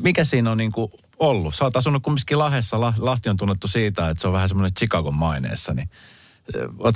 mikä 0.02 0.24
siinä 0.24 0.50
on 0.50 0.58
niin 0.58 0.72
kuin 0.72 0.92
ollut? 1.18 1.54
Sä 1.54 1.64
oot 1.64 1.76
asunut 1.76 2.02
kumminkin 2.02 2.38
Lahdessa. 2.38 2.80
La- 2.80 2.94
Lahti 2.98 3.30
on 3.30 3.36
tunnettu 3.36 3.68
siitä, 3.68 4.08
että 4.08 4.20
se 4.20 4.28
on 4.28 4.34
vähän 4.34 4.48
semmoinen 4.48 4.74
Chicagon 4.74 5.14
maineessa. 5.14 5.74
Niin, 5.74 5.90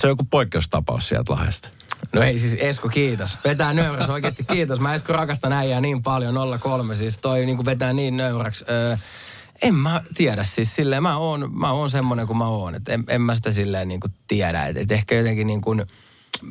se 0.01 0.09
joku 0.09 0.25
poikkeustapaus 0.25 1.09
sieltä 1.09 1.33
Lahdesta? 1.33 1.69
No 2.13 2.23
ei 2.23 2.39
siis 2.39 2.57
Esko, 2.59 2.89
kiitos. 2.89 3.39
Vetää 3.45 3.73
nöyräksi 3.73 4.13
oikeasti 4.13 4.45
kiitos. 4.45 4.81
Mä 4.81 4.95
Esko 4.95 5.13
rakastan 5.13 5.53
äijää 5.53 5.81
niin 5.81 6.03
paljon, 6.03 6.35
03. 6.61 6.95
Siis 6.95 7.19
toi 7.19 7.47
niin 7.47 7.65
vetää 7.65 7.93
niin 7.93 8.17
nöyräksi. 8.17 8.65
Öö, 8.71 8.97
en 9.63 9.75
mä 9.75 10.03
tiedä, 10.15 10.45
siis 10.45 10.77
silleen 10.77 11.03
mä 11.03 11.17
oon, 11.17 11.49
mä 11.53 11.73
oon 11.73 11.91
semmonen 11.91 12.27
kuin 12.27 12.37
mä 12.37 12.47
oon. 12.47 12.75
Et 12.75 12.89
en, 12.89 13.05
en 13.09 13.21
mä 13.21 13.35
sitä 13.35 13.53
silleen 13.53 13.89
niin 13.89 14.01
kuin 14.01 14.13
tiedä. 14.27 14.67
Et, 14.67 14.77
et 14.77 14.93
ehkä 14.93 15.15
jotenkin 15.15 15.47
niin 15.47 15.61
kuin, 15.61 15.87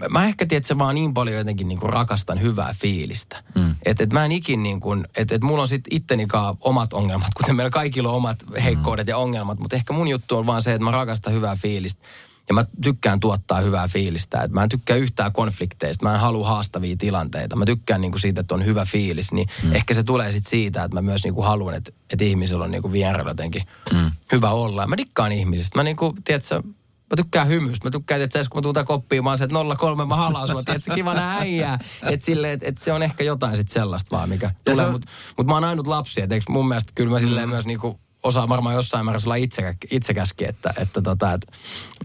mä 0.09 0.25
ehkä 0.25 0.45
tiedän, 0.45 0.57
että 0.57 0.67
se 0.67 0.77
vaan 0.77 0.95
niin 0.95 1.13
paljon 1.13 1.37
jotenkin 1.37 1.67
niin 1.67 1.79
kuin 1.79 1.93
rakastan 1.93 2.41
hyvää 2.41 2.75
fiilistä. 2.81 3.43
Mm. 3.55 3.75
Että 3.85 4.03
et 4.03 4.13
mä 4.13 4.25
en 4.25 4.31
ikin 4.31 4.63
niin 4.63 4.79
kuin, 4.79 5.07
että 5.15 5.35
et 5.35 5.41
mulla 5.41 5.61
on 5.61 5.67
sit 5.67 5.83
ittenikaan 5.91 6.55
omat 6.59 6.93
ongelmat, 6.93 7.33
kuten 7.37 7.55
meillä 7.55 7.69
kaikilla 7.69 8.09
on 8.09 8.15
omat 8.15 8.45
heikkoudet 8.63 9.07
ja 9.07 9.17
ongelmat. 9.17 9.59
Mutta 9.59 9.75
ehkä 9.75 9.93
mun 9.93 10.07
juttu 10.07 10.37
on 10.37 10.45
vaan 10.45 10.61
se, 10.61 10.73
että 10.73 10.83
mä 10.83 10.91
rakastan 10.91 11.33
hyvää 11.33 11.55
fiilistä. 11.55 12.07
Ja 12.47 12.53
mä 12.53 12.65
tykkään 12.83 13.19
tuottaa 13.19 13.59
hyvää 13.59 13.87
fiilistä. 13.87 14.41
Et 14.41 14.51
mä 14.51 14.63
en 14.63 14.69
tykkää 14.69 14.97
yhtään 14.97 15.33
konflikteista. 15.33 16.05
Mä 16.05 16.13
en 16.13 16.19
halua 16.19 16.47
haastavia 16.47 16.95
tilanteita. 16.97 17.55
Mä 17.55 17.65
tykkään 17.65 18.01
niinku 18.01 18.17
siitä, 18.17 18.41
että 18.41 18.55
on 18.55 18.65
hyvä 18.65 18.85
fiilis. 18.85 19.31
Niin 19.31 19.47
mm. 19.63 19.75
ehkä 19.75 19.93
se 19.93 20.03
tulee 20.03 20.31
sitten 20.31 20.49
siitä, 20.49 20.83
että 20.83 20.95
mä 20.95 21.01
myös 21.01 21.23
niinku 21.23 21.41
haluan, 21.41 21.73
että, 21.73 21.91
että 22.09 22.25
ihmisillä 22.25 22.63
on 22.63 22.71
niinku 22.71 22.91
vierellä 22.91 23.31
jotenkin 23.31 23.63
mm. 23.93 24.11
hyvä 24.31 24.49
olla. 24.49 24.81
Ja 24.81 24.87
mä 24.87 24.97
dikkaan 24.97 25.31
ihmisistä. 25.31 25.79
Mä 25.79 25.83
niinku, 25.83 26.15
tiedätkö, 26.23 26.63
Mä 27.11 27.15
tykkään 27.15 27.47
hymystä. 27.47 27.87
Mä 27.87 27.91
tykkään, 27.91 28.21
että 28.21 28.39
kun 28.49 28.57
mä 28.57 28.61
tuutan 28.61 28.85
koppiin, 28.85 29.23
mä 29.23 29.29
oon 29.29 29.37
se, 29.37 29.43
että 29.43 29.55
03 29.77 30.05
mä 30.05 30.15
halaan 30.15 30.47
sua, 30.47 30.63
tiedätkö, 30.63 30.93
kiva 30.95 31.13
nää 31.13 31.37
äijää. 31.37 31.79
Että 32.09 32.25
sille, 32.25 32.51
että 32.51 32.65
et 32.67 32.77
se 32.77 32.93
on 32.93 33.03
ehkä 33.03 33.23
jotain 33.23 33.57
sit 33.57 33.69
sellaista 33.69 34.17
vaan, 34.17 34.29
mikä 34.29 34.51
tulee. 34.65 34.85
on- 34.85 34.91
Mutta 34.91 35.07
mut 35.37 35.47
mä 35.47 35.53
oon 35.53 35.63
ainut 35.63 35.87
lapsi, 35.87 36.21
että 36.21 36.35
mun 36.49 36.67
mielestä 36.67 36.91
kyllä 36.95 37.11
mä 37.11 37.19
silleen 37.19 37.49
myös 37.49 37.65
niinku 37.65 37.99
osaa 38.23 38.49
varmaan 38.49 38.75
jossain 38.75 39.05
määrässä 39.05 39.29
olla 39.29 39.35
itsekä, 39.35 39.73
itsekäskin, 39.91 40.49
että, 40.49 40.73
että, 40.77 41.01
tota, 41.01 41.33
että, 41.33 41.47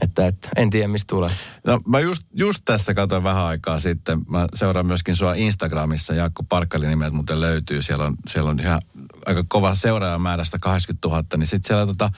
että, 0.00 0.26
että, 0.26 0.48
en 0.56 0.70
tiedä 0.70 0.88
mistä 0.88 1.06
tulee. 1.08 1.30
No 1.66 1.80
mä 1.86 2.00
just, 2.00 2.22
just 2.34 2.62
tässä 2.64 2.94
katsoin 2.94 3.22
vähän 3.22 3.42
aikaa 3.44 3.80
sitten. 3.80 4.20
Mä 4.28 4.46
seuraan 4.54 4.86
myöskin 4.86 5.16
sua 5.16 5.34
Instagramissa. 5.34 6.14
Jaakko 6.14 6.42
Parkkali 6.42 6.86
nimeltä 6.86 7.14
muuten 7.14 7.40
löytyy. 7.40 7.82
Siellä 7.82 8.04
on, 8.04 8.14
siellä 8.28 8.50
on 8.50 8.60
ihan 8.60 8.82
aika 9.26 9.44
kova 9.48 9.74
seuraajamäärästä 9.74 10.58
80 10.58 11.08
000. 11.08 11.24
Niin 11.36 11.46
sitten 11.46 11.68
siellä 11.68 11.86
tota, 11.86 12.10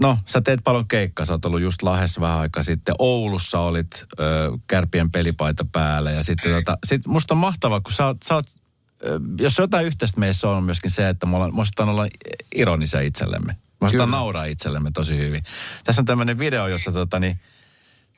no 0.00 0.18
sä 0.26 0.40
teet 0.40 0.60
paljon 0.64 0.88
keikkaa. 0.88 1.26
Sä 1.26 1.32
oot 1.32 1.44
ollut 1.44 1.60
just 1.60 1.82
Lahdessa 1.82 2.20
vähän 2.20 2.38
aikaa 2.38 2.62
sitten. 2.62 2.94
Oulussa 2.98 3.60
olit 3.60 4.04
ö, 4.20 4.58
kärpien 4.66 5.10
pelipaita 5.10 5.66
päällä. 5.72 6.10
Ja 6.10 6.22
sitten 6.22 6.52
tota, 6.52 6.78
sit 6.84 7.06
musta 7.06 7.34
on 7.34 7.38
mahtavaa, 7.38 7.80
kun 7.80 7.92
sä 7.92 8.06
oot, 8.06 8.22
sä 8.22 8.34
oot 8.34 8.46
ö, 9.04 9.20
jos 9.38 9.58
jotain 9.58 9.86
yhteistä 9.86 10.20
meissä 10.20 10.48
on 10.48 10.64
myöskin 10.64 10.90
se, 10.90 11.08
että 11.08 11.26
me 11.26 11.36
osataan 11.36 11.88
olla 11.88 12.06
ironisia 12.54 13.00
itsellemme. 13.00 13.56
Kyllä. 13.90 14.06
nauraa 14.06 14.44
itsellemme 14.44 14.90
tosi 14.94 15.18
hyvin. 15.18 15.42
Tässä 15.84 16.02
on 16.02 16.06
tämmöinen 16.06 16.38
video, 16.38 16.66
jossa 16.68 16.92
tota, 16.92 17.20
niin, 17.20 17.36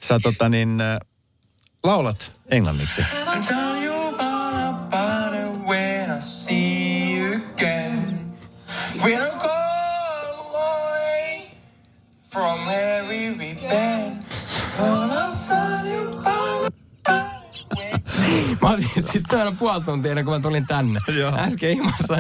sä 0.01 0.21
tota, 0.23 0.49
niin, 0.49 0.79
laulat 1.85 2.33
englanniksi. 2.51 3.03
from 12.31 12.69
every 12.69 13.31
rebellion. 13.31 13.98
Mä 18.63 18.71
otin, 18.71 18.89
siis 19.11 19.25
tää 19.29 19.47
on 19.47 19.57
puoli 19.57 19.81
tuntia 19.81 20.11
ennen 20.11 20.25
kuin 20.25 20.37
mä 20.37 20.43
tulin 20.43 20.67
tänne. 20.67 21.01
Joo. 21.19 21.33
Äsken 21.39 21.71
ilmassa. 21.71 22.17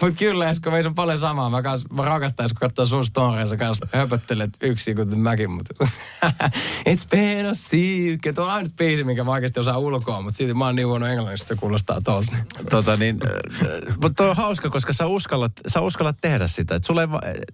Mutta 0.00 0.18
kyllä, 0.18 0.50
Esko, 0.50 0.70
meissä 0.70 0.88
on 0.88 0.94
paljon 0.94 1.18
samaa. 1.18 1.50
Mä, 1.50 1.62
kans, 1.62 1.84
mä 1.90 2.04
rakastan, 2.04 2.44
jos 2.44 2.52
katsoo 2.52 2.86
sun 2.86 3.06
storia, 3.06 3.48
sä 3.48 3.56
kanssa 3.56 3.86
höpöttelet 3.92 4.50
yksin 4.62 4.96
kuten 4.96 5.18
mäkin. 5.18 5.50
Mutta 5.50 5.74
It's 6.90 7.08
been 7.10 7.46
a 7.46 7.54
secret. 7.54 8.34
Tuo 8.34 8.44
on 8.44 8.50
ainut 8.50 8.76
biisi, 8.76 9.04
minkä 9.04 9.24
mä 9.24 9.30
oikeasti 9.30 9.60
osaan 9.60 9.78
ulkoa, 9.78 10.20
mutta 10.20 10.36
siitä 10.36 10.54
mä 10.54 10.64
oon 10.64 10.76
niin 10.76 10.86
huono 10.86 11.06
englanniksi, 11.06 11.42
että 11.42 11.54
se 11.54 11.60
kuulostaa 11.60 12.00
tuolta. 12.00 12.36
Tota, 12.70 12.96
niin, 12.96 13.18
äh, 13.24 13.96
mutta 14.02 14.30
on 14.30 14.36
hauska, 14.36 14.70
koska 14.70 14.92
sä 14.92 15.06
uskallat, 15.06 15.52
sä 15.68 15.80
uskallat 15.80 16.16
tehdä 16.20 16.46
sitä. 16.46 16.74
Et 16.74 16.84
sulle, 16.84 17.08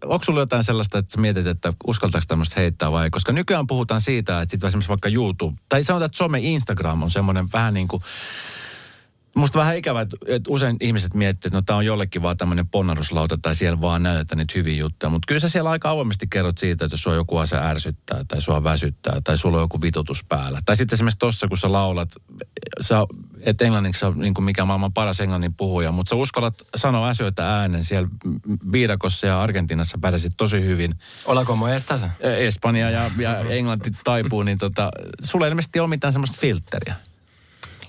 onko 0.04 0.24
sulla 0.24 0.40
jotain 0.40 0.64
sellaista, 0.64 0.98
että 0.98 1.12
sä 1.12 1.20
mietit, 1.20 1.46
että 1.46 1.72
uskaltaako 1.86 2.24
tämmöistä 2.28 2.60
heittää 2.60 2.92
vai? 2.92 3.10
Koska 3.10 3.32
nykyään 3.32 3.66
puhutaan 3.66 4.00
siitä, 4.00 4.40
että 4.40 4.50
sit 4.50 4.64
esimerkiksi 4.64 4.88
vaikka 4.88 5.08
YouTube, 5.08 5.56
tai 5.68 5.84
sanotaan, 5.84 6.06
että 6.06 6.18
some 6.18 6.38
Instagram 6.40 7.02
on 7.02 7.10
semmoinen 7.10 7.46
vähän 7.52 7.63
niin 7.70 7.88
kuin, 7.88 8.02
Musta 9.34 9.58
vähän 9.58 9.76
ikävä, 9.76 10.00
että 10.00 10.16
että 10.26 10.50
usein 10.50 10.76
ihmiset 10.80 11.14
miettii, 11.14 11.48
että 11.48 11.58
no 11.58 11.62
tämä 11.62 11.76
on 11.76 11.86
jollekin 11.86 12.22
vaan 12.22 12.36
tämmöinen 12.36 12.68
ponnahduslauta 12.68 13.38
tai 13.38 13.54
siellä 13.54 13.80
vaan 13.80 14.02
näytetään 14.02 14.38
niitä 14.38 14.52
hyviä 14.56 14.76
juttuja. 14.76 15.10
Mutta 15.10 15.26
kyllä 15.26 15.40
sä 15.40 15.48
siellä 15.48 15.70
aika 15.70 15.90
avoimesti 15.90 16.26
kerrot 16.30 16.58
siitä, 16.58 16.84
että 16.84 16.94
jos 16.94 17.02
sua 17.02 17.14
joku 17.14 17.36
asia 17.36 17.68
ärsyttää 17.68 18.24
tai 18.28 18.40
sua 18.40 18.64
väsyttää 18.64 19.20
tai 19.24 19.38
sulla 19.38 19.56
on 19.56 19.62
joku 19.62 19.82
vitutus 19.82 20.24
päällä. 20.28 20.60
Tai 20.64 20.76
sitten 20.76 20.96
esimerkiksi 20.96 21.18
tossa, 21.18 21.48
kun 21.48 21.58
sä 21.58 21.72
laulat, 21.72 22.08
sä, 22.80 22.96
et 23.40 23.62
englanniksi 23.62 24.00
sä 24.00 24.12
niin 24.14 24.34
kuin 24.34 24.44
mikä 24.44 24.64
maailman 24.64 24.92
paras 24.92 25.20
englannin 25.20 25.54
puhuja, 25.54 25.92
mutta 25.92 26.10
sä 26.10 26.16
uskallat 26.16 26.54
sanoa 26.76 27.08
asioita 27.08 27.42
äänen 27.42 27.84
siellä 27.84 28.08
viidakossa 28.72 29.26
ja 29.26 29.42
Argentiinassa 29.42 29.98
pärjäsit 30.00 30.32
tosi 30.36 30.60
hyvin. 30.60 30.94
Olako 31.24 31.58
tässä? 31.86 32.10
Espanja 32.20 32.90
ja, 32.90 33.10
ja 33.18 33.38
Englanti 33.56 33.90
taipuu, 34.04 34.42
niin 34.42 34.58
tota, 34.58 34.90
sulla 35.22 35.46
ei 35.46 35.50
ilmeisesti 35.50 35.80
ole 35.80 35.88
mitään 35.88 36.12
semmoista 36.12 36.36
filtteriä. 36.40 36.94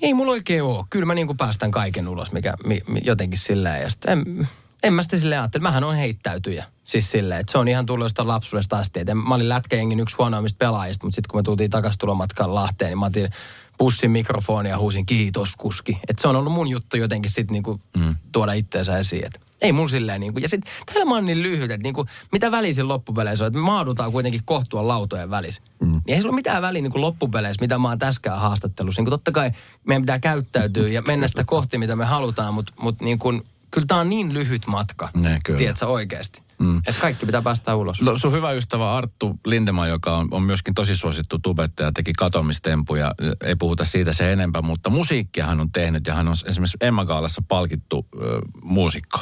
Ei 0.01 0.13
mulla 0.13 0.31
oikein 0.31 0.63
oo. 0.63 0.85
Kyllä 0.89 1.05
mä 1.05 1.13
niinku 1.13 1.33
päästän 1.35 1.71
kaiken 1.71 2.07
ulos, 2.07 2.31
mikä 2.31 2.53
mi, 2.65 2.81
mi, 2.87 3.01
jotenkin 3.03 3.39
silleen. 3.39 3.81
Ja 3.81 3.89
sit 3.89 4.05
en, 4.05 4.47
en 4.83 4.93
mä 4.93 5.03
sitä 5.03 5.17
silleen 5.17 5.41
ajattele. 5.41 5.61
Mähän 5.61 5.83
on 5.83 5.95
heittäytyjä. 5.95 6.65
Siis 6.83 7.11
silleen, 7.11 7.41
että 7.41 7.51
se 7.51 7.57
on 7.57 7.67
ihan 7.67 7.85
tullut 7.85 8.05
jostain 8.05 8.27
lapsuudesta 8.27 8.77
asti. 8.77 8.99
Et 8.99 9.07
mä 9.27 9.35
olin 9.35 9.49
lätkäjengin 9.49 9.99
yksi 9.99 10.15
huonoimmista 10.15 10.57
pelaajista, 10.57 11.05
mutta 11.05 11.15
sitten 11.15 11.31
kun 11.31 11.39
me 11.39 11.43
tultiin 11.43 11.69
takaisin 11.69 11.99
tulomatkaan 11.99 12.55
Lahteen, 12.55 12.89
niin 12.89 12.99
mä 12.99 13.05
otin 13.05 13.29
pussin 13.77 14.11
mikrofonia 14.11 14.71
ja 14.71 14.77
huusin 14.77 15.05
kiitos 15.05 15.55
kuski. 15.55 15.99
Et 16.09 16.19
se 16.19 16.27
on 16.27 16.35
ollut 16.35 16.53
mun 16.53 16.67
juttu 16.67 16.97
jotenkin 16.97 17.31
sitten 17.31 17.53
niinku 17.53 17.81
mm. 17.97 18.15
tuoda 18.31 18.53
itteensä 18.53 18.97
esiin. 18.97 19.25
Et 19.25 19.44
Ei 19.65 19.71
mun 19.71 19.89
silleen 19.89 20.21
niin 20.21 20.33
kuin, 20.33 20.41
ja 20.43 20.49
sitten 20.49 20.73
täällä 20.85 21.05
mä 21.05 21.15
oon 21.15 21.25
niin 21.25 21.43
lyhyt, 21.43 21.71
että 21.71 21.83
niin 21.83 21.93
kuin, 21.93 22.07
mitä 22.31 22.51
välisin 22.51 22.87
loppupeleissä 22.87 23.45
on, 23.45 23.47
että 23.47 23.59
me 23.59 23.65
maadutaan 23.65 24.11
kuitenkin 24.11 24.41
kohtua 24.45 24.87
lautojen 24.87 25.29
välissä. 25.29 25.61
Mm. 25.79 25.87
Niin 25.91 26.01
ei 26.07 26.17
sillä 26.17 26.29
ole 26.29 26.35
mitään 26.35 26.61
väliä 26.61 26.81
niin 26.81 26.91
kuin 26.91 27.01
loppupeleissä, 27.01 27.61
mitä 27.61 27.77
mä 27.77 27.87
oon 27.87 27.99
täskään 27.99 28.39
haastattelussa. 28.39 29.01
Niin 29.01 29.05
kuin 29.05 29.19
totta 29.19 29.31
kai 29.31 29.51
meidän 29.87 30.01
pitää 30.01 30.19
käyttäytyä 30.19 30.87
ja 30.87 31.01
mennä 31.01 31.27
sitä 31.27 31.43
kohti, 31.43 31.77
mitä 31.77 31.95
me 31.95 32.05
halutaan, 32.05 32.53
mutta, 32.53 32.73
mutta 32.79 33.03
niin 33.03 33.19
kuin, 33.19 33.43
kyllä 33.71 33.85
tää 33.87 33.97
on 33.97 34.09
niin 34.09 34.33
lyhyt 34.33 34.67
matka, 34.67 35.09
Ne, 35.13 35.39
kyllä. 35.45 35.57
tiedätkö 35.57 35.87
oikeasti. 35.87 36.41
Mm. 36.59 36.77
Että 36.77 37.01
kaikki 37.01 37.25
pitää 37.25 37.41
päästä 37.41 37.75
ulos. 37.75 38.01
No, 38.01 38.17
sun 38.17 38.31
hyvä 38.31 38.51
ystävä 38.51 38.93
Arttu 38.93 39.39
Lindeman, 39.45 39.89
joka 39.89 40.17
on, 40.17 40.27
on 40.31 40.43
myöskin 40.43 40.73
tosi 40.73 40.97
suosittu 40.97 41.39
tubettaja, 41.39 41.91
teki 41.91 42.13
katomistempuja. 42.13 43.15
Ei 43.43 43.55
puhuta 43.55 43.85
siitä 43.85 44.13
se 44.13 44.33
enempää, 44.33 44.61
mutta 44.61 44.89
musiikkia 44.89 45.45
hän 45.45 45.59
on 45.59 45.71
tehnyt 45.71 46.07
ja 46.07 46.13
hän 46.13 46.27
on 46.27 46.35
esimerkiksi 46.45 46.77
Emma 46.81 47.05
Gaalassa 47.05 47.43
palkittu 47.47 48.05
ö, 48.21 48.39
muusikko 48.63 49.19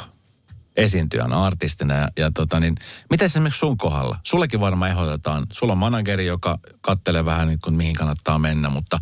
esiintyjänä, 0.76 1.36
artistina. 1.36 1.94
Ja, 1.94 2.08
ja 2.16 2.30
tota 2.34 2.60
niin, 2.60 2.74
miten 3.10 3.26
esimerkiksi 3.26 3.58
sun 3.58 3.78
kohdalla? 3.78 4.18
Sullekin 4.22 4.60
varmaan 4.60 4.90
ehdotetaan. 4.90 5.46
Sulla 5.52 5.72
on 5.72 5.78
manageri, 5.78 6.26
joka 6.26 6.58
kattelee 6.80 7.24
vähän 7.24 7.48
niin 7.48 7.60
kuin 7.60 7.74
mihin 7.74 7.94
kannattaa 7.94 8.38
mennä, 8.38 8.68
mutta 8.68 9.00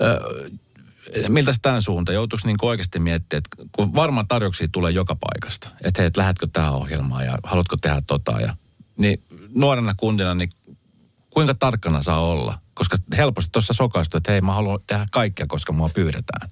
ö, 0.00 0.50
miltä 1.28 1.54
tämän 1.62 1.82
suunta? 1.82 2.12
Joutuisi 2.12 2.46
niin 2.46 2.56
oikeasti 2.62 2.98
miettiä, 2.98 3.38
että 3.38 3.50
kun 3.72 3.94
varmaan 3.94 4.28
tarjouksia 4.28 4.68
tulee 4.72 4.92
joka 4.92 5.16
paikasta, 5.16 5.70
että 5.84 6.02
hei, 6.02 6.06
että 6.06 6.20
lähdetkö 6.20 6.46
tähän 6.52 6.74
ohjelmaan 6.74 7.26
ja 7.26 7.38
haluatko 7.42 7.76
tehdä 7.76 8.02
tota 8.06 8.40
ja 8.40 8.56
niin 8.96 9.22
nuorena 9.54 9.94
kundina, 9.96 10.34
niin 10.34 10.50
kuinka 11.30 11.54
tarkkana 11.54 12.02
saa 12.02 12.20
olla? 12.20 12.58
Koska 12.74 12.96
helposti 13.16 13.50
tuossa 13.52 13.72
sokaistuu, 13.72 14.18
että 14.18 14.32
hei, 14.32 14.40
mä 14.40 14.54
haluan 14.54 14.80
tehdä 14.86 15.06
kaikkea, 15.10 15.46
koska 15.46 15.72
mua 15.72 15.88
pyydetään. 15.88 16.50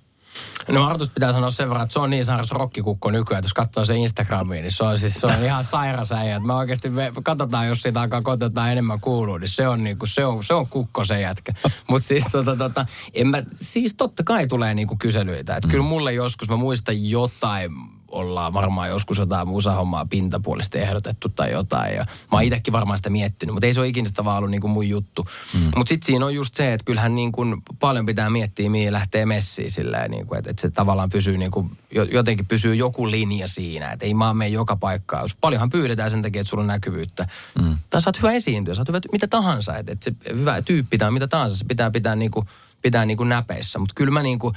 No 0.69 0.87
Artus 0.87 1.11
pitää 1.11 1.33
sanoa 1.33 1.51
sen 1.51 1.69
verran, 1.69 1.83
että 1.83 1.93
se 1.93 1.99
on 1.99 2.11
niin 2.11 2.25
sairas 2.25 2.51
rokkikukko 2.51 3.11
nykyään, 3.11 3.39
että 3.39 3.47
jos 3.47 3.55
katsoo 3.55 3.85
se 3.85 3.97
Instagramiin, 3.97 4.63
niin 4.63 4.73
se 4.73 4.85
on 4.85 4.99
siis 4.99 5.15
se 5.15 5.27
on 5.27 5.45
ihan 5.45 5.65
sairas 5.65 6.13
äijä. 6.13 6.41
Me 6.41 6.55
oikeasti 6.55 6.91
me 6.91 7.13
katsotaan, 7.23 7.69
jos 7.69 7.83
siitä 7.83 8.01
alkaa 8.01 8.23
kotetaan 8.23 8.73
enemmän 8.73 9.01
kuuluu, 9.01 9.39
niin 9.39 9.49
se 9.49 9.69
on, 9.69 9.85
niinku, 9.85 10.07
se 10.07 10.25
on, 10.25 10.45
se 10.45 10.55
on 10.55 10.67
kukko 10.67 11.05
se 11.05 11.21
jätkä. 11.21 11.53
Mutta 11.91 12.09
siis, 12.09 12.25
tota, 12.33 12.57
tota, 12.57 12.87
en 13.15 13.29
mä, 13.29 13.43
siis 13.61 13.95
totta 13.95 14.25
kai 14.25 14.47
tulee 14.47 14.75
niinku 14.75 14.97
kyselyitä. 14.99 15.57
Että 15.57 15.69
mm. 15.69 15.71
kyllä 15.71 15.85
mulle 15.85 16.13
joskus, 16.13 16.49
mä 16.51 16.57
muistan 16.57 17.11
jotain, 17.11 17.71
ollaan 18.09 18.53
varmaan 18.53 18.89
joskus 18.89 19.19
jotain 19.19 19.49
musahommaa 19.49 20.07
pintapuolisesti 20.07 20.79
ehdotettu 20.79 21.29
tai 21.29 21.53
jotain. 21.53 21.95
Ja 21.95 22.05
mä 22.05 22.29
oon 22.33 22.43
itsekin 22.43 22.73
varmaan 22.73 22.99
sitä 22.99 23.11
miettinyt, 23.11 23.55
mutta 23.55 23.67
ei 23.67 23.75
se 23.75 23.81
ole 23.81 23.89
ikinä 23.89 24.09
sitä 24.09 24.25
vaan 24.25 24.39
ollut 24.39 24.51
niin 24.51 24.61
kuin 24.61 24.71
mun 24.71 24.89
juttu. 24.89 25.27
Mm. 25.55 25.61
Mutta 25.77 25.89
sitten 25.89 26.07
siinä 26.07 26.27
on 26.27 26.35
just 26.35 26.55
se, 26.55 26.73
että 26.73 26.85
kyllähän 26.85 27.15
niin 27.15 27.33
kuin 27.33 27.63
paljon 27.79 28.07
pitää 28.07 28.31
miettiä, 28.31 28.71
mihin 28.71 28.93
lähtee 28.93 29.27
messiin 29.27 29.71
silleen, 29.71 30.11
niin 30.11 30.27
kuin, 30.27 30.39
että, 30.39 30.51
että 30.51 30.63
se 30.63 30.71
tavallaan 30.71 31.11
pysyy 31.11 31.39
niin 31.39 31.51
kuin, 31.51 31.71
jotenkin 32.11 32.47
pysyy 32.47 32.75
joku 32.75 33.11
linja 33.11 33.49
siinä. 33.49 33.91
Että 33.91 34.07
ei 34.07 34.15
mä 34.15 34.35
mene 34.35 34.49
joka 34.49 34.77
paikkaan. 34.77 35.29
Paljonhan 35.41 35.71
pyydetään 35.71 36.11
sen 36.11 36.23
takia, 36.23 36.41
että 36.41 36.51
sulla 36.51 36.61
on 36.61 36.67
näkyvyyttä. 36.67 37.29
Mm. 37.63 37.77
Tai 37.91 38.03
sä 38.03 38.09
oot 38.09 38.23
hyvä 38.23 38.33
esiintyä, 38.33 38.75
sä 38.75 38.81
oot 38.81 38.89
hyvä 38.89 39.01
mitä 39.13 39.27
tahansa. 39.27 39.77
Että, 39.77 39.93
että 39.93 40.05
se 40.05 40.13
hyvä 40.35 40.63
tyyppi 40.63 40.99
tai 40.99 41.11
mitä 41.11 41.29
tahansa, 41.29 41.57
se 41.57 41.65
pitää 41.65 41.91
pitää 41.91 42.17
niin 42.17 42.31
kuin, 42.31 42.47
pitää 42.83 43.07
niin 43.07 43.17
kuin 43.17 43.29
näpeissä. 43.29 43.79
Mutta 43.79 43.95
kyllä 43.95 44.13
mä 44.13 44.23
niin 44.23 44.39
kuin, 44.39 44.55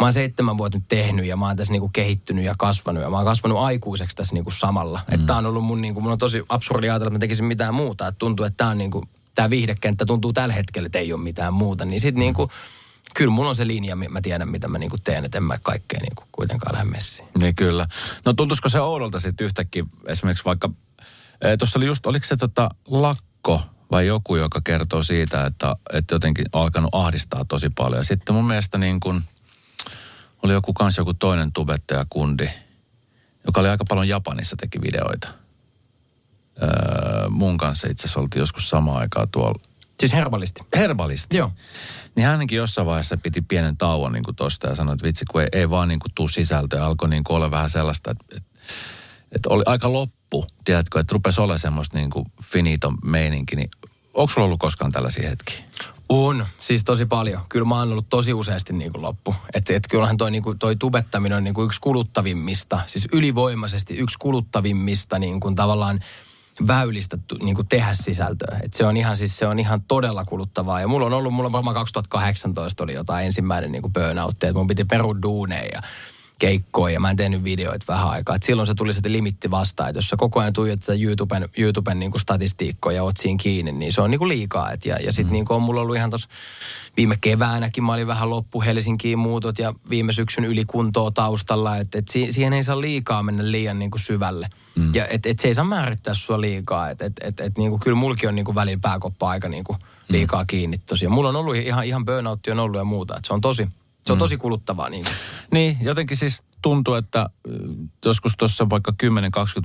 mä 0.00 0.06
oon 0.06 0.12
seitsemän 0.12 0.58
vuotta 0.58 0.78
nyt 0.78 0.88
tehnyt 0.88 1.26
ja 1.26 1.36
mä 1.36 1.46
oon 1.46 1.56
tässä 1.56 1.72
niinku 1.72 1.88
kehittynyt 1.88 2.44
ja 2.44 2.54
kasvanut 2.58 3.02
ja 3.02 3.10
mä 3.10 3.16
oon 3.16 3.26
kasvanut 3.26 3.58
aikuiseksi 3.58 4.16
tässä 4.16 4.34
niinku 4.34 4.50
samalla. 4.50 5.00
Mm. 5.08 5.14
Että 5.14 5.26
tää 5.26 5.36
on 5.36 5.46
ollut 5.46 5.64
mun 5.64 5.82
niinku, 5.82 6.00
mun 6.00 6.12
on 6.12 6.18
tosi 6.18 6.42
absurdi 6.48 6.90
ajatella, 6.90 7.08
että 7.08 7.14
mä 7.14 7.18
tekisin 7.18 7.44
mitään 7.44 7.74
muuta. 7.74 8.08
Että 8.08 8.18
tuntuu, 8.18 8.46
että 8.46 8.56
tää 8.56 8.68
on 8.68 8.78
niinku, 8.78 9.04
tää 9.34 9.50
viihdekenttä 9.50 10.06
tuntuu 10.06 10.32
tällä 10.32 10.54
hetkellä, 10.54 10.86
että 10.86 10.98
ei 10.98 11.12
ole 11.12 11.22
mitään 11.22 11.54
muuta. 11.54 11.84
Niin 11.84 12.00
sit 12.00 12.14
mm. 12.14 12.18
niinku, 12.18 12.50
kyllä 13.14 13.30
mulla 13.30 13.48
on 13.48 13.56
se 13.56 13.66
linja, 13.66 13.96
mä 13.96 14.20
tiedän 14.20 14.48
mitä 14.48 14.68
mä 14.68 14.78
niinku 14.78 14.98
teen, 14.98 15.24
että 15.24 15.38
en 15.38 15.44
mä 15.44 15.58
kaikkea 15.62 16.00
niinku 16.00 16.24
kuitenkaan 16.32 16.74
lähde 16.74 16.90
messiin. 16.90 17.28
Niin 17.38 17.54
kyllä. 17.54 17.86
No 18.24 18.32
tuntuisiko 18.32 18.68
se 18.68 18.80
oudolta 18.80 19.20
sitten 19.20 19.44
yhtäkkiä 19.44 19.84
esimerkiksi 20.06 20.44
vaikka, 20.44 20.70
e, 21.40 21.56
tuossa 21.56 21.78
oli 21.78 21.86
just, 21.86 22.06
oliko 22.06 22.26
se 22.26 22.36
tota 22.36 22.68
lakko 22.86 23.60
vai 23.90 24.06
joku, 24.06 24.36
joka 24.36 24.60
kertoo 24.64 25.02
siitä, 25.02 25.46
että, 25.46 25.76
että 25.92 26.14
jotenkin 26.14 26.46
on 26.52 26.62
alkanut 26.62 26.94
ahdistaa 26.94 27.44
tosi 27.44 27.70
paljon. 27.70 28.00
Ja 28.00 28.04
sitten 28.04 28.34
mun 28.34 28.44
mielestä 28.44 28.78
niin 28.78 29.00
kuin, 29.00 29.22
oli 30.42 30.52
joku 30.52 30.72
kans 30.72 30.98
joku 30.98 31.14
toinen 31.14 31.52
tubettajakundi, 31.52 32.48
joka 33.46 33.60
oli 33.60 33.68
aika 33.68 33.84
paljon 33.88 34.08
Japanissa 34.08 34.56
teki 34.56 34.80
videoita. 34.80 35.28
Öö, 36.62 37.28
mun 37.28 37.58
kanssa 37.58 37.88
itse 37.88 38.04
asiassa 38.04 38.20
oltiin 38.20 38.40
joskus 38.40 38.68
samaan 38.68 39.00
aikaa 39.00 39.26
tuolla. 39.26 39.60
Siis 40.00 40.12
herbalisti. 40.12 40.60
Herbalisti. 40.76 41.36
Joo. 41.36 41.52
Niin 42.14 42.26
hänkin 42.26 42.56
jossain 42.56 42.86
vaiheessa 42.86 43.16
piti 43.22 43.40
pienen 43.40 43.76
tauon 43.76 44.12
niin 44.12 44.24
kuin 44.24 44.36
tosta 44.36 44.68
ja 44.68 44.74
sanoi, 44.74 44.92
että 44.94 45.06
vitsi 45.06 45.24
kun 45.24 45.42
ei, 45.42 45.48
ei 45.52 45.70
vaan 45.70 45.88
niin 45.88 46.00
kuin 46.00 46.12
tuu 46.14 46.28
sisältöä. 46.28 46.84
Alkoi 46.84 47.08
niin 47.08 47.24
kuin 47.24 47.36
olla 47.36 47.50
vähän 47.50 47.70
sellaista, 47.70 48.10
että, 48.10 48.24
että, 48.36 48.48
että 49.32 49.48
oli 49.48 49.62
aika 49.66 49.92
loppu, 49.92 50.46
tiedätkö, 50.64 51.00
että 51.00 51.12
rupesi 51.12 51.40
olemaan 51.40 51.58
semmoista 51.58 51.98
niin 51.98 52.10
kuin 52.10 52.26
finito 52.42 52.92
meininki. 53.04 53.56
Niin 53.56 53.70
onko 54.14 54.32
sulla 54.32 54.44
ollut 54.44 54.60
koskaan 54.60 54.92
tällaisia 54.92 55.28
hetkiä? 55.28 55.64
On, 56.14 56.46
siis 56.60 56.84
tosi 56.84 57.06
paljon. 57.06 57.40
Kyllä 57.48 57.64
mä 57.64 57.78
oon 57.78 57.92
ollut 57.92 58.08
tosi 58.08 58.34
useasti 58.34 58.72
niin 58.72 58.92
kuin 58.92 59.02
loppu. 59.02 59.34
Että 59.54 59.74
et 59.74 59.82
kyllähän 59.90 60.16
toi, 60.16 60.30
niin 60.30 60.42
kuin, 60.42 60.58
toi 60.58 60.76
tubettaminen 60.76 61.38
on 61.38 61.44
niin 61.44 61.54
kuin 61.54 61.66
yksi 61.66 61.80
kuluttavimmista, 61.80 62.80
siis 62.86 63.08
ylivoimaisesti 63.12 63.96
yksi 63.96 64.18
kuluttavimmista 64.18 65.18
niin 65.18 65.40
kuin 65.40 65.54
tavallaan 65.54 66.00
väylistä 66.66 67.18
niin 67.42 67.54
kuin 67.54 67.68
tehdä 67.68 67.94
sisältöä. 67.94 68.58
Et 68.62 68.74
se 68.74 68.86
on 68.86 68.96
ihan 68.96 69.16
siis 69.16 69.36
se 69.36 69.46
on 69.46 69.58
ihan 69.58 69.82
todella 69.82 70.24
kuluttavaa. 70.24 70.80
Ja 70.80 70.88
mulla 70.88 71.06
on 71.06 71.12
ollut, 71.12 71.34
mulla 71.34 71.52
varmaan 71.52 71.74
2018 71.74 72.84
oli 72.84 72.94
jotain 72.94 73.26
ensimmäinen 73.26 73.72
niin 73.72 73.82
kuin 73.82 73.92
burnout, 73.92 74.32
että 74.32 74.52
mun 74.52 74.66
piti 74.66 74.84
peru 74.84 75.22
duuneja 75.22 75.68
ja 75.72 75.82
keikkoja 76.42 76.94
ja 76.94 77.00
mä 77.00 77.10
en 77.10 77.16
tehnyt 77.16 77.44
videoita 77.44 77.84
vähän 77.88 78.08
aikaa. 78.08 78.36
Et 78.36 78.42
silloin 78.42 78.66
se 78.66 78.74
tuli 78.74 78.94
se 78.94 79.00
limitti 79.04 79.50
vastaan, 79.50 79.88
että 79.88 79.98
jos 79.98 80.08
sä 80.08 80.16
koko 80.16 80.40
ajan 80.40 80.52
tuijot 80.52 80.80
sitä 80.80 80.92
YouTuben, 81.00 81.48
YouTuben 81.56 81.98
niin 81.98 82.10
kuin 82.10 82.20
statistiikkoja 82.20 82.96
ja 82.96 83.02
oot 83.02 83.16
siinä 83.16 83.38
kiinni, 83.42 83.72
niin 83.72 83.92
se 83.92 84.00
on 84.00 84.10
niin 84.10 84.18
kuin 84.18 84.28
liikaa. 84.28 84.72
Et 84.72 84.84
ja 84.84 84.96
ja 84.96 85.12
sitten 85.12 85.26
mm. 85.26 85.32
niin 85.32 85.46
on 85.48 85.62
mulla 85.62 85.80
ollut 85.80 85.96
ihan 85.96 86.10
tuossa 86.10 86.28
viime 86.96 87.18
keväänäkin, 87.20 87.84
mä 87.84 87.92
olin 87.92 88.06
vähän 88.06 88.30
loppu 88.30 88.62
Helsinkiin 88.62 89.18
muutot 89.18 89.58
ja 89.58 89.74
viime 89.90 90.12
syksyn 90.12 90.44
ylikuntoa 90.44 91.10
taustalla, 91.10 91.76
että 91.76 91.98
et 91.98 92.08
si, 92.08 92.32
siihen 92.32 92.52
ei 92.52 92.64
saa 92.64 92.80
liikaa 92.80 93.22
mennä 93.22 93.50
liian 93.50 93.78
niin 93.78 93.90
kuin 93.90 94.00
syvälle. 94.00 94.48
Mm. 94.74 94.94
Ja 94.94 95.06
että 95.06 95.28
et 95.28 95.38
se 95.38 95.48
ei 95.48 95.54
saa 95.54 95.64
määrittää 95.64 96.14
sua 96.14 96.40
liikaa. 96.40 96.90
Et, 96.90 97.02
et, 97.02 97.40
et, 97.40 97.58
niin 97.58 97.70
kuin, 97.70 97.80
kyllä 97.80 97.96
mulki 97.96 98.26
on 98.26 98.34
niin 98.34 98.44
kuin 98.44 98.54
välillä 98.54 98.80
pääkoppa 98.82 99.30
aika 99.30 99.48
niin 99.48 99.64
kuin 99.64 99.78
liikaa 100.08 100.44
kiinni 100.44 100.78
tosiaan. 100.78 101.12
Mulla 101.12 101.28
on 101.28 101.36
ollut 101.36 101.56
ihan, 101.56 101.84
ihan 101.84 102.04
burnoutti 102.04 102.50
on 102.50 102.60
ollut 102.60 102.78
ja 102.78 102.84
muuta, 102.84 103.16
että 103.16 103.26
se 103.26 103.34
on 103.34 103.40
tosi, 103.40 103.68
se 104.02 104.12
on 104.12 104.18
tosi 104.18 104.36
kuluttavaa 104.36 104.88
niin. 104.88 105.04
Niin, 105.52 105.76
jotenkin 105.80 106.16
siis 106.16 106.42
tuntuu, 106.62 106.94
että 106.94 107.20
äh, 107.20 107.28
joskus 108.04 108.36
tuossa 108.36 108.70
vaikka 108.70 108.92
10-20 109.02 109.04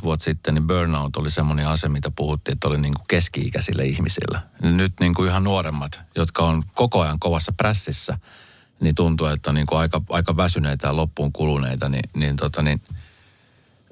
vuotta 0.03 0.23
sitten, 0.23 0.53
niin 0.53 0.67
burnout 0.67 1.15
oli 1.17 1.31
semmoinen 1.31 1.67
asia, 1.67 1.89
mitä 1.89 2.11
puhuttiin, 2.11 2.53
että 2.53 2.67
oli 2.67 2.81
niin 2.81 2.93
kuin 2.93 3.05
keski-ikäisillä 3.07 3.83
ihmisillä. 3.83 4.41
Nyt 4.61 4.93
niin 4.99 5.13
kuin 5.13 5.29
ihan 5.29 5.43
nuoremmat, 5.43 5.99
jotka 6.15 6.45
on 6.45 6.63
koko 6.73 7.01
ajan 7.01 7.19
kovassa 7.19 7.51
prässissä, 7.51 8.19
niin 8.79 8.95
tuntuu, 8.95 9.27
että 9.27 9.51
on 9.51 9.55
niin 9.55 9.67
kuin 9.67 9.79
aika, 9.79 10.01
aika 10.09 10.37
väsyneitä 10.37 10.87
ja 10.87 10.95
loppuun 10.95 11.33
kuluneita, 11.33 11.89
niin, 11.89 12.09
niin, 12.15 12.37
tota, 12.37 12.61
niin 12.61 12.81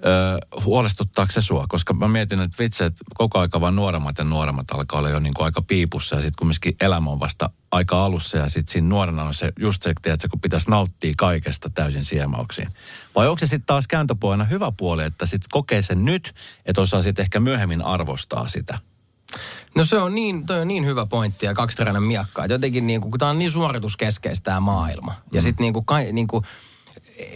Öö, 0.05 0.61
huolestuttaako 0.63 1.31
se 1.31 1.41
sua? 1.41 1.65
Koska 1.69 1.93
mä 1.93 2.07
mietin, 2.07 2.41
että 2.41 2.57
vitsi, 2.59 2.83
että 2.83 3.03
koko 3.13 3.39
aika 3.39 3.61
vaan 3.61 3.75
nuoremmat 3.75 4.17
ja 4.17 4.23
nuoremmat 4.23 4.71
alkaa 4.71 4.99
olla 4.99 5.09
jo 5.09 5.19
niin 5.19 5.33
kuin 5.33 5.45
aika 5.45 5.61
piipussa 5.61 6.15
ja 6.15 6.21
sitten 6.21 6.37
kumminkin 6.37 6.75
elämä 6.81 7.09
on 7.09 7.19
vasta 7.19 7.49
aika 7.75 8.05
alussa 8.05 8.37
ja 8.37 8.49
sitten 8.49 8.73
siinä 8.73 8.87
nuorena 8.87 9.23
on 9.23 9.33
se 9.33 9.51
just 9.59 9.81
se, 9.81 9.89
että 9.89 10.27
kun 10.27 10.39
pitäisi 10.39 10.69
nauttia 10.69 11.13
kaikesta 11.17 11.69
täysin 11.69 12.05
siemauksiin. 12.05 12.67
Vai 13.15 13.27
onko 13.27 13.39
se 13.39 13.47
sitten 13.47 13.65
taas 13.65 13.87
kääntöpuolena 13.87 14.43
hyvä 14.43 14.71
puoli, 14.77 15.03
että 15.03 15.25
sitten 15.25 15.49
kokee 15.51 15.81
sen 15.81 16.05
nyt, 16.05 16.33
että 16.65 16.81
osaa 16.81 17.01
sitten 17.01 17.23
ehkä 17.23 17.39
myöhemmin 17.39 17.81
arvostaa 17.81 18.47
sitä? 18.47 18.79
No 19.75 19.85
se 19.85 19.97
on 19.97 20.15
niin, 20.15 20.45
toi 20.45 20.61
on 20.61 20.67
niin 20.67 20.85
hyvä 20.85 21.05
pointti 21.05 21.45
ja 21.45 21.53
kaksiteräinen 21.53 22.03
miakka. 22.03 22.43
Että 22.43 22.53
jotenkin 22.53 22.87
niin 22.87 23.01
kuin, 23.01 23.11
kun 23.11 23.19
tämä 23.19 23.31
on 23.31 23.39
niin 23.39 23.51
suorituskeskeistä 23.51 24.43
tämä 24.43 24.59
maailma. 24.59 25.13
Ja 25.31 25.41
sitten 25.41 25.63
niin 25.63 25.73
kuin, 25.73 25.85
niin 26.11 26.27
kuin, 26.27 26.43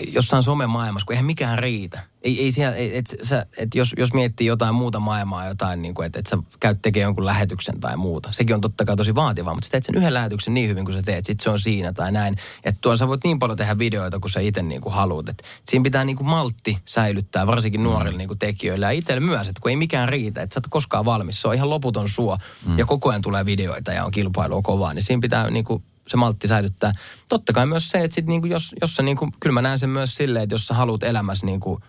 jossain 0.07 0.43
somemaailmassa, 0.43 1.05
kun 1.05 1.13
eihän 1.13 1.25
mikään 1.25 1.59
riitä. 1.59 1.99
Ei, 2.21 2.43
ei 2.43 2.51
siellä, 2.51 2.75
et, 2.75 3.15
sä, 3.23 3.45
et 3.57 3.75
jos, 3.75 3.93
jos 3.97 4.13
miettii 4.13 4.47
jotain 4.47 4.75
muuta 4.75 4.99
maailmaa, 4.99 5.47
jotain, 5.47 5.81
niin 5.81 5.93
että 6.05 6.19
et 6.19 6.25
sä 6.25 6.37
käyt 6.59 6.81
tekemään 6.81 7.07
jonkun 7.07 7.25
lähetyksen 7.25 7.79
tai 7.79 7.97
muuta. 7.97 8.31
Sekin 8.31 8.53
on 8.53 8.61
totta 8.61 8.85
kai 8.85 8.95
tosi 8.95 9.15
vaativaa, 9.15 9.53
mutta 9.53 9.65
sä 9.65 9.71
teet 9.71 9.83
sen 9.83 9.95
yhden 9.95 10.13
lähetyksen 10.13 10.53
niin 10.53 10.69
hyvin 10.69 10.85
kuin 10.85 10.97
sä 10.97 11.01
teet, 11.01 11.25
sit 11.25 11.39
se 11.39 11.49
on 11.49 11.59
siinä 11.59 11.93
tai 11.93 12.11
näin. 12.11 12.35
Että 12.63 12.79
tuolla 12.81 12.97
sä 12.97 13.07
voit 13.07 13.23
niin 13.23 13.39
paljon 13.39 13.57
tehdä 13.57 13.79
videoita, 13.79 14.19
kun 14.19 14.29
sä 14.29 14.39
itse 14.39 14.61
niin 14.61 14.81
kuin 14.81 14.93
haluat. 14.93 15.29
Et 15.29 15.43
siinä 15.67 15.83
pitää 15.83 16.05
niin 16.05 16.17
kuin 16.17 16.27
maltti 16.27 16.77
säilyttää, 16.85 17.47
varsinkin 17.47 17.83
nuorille 17.83 18.17
niin 18.17 18.27
kuin 18.27 18.39
tekijöille 18.39 18.85
ja 18.85 18.91
itselle 18.91 19.19
myös, 19.19 19.47
että 19.47 19.61
kun 19.61 19.69
ei 19.69 19.75
mikään 19.75 20.09
riitä, 20.09 20.41
että 20.41 20.53
sä 20.53 20.57
et 20.57 20.67
koskaan 20.69 21.05
valmis. 21.05 21.41
Se 21.41 21.47
on 21.47 21.55
ihan 21.55 21.69
loputon 21.69 22.09
suo 22.09 22.37
mm. 22.65 22.77
ja 22.77 22.85
koko 22.85 23.09
ajan 23.09 23.21
tulee 23.21 23.45
videoita 23.45 23.91
ja 23.91 24.05
on 24.05 24.11
kilpailua 24.11 24.61
kovaa, 24.61 24.93
niin 24.93 25.03
siinä 25.03 25.21
pitää 25.21 25.49
niin 25.49 25.65
kuin 25.65 25.83
se 26.09 26.17
maltti 26.17 26.47
säilyttää. 26.47 26.91
Totta 27.29 27.53
kai 27.53 27.65
myös 27.65 27.89
se, 27.89 28.03
että 28.03 28.15
sit 28.15 28.25
niinku 28.25 28.47
jos, 28.47 28.75
jos 28.81 28.95
sä 28.95 29.03
niinku, 29.03 29.29
kyllä 29.39 29.53
mä 29.53 29.61
näen 29.61 29.79
sen 29.79 29.89
myös 29.89 30.15
silleen, 30.15 30.43
että 30.43 30.53
jos 30.53 30.67
sä 30.67 30.73
haluat 30.73 31.03
elämässä 31.03 31.45
niinku 31.45 31.79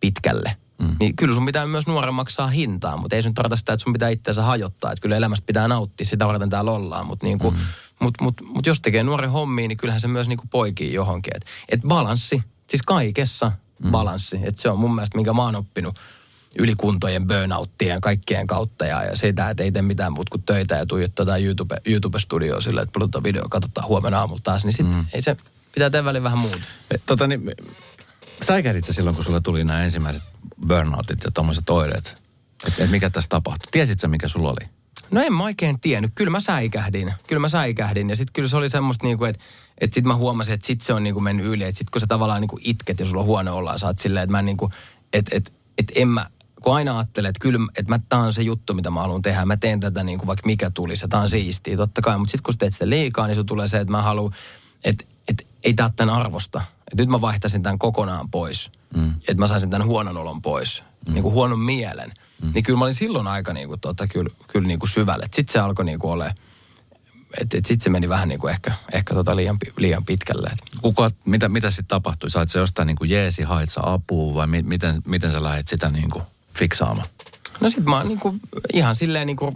pitkälle, 0.00 0.56
mm. 0.78 0.96
niin 1.00 1.16
kyllä 1.16 1.34
sun 1.34 1.46
pitää 1.46 1.66
myös 1.66 1.86
nuoren 1.86 2.14
maksaa 2.14 2.46
hintaa, 2.46 2.96
mutta 2.96 3.16
ei 3.16 3.22
se 3.22 3.28
nyt 3.28 3.34
tarkoita 3.34 3.56
sitä, 3.56 3.72
että 3.72 3.84
sun 3.84 3.92
pitää 3.92 4.08
itseänsä 4.08 4.42
hajottaa. 4.42 4.92
Että 4.92 5.02
kyllä 5.02 5.16
elämästä 5.16 5.46
pitää 5.46 5.68
nauttia, 5.68 6.06
sitä 6.06 6.26
varten 6.26 6.50
täällä 6.50 6.70
ollaan, 6.70 7.06
mutta 7.06 7.26
niinku, 7.26 7.50
mm. 7.50 7.56
mut, 8.00 8.14
mut, 8.20 8.40
mut 8.44 8.66
jos 8.66 8.80
tekee 8.80 9.02
nuoren 9.02 9.30
hommia, 9.30 9.68
niin 9.68 9.78
kyllähän 9.78 10.00
se 10.00 10.08
myös 10.08 10.28
niinku 10.28 10.44
poikii 10.50 10.92
johonkin. 10.92 11.36
Että 11.36 11.50
et 11.68 11.80
balanssi, 11.88 12.42
siis 12.68 12.82
kaikessa, 12.82 13.52
mm. 13.82 13.90
balanssi. 13.90 14.40
Että 14.42 14.62
se 14.62 14.70
on 14.70 14.78
mun 14.78 14.94
mielestä, 14.94 15.18
minkä 15.18 15.32
mä 15.32 15.42
oon 15.42 15.56
oppinut 15.56 15.98
ylikuntojen, 16.58 17.26
burnouttien 17.26 18.00
kaikkien 18.00 18.46
kautta. 18.46 18.86
Ja, 18.86 19.04
ja 19.04 19.16
sitä, 19.16 19.50
että 19.50 19.62
ei 19.62 19.72
tee 19.72 19.82
mitään 19.82 20.12
muuta 20.12 20.30
kuin 20.30 20.42
töitä 20.42 20.74
ja 20.74 20.86
tuijottaa 20.86 21.22
jotain 21.22 21.44
YouTube, 21.44 21.76
YouTube-studioa 21.84 22.60
silleen, 22.60 22.82
että 22.82 22.92
pulutaan 22.92 23.24
video, 23.24 23.48
katsotaan 23.48 23.88
huomenna 23.88 24.18
aamulla 24.18 24.40
taas. 24.44 24.64
Niin 24.64 24.72
sit 24.72 24.86
mm. 24.86 25.04
ei 25.12 25.22
se, 25.22 25.36
pitää 25.74 25.90
tehdä 25.90 26.04
väliin 26.04 26.24
vähän 26.24 26.38
muuta. 26.38 26.58
E, 26.90 26.98
Tota 27.06 27.26
niin, 27.26 27.54
säikähdit 28.46 28.84
sä 28.84 28.92
silloin, 28.92 29.16
kun 29.16 29.24
sulla 29.24 29.40
tuli 29.40 29.64
nämä 29.64 29.84
ensimmäiset 29.84 30.22
burnoutit 30.66 31.24
ja 31.24 31.30
tuommoiset 31.30 31.70
oireet? 31.70 32.22
Että 32.66 32.84
et 32.84 32.90
mikä 32.90 33.10
tässä 33.10 33.28
tapahtui? 33.28 33.68
Tiesit 33.70 34.00
sä, 34.00 34.08
mikä 34.08 34.28
sulla 34.28 34.50
oli? 34.50 34.68
No 35.10 35.22
en 35.22 35.32
mä 35.32 35.44
oikein 35.44 35.80
tiennyt. 35.80 36.12
Kyllä 36.14 36.30
mä 36.30 36.40
säikähdin. 36.40 37.14
Kyllä 37.26 37.40
mä 37.40 37.48
säikähdin. 37.48 38.10
Ja 38.10 38.16
sitten 38.16 38.32
kyllä 38.32 38.48
se 38.48 38.56
oli 38.56 38.70
semmoista 38.70 39.06
niinku, 39.06 39.24
että 39.24 39.42
et 39.78 39.92
sit 39.92 40.04
mä 40.04 40.14
huomasin, 40.14 40.54
että 40.54 40.66
sit 40.66 40.80
se 40.80 40.92
on 40.92 41.02
niinku 41.02 41.20
mennyt 41.20 41.46
yli. 41.46 41.64
Että 41.64 41.78
sit 41.78 41.90
kun 41.90 42.00
sä 42.00 42.06
tavallaan 42.06 42.40
niinku 42.40 42.58
itket 42.62 43.00
ja 43.00 43.06
sulla 43.06 43.20
on 43.20 43.26
huono 43.26 43.56
olla, 43.56 43.78
sä 43.78 43.86
oot 43.86 43.98
silleen, 43.98 44.24
että 44.24 44.32
mä 44.32 44.42
niinku, 44.42 44.70
että 45.12 45.36
et, 45.36 45.52
et 45.78 45.92
en 45.94 46.08
mä, 46.08 46.26
kun 46.68 46.76
aina 46.76 46.98
ajattelee, 46.98 47.28
että 47.28 47.40
kyllä, 47.40 47.58
että 47.78 47.92
mä, 47.92 48.00
tää 48.08 48.18
on 48.18 48.32
se 48.32 48.42
juttu, 48.42 48.74
mitä 48.74 48.90
mä 48.90 49.00
haluan 49.00 49.22
tehdä. 49.22 49.44
Mä 49.44 49.56
teen 49.56 49.80
tätä 49.80 50.04
niin 50.04 50.18
kuin 50.18 50.26
vaikka 50.26 50.46
mikä 50.46 50.70
tulisi 50.70 51.04
ja 51.04 51.08
tää 51.08 51.20
on 51.20 51.28
siistiä, 51.28 51.76
totta 51.76 52.00
kai. 52.00 52.18
Mutta 52.18 52.30
sitten 52.30 52.42
kun 52.42 52.58
teet 52.58 52.72
sitä 52.72 52.88
liikaa, 52.88 53.26
niin 53.26 53.36
sun 53.36 53.46
tulee 53.46 53.68
se, 53.68 53.78
että 53.78 53.90
mä 53.90 54.02
haluan, 54.02 54.32
että, 54.84 55.04
että 55.28 55.44
ei 55.64 55.74
tää 55.74 55.90
tämän 55.96 56.14
arvosta. 56.14 56.62
Että 56.78 57.02
nyt 57.02 57.08
mä 57.08 57.20
vaihtaisin 57.20 57.62
tämän 57.62 57.78
kokonaan 57.78 58.30
pois. 58.30 58.70
Mm. 58.96 59.10
Että 59.10 59.34
mä 59.34 59.46
saisin 59.46 59.70
tämän 59.70 59.86
huonon 59.86 60.16
olon 60.16 60.42
pois. 60.42 60.84
Mm. 61.06 61.14
Niin 61.14 61.22
kuin 61.22 61.34
huonon 61.34 61.58
mielen. 61.58 62.12
Mm. 62.42 62.50
Niin 62.54 62.64
kyllä 62.64 62.78
mä 62.78 62.84
olin 62.84 62.94
silloin 62.94 63.26
aika 63.26 63.52
niin 63.52 63.68
kuin, 63.68 63.80
tota, 63.80 64.06
kyllä, 64.06 64.30
kyllä 64.48 64.68
niin 64.68 64.78
kuin 64.78 64.90
syvälle. 64.90 65.26
Sitten 65.34 65.52
se 65.52 65.58
alkoi 65.58 65.84
niin 65.84 65.98
kuin 65.98 66.12
olemaan 66.12 66.34
että 67.40 67.58
et 67.58 67.66
sitten 67.66 67.84
se 67.84 67.90
meni 67.90 68.08
vähän 68.08 68.28
niin 68.28 68.40
kuin 68.40 68.50
ehkä, 68.50 68.72
ehkä 68.92 69.14
tota 69.14 69.36
liian, 69.36 69.56
liian 69.76 70.04
pitkälle. 70.04 70.48
Et. 70.48 70.58
Kuka, 70.82 71.10
mitä, 71.24 71.48
mitä 71.48 71.70
sitten 71.70 71.86
tapahtui? 71.86 72.30
Sait 72.30 72.50
sä 72.50 72.58
jostain 72.58 72.86
niin 72.86 72.96
kuin 72.96 73.10
jeesi, 73.10 73.42
hait 73.42 73.70
sä 73.70 73.80
apua 73.82 74.34
vai 74.34 74.46
mi, 74.46 74.62
miten, 74.62 75.02
miten 75.06 75.32
sä 75.32 75.42
lähdit 75.42 75.68
sitä 75.68 75.90
niin 75.90 76.10
kuin 76.10 76.24
fiksaamaan? 76.58 77.08
No 77.60 77.70
sit 77.70 77.84
mä 77.84 77.96
oon 77.96 78.08
niin 78.08 78.20
kuin, 78.20 78.40
ihan 78.72 78.96
silleen 78.96 79.26
niin 79.26 79.36
kuin 79.36 79.54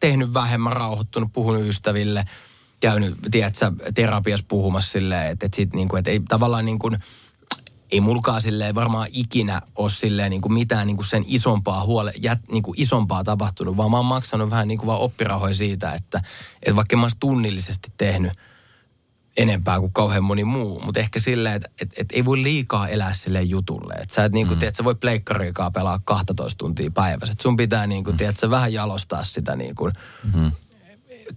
tehnyt 0.00 0.34
vähemmän, 0.34 0.72
rauhoittunut, 0.72 1.32
puhunut 1.32 1.66
ystäville, 1.66 2.24
käynyt, 2.80 3.18
tiedätkö, 3.30 3.72
terapiassa 3.94 4.46
puhumassa 4.48 4.92
silleen, 4.92 5.26
että, 5.26 5.46
että, 5.46 5.56
sit 5.56 5.74
niin 5.74 5.88
kuin, 5.88 5.98
että 5.98 6.10
ei 6.10 6.20
tavallaan 6.28 6.64
niin 6.64 6.78
kuin, 6.78 6.98
ei 7.90 8.00
mulkaa 8.00 8.40
silleen 8.40 8.74
varmaan 8.74 9.08
ikinä 9.12 9.62
ole 9.76 9.90
silleen 9.90 10.30
niin 10.30 10.40
kuin 10.40 10.52
mitään 10.52 10.86
niin 10.86 10.96
kuin 10.96 11.06
sen 11.06 11.24
isompaa 11.26 11.84
huole, 11.84 12.12
jät, 12.22 12.40
niin 12.52 12.62
kuin 12.62 12.80
isompaa 12.80 13.24
tapahtunut, 13.24 13.76
vaan 13.76 13.90
mä 13.90 13.96
oon 13.96 14.06
maksanut 14.06 14.50
vähän 14.50 14.68
niin 14.68 14.78
kuin 14.78 14.86
vaan 14.86 15.00
oppirahoja 15.00 15.54
siitä, 15.54 15.94
että, 15.94 16.22
että 16.62 16.76
vaikka 16.76 16.96
mä 16.96 17.02
oon 17.02 17.10
tunnillisesti 17.20 17.92
tehnyt 17.96 18.32
enempää 19.38 19.80
kuin 19.80 19.92
kauhean 19.92 20.24
moni 20.24 20.44
muu, 20.44 20.80
mutta 20.84 21.00
ehkä 21.00 21.20
silleen, 21.20 21.56
että 21.56 21.68
et, 21.80 21.90
et 21.96 22.12
ei 22.12 22.24
voi 22.24 22.42
liikaa 22.42 22.88
elää 22.88 23.14
sille 23.14 23.42
jutulle. 23.42 23.94
Että 23.94 24.14
sä 24.14 24.24
et 24.24 24.32
niinku, 24.32 24.54
mm. 24.54 24.58
tiedät, 24.58 24.74
sä 24.74 24.84
voi 24.84 24.94
pleikkariikaa 24.94 25.70
pelaa 25.70 26.00
12 26.04 26.58
tuntia 26.58 26.90
päivässä. 26.90 27.32
Et 27.32 27.40
sun 27.40 27.56
pitää 27.56 27.86
niinku, 27.86 28.10
mm. 28.10 28.16
tiedät, 28.16 28.36
sä 28.36 28.50
vähän 28.50 28.72
jalostaa 28.72 29.22
sitä 29.22 29.56
niinku, 29.56 29.90
mm 30.34 30.52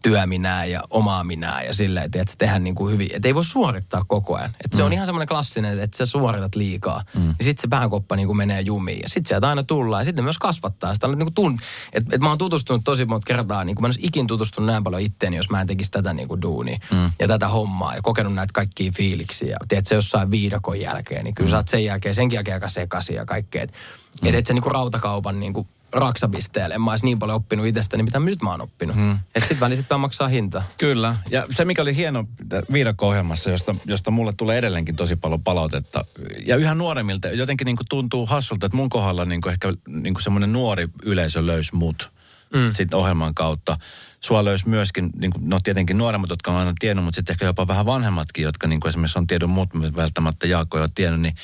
työminää 0.04 0.66
ja 0.66 0.84
omaa 0.89 1.24
minää 1.24 1.64
ja 1.64 1.74
silleen, 1.74 2.06
että 2.06 2.32
se 2.32 2.38
tehdään 2.38 2.64
niin 2.64 2.76
kuin 2.76 2.94
hyvin. 2.94 3.10
Että 3.14 3.28
ei 3.28 3.36
voi 3.36 3.46
suorittaa 3.46 4.04
koko 4.08 4.36
ajan. 4.36 4.56
Että 4.64 4.78
se 4.78 4.82
mm. 4.82 4.86
on 4.86 4.94
ihan 4.94 5.06
semmoinen 5.06 5.28
klassinen, 5.28 5.80
että 5.80 5.98
sä 5.98 6.06
suoritat 6.06 6.56
liikaa. 6.56 7.04
Mm. 7.14 7.28
Ja 7.28 7.46
sitten 7.46 7.62
se 7.62 7.68
pääkoppa 7.68 8.16
niin 8.16 8.28
kuin 8.28 8.38
menee 8.38 8.62
jumiin. 8.62 9.00
Ja 9.04 9.10
sitten 9.10 9.28
sieltä 9.28 9.50
aina 9.50 9.64
tullaan. 9.64 10.02
Ja 10.02 10.06
sitten 10.06 10.24
myös 10.24 10.38
kasvattaa 10.38 10.94
sitä. 10.94 11.08
Niin 11.08 11.18
kuin 11.18 11.34
tun... 11.34 11.60
että 11.94 12.16
et 12.16 12.22
mä 12.22 12.30
oon 12.30 12.38
tutustunut 12.38 12.82
tosi 12.84 13.06
monta 13.06 13.26
kertaa. 13.26 13.64
Niin 13.64 13.76
kuin 13.76 13.84
mä 13.84 13.88
en 13.88 13.89
olisi 13.89 14.08
ikin 14.08 14.28
tutustunut 14.28 14.68
näin 14.68 14.84
paljon 14.84 15.02
itteeni, 15.02 15.38
jos 15.38 15.50
mä 15.50 15.62
en 15.62 15.68
tekisi 15.68 15.92
tätä 15.92 16.14
niin 16.14 16.28
kuin 16.28 16.42
duunia. 16.42 16.80
Mm. 16.92 17.12
Ja 17.20 17.28
tätä 17.28 17.48
hommaa. 17.48 17.96
Ja 17.96 18.02
kokenut 18.02 18.34
näitä 18.34 18.52
kaikkia 18.54 18.92
fiiliksiä. 18.96 19.50
Ja 19.50 19.58
tiedät, 19.68 19.92
jossain 19.92 20.32
viidakon 20.32 20.80
jälkeen, 20.80 21.24
niin 21.24 21.36
kyllä 21.36 21.48
mm. 21.48 21.52
sä 21.52 21.58
oot 21.58 21.68
sen 21.68 21.86
jälkeen, 21.86 22.16
senkin 22.16 22.38
jälkeen 22.38 22.56
aika 22.56 22.68
sekaisin 22.68 23.16
ja 23.16 23.26
kaikkea. 23.26 23.64
Että 23.64 23.78
mm. 24.22 24.28
et, 24.28 24.36
et 24.36 24.46
se 24.46 24.54
niin 24.54 24.64
kuin 24.64 24.74
rautakaupan 24.74 25.39
niin 25.39 25.54
kuin 25.54 25.68
raksapisteelle. 25.94 26.76
En 26.76 26.82
mä 26.82 26.92
olisi 26.92 27.06
niin 27.06 27.20
paljon 27.20 27.36
oppinut 27.36 27.66
itsestäni, 27.66 28.04
mitä 28.04 28.20
nyt 28.20 28.42
mä 28.42 28.50
oon 28.50 28.62
oppinut. 28.62 28.96
Hmm. 28.96 29.20
Että 29.36 29.48
sit 29.48 29.60
väliin 29.60 29.78
sit 29.78 29.86
maksaa 29.98 30.28
hinta. 30.28 30.64
Kyllä. 30.78 31.18
Ja 31.30 31.48
se, 31.50 31.66
mikä 31.66 31.82
oli 31.82 31.96
hieno 31.96 32.28
viidakko-ohjelmassa, 32.74 33.50
josta, 33.50 33.76
josta 33.86 34.12
mulle 34.12 34.34
tulee 34.34 34.58
edelleenkin 34.58 34.96
tosi 34.96 35.16
paljon 35.16 35.44
palautetta. 35.44 36.06
Ja 36.46 36.56
yhä 36.56 36.76
nuoremmilta 36.76 37.28
jotenkin 37.28 37.66
niin 37.66 37.78
kuin 37.78 37.88
tuntuu 37.89 38.26
hassulta, 38.26 38.66
että 38.66 38.76
mun 38.76 38.89
kohdalla 38.89 39.26
niin 39.26 39.42
kuin 39.42 39.52
ehkä 39.52 39.74
niin 39.88 40.14
kuin 40.14 40.24
semmoinen 40.24 40.54
nuori 40.54 40.88
yleisö 41.04 41.46
löysi 41.46 41.76
mut 41.76 42.12
mm. 42.54 42.68
sitten 42.68 43.00
ohjelman 43.00 43.34
kautta. 43.34 43.78
Sua 44.20 44.46
löysi 44.46 44.70
myöskin, 44.70 45.10
niin 45.16 45.32
kuin, 45.32 45.50
no 45.50 45.60
tietenkin 45.64 45.98
nuoremmat, 45.98 46.30
jotka 46.30 46.52
on 46.52 46.58
aina 46.58 46.74
tiennyt, 46.80 47.06
mutta 47.06 47.16
sitten 47.16 47.34
ehkä 47.34 47.46
jopa 47.46 47.68
vähän 47.68 47.86
vanhemmatkin, 47.86 48.44
jotka 48.44 48.68
niin 48.68 48.80
kuin 48.80 48.89
esimerkiksi 48.89 49.20
on 49.20 49.28
tiedon 49.28 49.50
mut, 49.50 49.70
välttämättä 49.96 50.48
Jaakko 50.48 50.78
ei 50.78 50.82
ole 50.82 50.89
tiennyt. 50.96 51.22
Niin, 51.22 51.36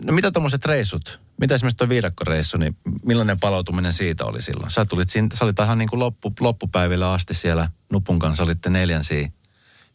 no 0.00 0.12
mitä 0.12 0.30
tuommoiset 0.30 0.64
reissut, 0.64 1.20
mitä 1.40 1.54
esimerkiksi 1.54 1.76
tuo 1.76 1.88
viidakkoreissu, 1.88 2.56
niin 2.56 2.76
millainen 3.04 3.40
palautuminen 3.40 3.92
siitä 3.92 4.24
oli 4.24 4.42
silloin? 4.42 4.70
Sä, 4.70 4.84
tulit 4.84 5.08
siinä, 5.08 5.28
sä 5.34 5.44
olit 5.44 5.58
ihan 5.58 5.78
niin 5.78 5.88
kuin 5.88 6.00
loppu, 6.00 6.32
loppupäivillä 6.40 7.12
asti 7.12 7.34
siellä 7.34 7.70
Nupun 7.92 8.18
kanssa, 8.18 8.44
olitte 8.44 8.70
neljänsiä. 8.70 9.30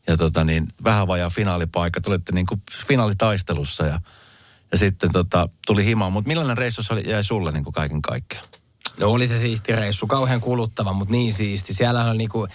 Ja 0.08 0.18
tota 0.18 0.44
niin, 0.44 0.68
vähän 0.84 1.08
vajaa 1.08 1.30
finaalipaikka, 1.30 2.02
tulitte 2.02 2.32
niin 2.32 2.46
kuin 2.46 2.62
finaalitaistelussa 2.88 3.86
ja, 3.86 4.00
ja 4.72 4.78
sitten 4.78 5.12
tota, 5.12 5.48
tuli 5.68 5.86
himaan. 5.86 6.12
Mutta 6.12 6.28
millainen 6.28 6.58
reissu 6.58 6.84
se 6.84 6.94
oli, 6.94 7.10
jäi 7.10 7.24
sulle 7.24 7.52
niin 7.52 7.64
kuin 7.64 7.74
kaiken 7.74 8.02
kaikkiaan? 8.02 8.46
No 9.00 9.10
oli 9.10 9.28
se 9.28 9.38
siisti 9.38 9.72
reissu, 9.72 10.08
kauhean 10.08 10.42
kuluttava, 10.42 10.94
mutta 10.94 11.12
niin 11.12 11.34
siisti. 11.34 11.74
Siellä 11.74 12.04
on 12.06 12.18
niinku 12.18 12.48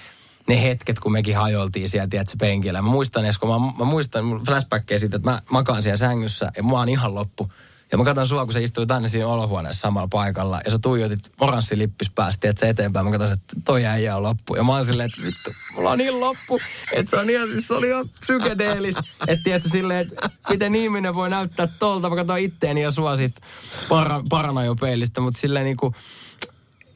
ne 0.49 0.63
hetket, 0.63 0.99
kun 0.99 1.13
mekin 1.13 1.37
hajoltiin 1.37 1.89
siellä, 1.89 2.09
tiedätkö, 2.09 2.37
penkillä. 2.41 2.83
Mä 2.83 2.89
muistan 2.89 3.25
kun 3.41 3.49
mä, 3.49 3.73
mä 3.79 3.85
muistan 3.85 4.25
flashbackkejä 4.47 4.99
siitä, 4.99 5.17
että 5.17 5.31
mä 5.31 5.43
makaan 5.51 5.83
siellä 5.83 5.97
sängyssä 5.97 6.53
ja 6.57 6.63
mä 6.63 6.73
oon 6.73 6.89
ihan 6.89 7.15
loppu. 7.15 7.53
Ja 7.93 7.99
mä 7.99 8.05
katson 8.05 8.29
sua, 8.29 8.45
kun 8.45 8.55
sä 8.55 8.61
istuit 8.61 8.89
tänne 8.89 9.09
siinä 9.09 9.27
olohuoneessa 9.27 9.81
samalla 9.81 10.09
paikalla. 10.09 10.61
Ja 10.65 10.71
sä 10.71 10.79
tuijotit 10.79 11.33
oranssi 11.41 11.79
lippis 11.79 12.11
päästä, 12.11 12.49
että 12.51 12.61
se 12.61 12.69
eteenpäin. 12.69 13.07
Mä 13.07 13.13
katson, 13.13 13.33
että 13.33 13.57
toi 13.65 13.87
äijä 13.87 14.17
on 14.17 14.23
loppu. 14.23 14.55
Ja 14.55 14.65
mä 14.65 14.73
oon 14.73 14.85
silleen, 14.85 15.11
että 15.11 15.27
vittu, 15.27 15.51
mulla 15.75 15.91
on 15.91 15.99
niin 15.99 16.21
loppu. 16.21 16.61
Että 16.93 17.11
se 17.11 17.17
on 17.17 17.31
ihan, 17.31 17.49
siis 17.49 17.69
se 17.69 17.75
oli 17.75 17.89
ihan 17.89 18.09
psykedeellistä. 18.21 19.03
Että 19.27 19.45
tiedätkö 19.45 19.69
silleen, 19.69 20.01
että 20.01 20.31
miten 20.51 20.75
ihminen 20.75 21.15
voi 21.15 21.31
näyttää 21.31 21.69
tolta. 21.79 22.11
Mä 22.11 22.17
katson 22.17 22.39
itteeni 22.39 22.83
ja 22.83 22.91
sua 22.91 23.17
siitä 23.17 23.41
para, 23.89 24.23
paranajopeilistä. 24.29 25.21
Mutta 25.21 25.41
silleen 25.41 25.65
niinku, 25.65 25.95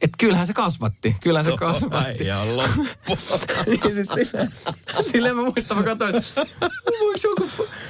että 0.01 0.17
kyllähän 0.17 0.47
se 0.47 0.53
kasvatti. 0.53 1.15
Kyllähän 1.21 1.45
se 1.45 1.57
kasvatti. 1.57 2.31
On 2.31 2.57
loppu. 2.57 3.17
niin 3.67 3.93
siis 3.93 4.09
silleen, 4.13 4.51
silleen 5.11 5.35
mä 5.35 5.41
muistan, 5.41 5.77
mä 5.77 5.83
katsoin, 5.83 6.15
että 6.15 6.41
joku, 7.23 7.49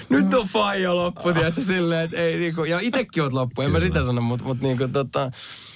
nyt 0.10 0.34
on 0.34 0.48
faija 0.48 0.96
loppu, 0.96 1.34
tiedätkö, 1.34 1.62
silleen, 1.62 2.06
että 2.06 2.18
ei 2.18 2.40
niinku, 2.40 2.64
ja 2.64 2.80
itekin 2.80 3.24
oot 3.24 3.34
loppu, 3.34 3.62
en 3.62 3.72
mä 3.72 3.80
sitä 3.80 4.06
sano, 4.06 4.22
mutta 4.22 4.46
mut, 4.46 4.62
niinku 4.62 4.88
tota, 4.88 5.32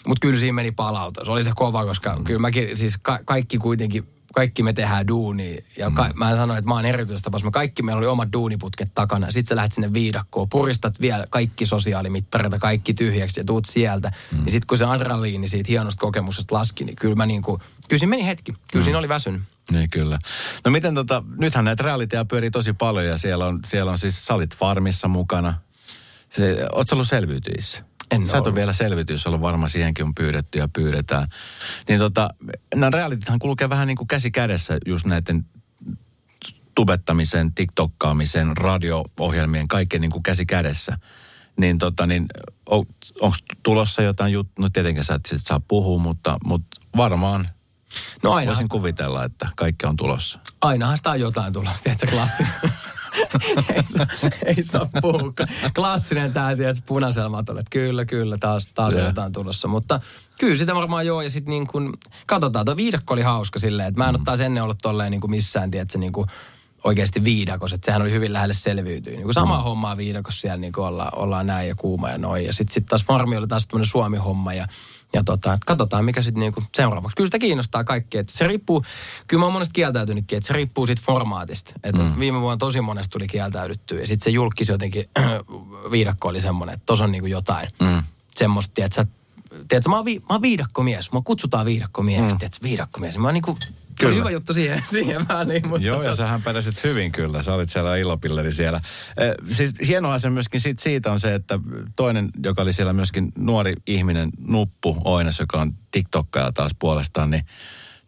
mut 0.08 0.20
kyllä 0.20 0.40
siinä 0.40 0.54
meni 0.54 0.72
palautus. 0.72 1.30
Oli 1.30 1.44
se 1.44 1.52
kova, 1.56 1.86
koska 1.86 2.16
mm. 2.16 2.24
kyllä 2.24 2.40
mäkin, 2.40 2.78
siis 2.78 2.98
ka- 3.02 3.20
kaikki 3.26 3.58
kuitenkin 3.58 4.15
kaikki 4.36 4.64
me 4.64 4.74
tehdään 4.74 5.08
duunia. 5.08 5.62
Ja 5.78 5.92
ka- 5.92 6.08
mm. 6.08 6.20
mä 6.20 6.36
sanoin, 6.36 6.58
että 6.58 6.68
mä 6.68 6.76
oon 6.76 6.86
erityistapaus. 6.86 7.44
Me 7.44 7.52
kaikki 7.52 7.84
meillä 7.84 7.98
oli 7.98 8.08
omat 8.08 8.34
duuniputket 8.34 8.92
takana. 8.94 9.32
Sitten 9.32 9.50
sä 9.50 9.56
lähdet 9.56 9.72
sinne 9.72 9.94
viidakkoon, 9.94 10.50
puristat 10.50 11.02
vielä 11.02 11.26
kaikki 11.30 11.66
sosiaalimittareita, 11.66 12.60
kaikki 12.60 12.94
tyhjäksi 12.94 13.40
ja 13.40 13.44
tuut 13.44 13.66
sieltä. 13.66 14.12
Mm. 14.32 14.46
Ja 14.46 14.52
sitten 14.52 14.68
kun 14.68 14.78
se 14.78 14.86
adrenaliini 14.86 15.48
siitä 15.48 15.68
hienosta 15.68 16.02
kokemuksesta 16.02 16.56
laski, 16.56 16.84
niin 16.84 16.96
kyllä 16.96 17.16
mä 17.16 17.26
niinku, 17.26 17.62
kyllä 17.90 18.00
siinä 18.00 18.10
meni 18.10 18.28
hetki. 18.28 18.52
Kyllä 18.52 18.82
mm. 18.82 18.84
siinä 18.84 19.00
oli 19.00 19.10
väsynyt. 19.10 19.42
Niin 19.72 19.90
kyllä. 19.90 20.20
No 20.66 20.72
miten 20.72 20.96
tota, 20.96 21.24
nythän 21.38 21.66
näitä 21.66 21.84
realitya 21.84 22.26
pyörii 22.26 22.52
tosi 22.52 22.74
paljon 22.74 23.06
ja 23.06 23.18
siellä 23.18 23.46
on, 23.46 23.60
siellä 23.66 23.92
on 23.92 23.98
siis, 23.98 24.26
salit 24.26 24.56
farmissa 24.56 25.08
mukana. 25.08 25.54
Se, 26.30 26.68
ootko 26.72 26.96
ollut 26.96 27.08
selviytyissä? 27.08 27.84
En 28.12 28.28
Sä 28.28 28.38
et 28.38 28.48
ole 28.48 28.56
vielä 28.56 28.74
selvitys, 28.74 29.28
ollut 29.28 29.42
varma 29.42 29.68
siihenkin 29.68 30.06
on 30.06 30.16
pyydetty 30.16 30.60
ja 30.60 30.68
pyydetään. 30.68 31.28
Niin 31.88 32.00
tota, 32.00 32.30
nämä 32.76 32.90
realitithan 32.90 33.40
kulkee 33.40 33.70
vähän 33.70 33.88
niin 33.88 33.98
kuin 33.98 34.08
käsi 34.08 34.32
kädessä 34.32 34.78
just 34.86 35.06
näiden 35.06 35.46
tubettamisen, 36.76 37.54
tiktokkaamisen, 37.54 38.58
radio-ohjelmien, 38.58 39.68
kaikkien 39.68 40.02
niin 40.02 40.12
kuin 40.12 40.24
käsi 40.24 40.46
kädessä. 40.46 40.98
Niin 41.60 41.78
tota, 41.78 42.06
niin 42.06 42.26
on, 42.66 42.86
onko 43.22 43.38
tulossa 43.64 44.02
jotain 44.02 44.34
juttu? 44.34 44.62
No 44.62 44.70
tietenkin 44.70 45.04
sä 45.04 45.14
et 45.14 45.26
sit 45.26 45.42
saa 45.42 45.62
puhua, 45.68 46.00
mutta, 46.00 46.38
mutta 46.44 46.82
varmaan 46.98 47.50
No 48.24 48.34
aina. 48.34 48.50
voisin 48.50 48.70
kuvitella, 48.70 49.24
että 49.24 49.50
kaikki 49.56 49.86
on 49.86 49.96
tulossa. 49.96 50.40
Ainahan 50.62 50.98
sitä 50.98 51.10
on 51.10 51.20
jotain 51.20 51.54
tulossa, 51.54 51.84
tiedätkö, 51.84 52.08
klassinen. 52.08 52.52
ei, 53.76 53.84
saa, 53.84 54.08
ei 54.46 54.64
saa 54.64 54.90
puhua. 55.02 55.34
Klassinen 55.76 56.34
tää, 56.34 56.56
tiedätkö, 56.56 56.84
punaisella 56.88 57.30
matolla. 57.30 57.60
Että 57.60 57.70
kyllä, 57.70 58.06
kyllä, 58.06 58.38
taas, 58.38 58.70
taas 58.76 58.94
Joo. 58.94 59.06
jotain 59.06 59.32
tulossa. 59.32 59.68
Mutta 59.68 60.00
kyllä 60.40 60.56
sitä 60.56 60.76
varmaan 60.76 61.06
joo. 61.06 61.22
Ja 61.22 61.30
sitten 61.30 61.52
niin 61.52 61.68
kuin, 61.68 61.94
katsotaan, 62.26 62.66
tuo 62.66 62.78
viidakko 62.78 63.14
oli 63.14 63.22
hauska 63.22 63.60
silleen, 63.60 63.88
että 63.88 64.04
mä 64.04 64.10
en 64.10 64.16
mm. 64.16 64.24
ole 64.28 64.46
ennen 64.46 64.64
ollut 64.64 64.78
tolleen 64.82 65.12
niin 65.12 65.22
kuin 65.22 65.32
missään, 65.32 65.72
tiedätkö, 65.72 65.98
niin 65.98 66.14
kuin 66.14 66.28
oikeasti 66.84 67.24
viidakos, 67.24 67.74
että 67.74 67.86
sehän 67.86 68.02
oli 68.02 68.12
hyvin 68.12 68.34
lähelle 68.34 68.54
selviytyä. 68.54 69.14
Niin 69.14 69.24
kuin 69.24 69.34
samaa 69.34 69.58
mm. 69.58 69.64
hommaa 69.64 69.98
viidakossa 69.98 70.42
siellä 70.42 70.58
niin 70.58 70.74
kuin 70.74 70.86
ollaan, 70.86 71.12
ollaan 71.16 71.48
näin 71.48 71.68
ja 71.68 71.76
kuuma 71.76 72.10
ja 72.10 72.18
noin. 72.18 72.46
Ja 72.46 72.54
sitten 72.54 72.74
sit 72.74 72.86
taas 72.86 73.06
Farmi 73.06 73.38
oli 73.38 73.48
taas 73.48 73.68
tämmöinen 73.68 73.90
Suomi-homma 73.90 74.54
ja 74.54 74.68
Ja 75.14 75.24
tota, 75.24 75.60
katsotaan, 75.66 76.06
mikä 76.06 76.22
sitten 76.22 76.40
niinku 76.40 76.64
seuraavaksi. 76.76 77.16
Kyllä 77.16 77.28
sitä 77.28 77.40
kiinnostaa 77.40 77.84
kaikki. 77.84 78.18
Et 78.18 78.30
se 78.30 78.48
riippuu, 78.48 78.84
kyllä 79.28 79.42
mä 79.42 79.46
oon 79.46 79.54
monesti 79.54 79.74
kieltäytynytkin, 79.74 80.38
että 80.38 80.48
se 80.48 80.54
riippuu 80.54 80.88
siitä 80.88 81.02
formaatista. 81.06 81.74
Et, 81.84 81.96
mm. 81.96 82.08
et 82.08 82.20
viime 82.20 82.42
vuonna 82.42 82.58
tosi 82.58 82.82
monesti 82.82 83.12
tuli 83.12 83.28
kieltäydyttyä. 83.28 84.00
Ja 84.00 84.08
sitten 84.08 84.24
se 84.24 84.30
julkisi 84.30 84.72
jotenkin, 84.72 85.06
viidakko 85.92 86.28
oli 86.28 86.42
semmoinen, 86.42 86.74
että 86.74 86.86
tuossa 86.86 87.06
on 87.06 87.12
niinku 87.12 87.28
jotain. 87.28 87.68
Mm. 87.80 88.04
Semmoista, 88.36 88.86
että 88.86 88.96
sä 88.96 89.06
tiedätkö, 89.68 89.90
mä 89.90 89.96
oon, 89.96 90.06
vi, 90.06 90.20
mä 90.20 90.26
oon 90.30 90.42
viidakkomies. 90.42 91.12
Mua 91.12 91.22
kutsutaan 91.22 91.66
viidakkomieheksi, 91.66 92.36
mm. 92.36 92.40
tiedätkö, 92.40 92.64
viidakkomies. 92.64 93.18
Mä 93.18 93.28
oon 93.28 93.34
niinku, 93.34 93.58
se 94.02 94.08
oli 94.08 94.16
hyvä 94.16 94.32
juttu 94.32 94.54
siihen, 94.54 94.84
siihen 94.92 95.28
väliin. 95.28 95.68
Mutta 95.68 95.88
Joo, 95.88 96.04
ja 96.04 96.16
sähän 96.16 96.42
pärjäsit 96.42 96.84
hyvin 96.84 97.12
kyllä. 97.12 97.44
Sä 97.44 97.54
olit 97.54 97.70
siellä 97.70 97.96
illopilleri 97.96 98.52
siellä. 98.52 98.82
Eh, 99.18 99.56
siis 99.56 99.74
hienoa 99.88 100.20
se 100.20 100.30
myöskin 100.30 100.62
siitä, 100.62 100.84
siitä 100.84 101.12
on 101.12 101.20
se, 101.20 101.34
että 101.34 101.60
toinen, 101.96 102.30
joka 102.44 102.62
oli 102.62 102.74
siellä 102.74 102.94
myöskin 102.94 103.32
nuori 103.38 103.74
ihminen, 103.88 104.30
Nuppu 104.48 105.02
Oines, 105.04 105.40
joka 105.40 105.62
on 105.62 105.74
TikTokkaja 105.92 106.52
taas 106.52 106.72
puolestaan, 106.80 107.30
niin 107.30 107.46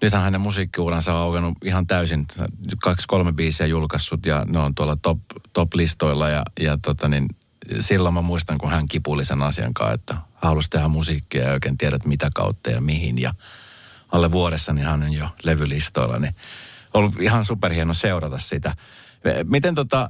nythän 0.01 0.21
hänen 0.21 0.41
musiikkiuransa 0.41 1.13
on 1.13 1.21
aukannut 1.21 1.57
ihan 1.63 1.88
täysin. 1.88 2.25
Kaksi, 2.83 3.07
kolme 3.07 3.33
biisiä 3.33 3.65
julkaissut 3.65 4.25
ja 4.25 4.45
ne 4.45 4.59
on 4.59 4.75
tuolla 4.75 4.97
top, 5.01 5.19
top-listoilla 5.53 6.29
ja, 6.29 6.43
ja 6.59 6.77
tota 6.81 7.07
niin, 7.07 7.27
silloin 7.79 8.13
mä 8.13 8.21
muistan, 8.21 8.57
kun 8.57 8.69
hän 8.69 8.88
kipuli 8.88 9.25
sen 9.25 9.41
asian 9.41 9.73
kanssa, 9.73 9.93
että 9.93 10.17
halusi 10.35 10.69
tehdä 10.69 10.88
musiikkia 10.88 11.43
ja 11.43 11.53
oikein 11.53 11.77
tiedät 11.77 12.05
mitä 12.05 12.29
kautta 12.33 12.69
ja 12.69 12.81
mihin. 12.81 13.21
Ja 13.21 13.33
alle 14.12 14.32
vuodessa 14.32 14.74
niin 14.74 14.86
hän 14.86 15.03
on 15.03 15.14
jo 15.14 15.28
levylistoilla, 15.43 16.20
niin 16.20 16.36
ollut 16.93 17.22
ihan 17.22 17.45
superhieno 17.45 17.93
seurata 17.93 18.38
sitä. 18.38 18.76
Miten 19.43 19.76
tota, 19.76 20.10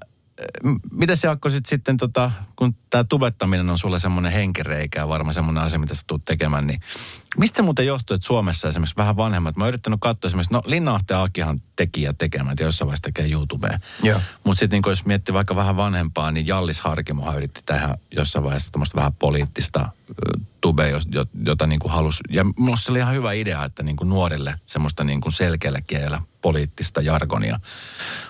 miten 0.91 1.18
se 1.18 1.28
Akko 1.28 1.50
sit 1.50 1.66
sitten, 1.66 1.98
tota, 1.98 2.32
kun 2.56 2.76
tämä 2.89 3.04
tubettaminen 3.04 3.70
on 3.70 3.78
sulle 3.78 4.00
semmoinen 4.00 4.32
henkireikä 4.32 5.00
ja 5.00 5.08
varmaan 5.08 5.34
semmoinen 5.34 5.64
asia, 5.64 5.80
mitä 5.80 5.95
sä 5.95 6.02
tulet 6.08 6.26
tekemään, 6.26 6.68
niin 6.68 6.80
mistä 7.38 7.56
se 7.56 7.62
muuten 7.62 7.86
johtuu, 7.86 8.16
että 8.16 8.28
Suomessa 8.28 8.68
esimerkiksi 8.68 8.98
vähän 8.98 9.18
vanhemmat, 9.18 9.56
mä 9.56 9.64
oon 9.64 9.70
yrittänyt 9.70 10.00
katsoa 10.02 10.28
esimerkiksi, 10.28 10.54
no 10.54 10.62
Linna 10.66 11.00
Akihan 11.14 11.60
teki 11.76 12.02
ja 12.02 12.14
tekemään, 12.14 12.54
että 12.54 12.64
jossain 12.64 12.88
vaiheessa 12.88 13.04
tekee 13.04 13.32
YouTubeen. 13.32 13.80
Mutta 14.43 14.60
sitten 14.60 14.82
niin 14.82 14.91
jos 14.91 15.06
miettii 15.06 15.34
vaikka 15.34 15.56
vähän 15.56 15.78
vanhempaa, 15.78 16.32
niin 16.32 16.48
Jallis 16.48 16.82
Harkimohan 16.82 17.38
yritti 17.38 17.62
tehdä 17.66 17.98
jossain 18.16 18.43
vaiheessa 18.43 18.72
tämmöistä 18.72 18.95
vähän 18.95 19.14
poliittista 19.14 19.89
tubea, 20.68 20.99
jota 21.45 21.68
niin 21.68 21.80
kuin 21.80 21.91
halusi, 21.91 22.24
ja 22.30 22.43
minusta 22.43 22.86
se 22.86 22.91
oli 22.91 22.99
ihan 22.99 23.13
hyvä 23.13 23.34
idea, 23.34 23.65
että 23.65 23.84
niin 23.84 23.95
kuin 23.95 24.09
nuorille 24.09 24.55
semmoista 24.65 25.03
niin 25.03 25.22
kuin 25.22 25.34
selkeällä 25.34 25.82
kielellä 25.82 26.22
poliittista 26.41 27.01
jargonia. 27.01 27.59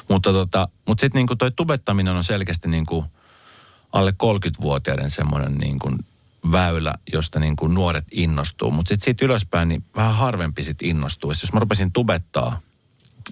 Mutta, 0.09 0.31
tota, 0.31 0.67
mutta 0.87 1.01
sitten 1.01 1.25
niin 1.25 1.37
toi 1.37 1.51
tubettaminen 1.51 2.15
on 2.15 2.23
selkeästi 2.23 2.67
niin 2.67 2.85
kuin 2.85 3.05
alle 3.93 4.13
30-vuotiaiden 4.23 5.09
semmoinen 5.09 5.57
niin 5.57 5.79
kuin 5.79 5.97
väylä, 6.51 6.93
josta 7.13 7.39
niin 7.39 7.55
kuin 7.55 7.73
nuoret 7.73 8.05
innostuu. 8.11 8.71
Mutta 8.71 8.89
sitten 8.89 9.05
siitä 9.05 9.25
ylöspäin 9.25 9.69
niin 9.69 9.83
vähän 9.95 10.15
harvempi 10.15 10.63
sitten 10.63 10.89
innostuu. 10.89 11.31
Jos 11.31 11.53
mä 11.53 11.59
rupesin 11.59 11.91
tubettaa, 11.91 12.59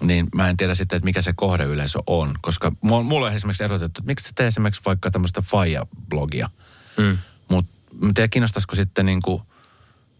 niin 0.00 0.26
mä 0.34 0.48
en 0.48 0.56
tiedä 0.56 0.74
sitten, 0.74 0.96
että 0.96 1.04
mikä 1.04 1.22
se 1.22 1.32
kohdeyleisö 1.32 1.98
on. 2.06 2.34
Koska 2.40 2.72
mulla 2.82 3.26
on 3.26 3.32
esimerkiksi 3.32 3.64
erotettu, 3.64 4.00
että 4.00 4.06
miksi 4.06 4.26
sä 4.26 4.32
tee 4.34 4.46
esimerkiksi 4.46 4.82
vaikka 4.86 5.10
tämmöistä 5.10 5.40
faija-blogia. 5.42 6.50
Mm. 6.96 7.18
Mutta 7.48 7.75
mä 8.00 8.12
tiedän, 8.14 8.30
kiinnostaisiko 8.30 8.76
sitten 8.76 9.06
niin 9.06 9.22
kuin, 9.22 9.42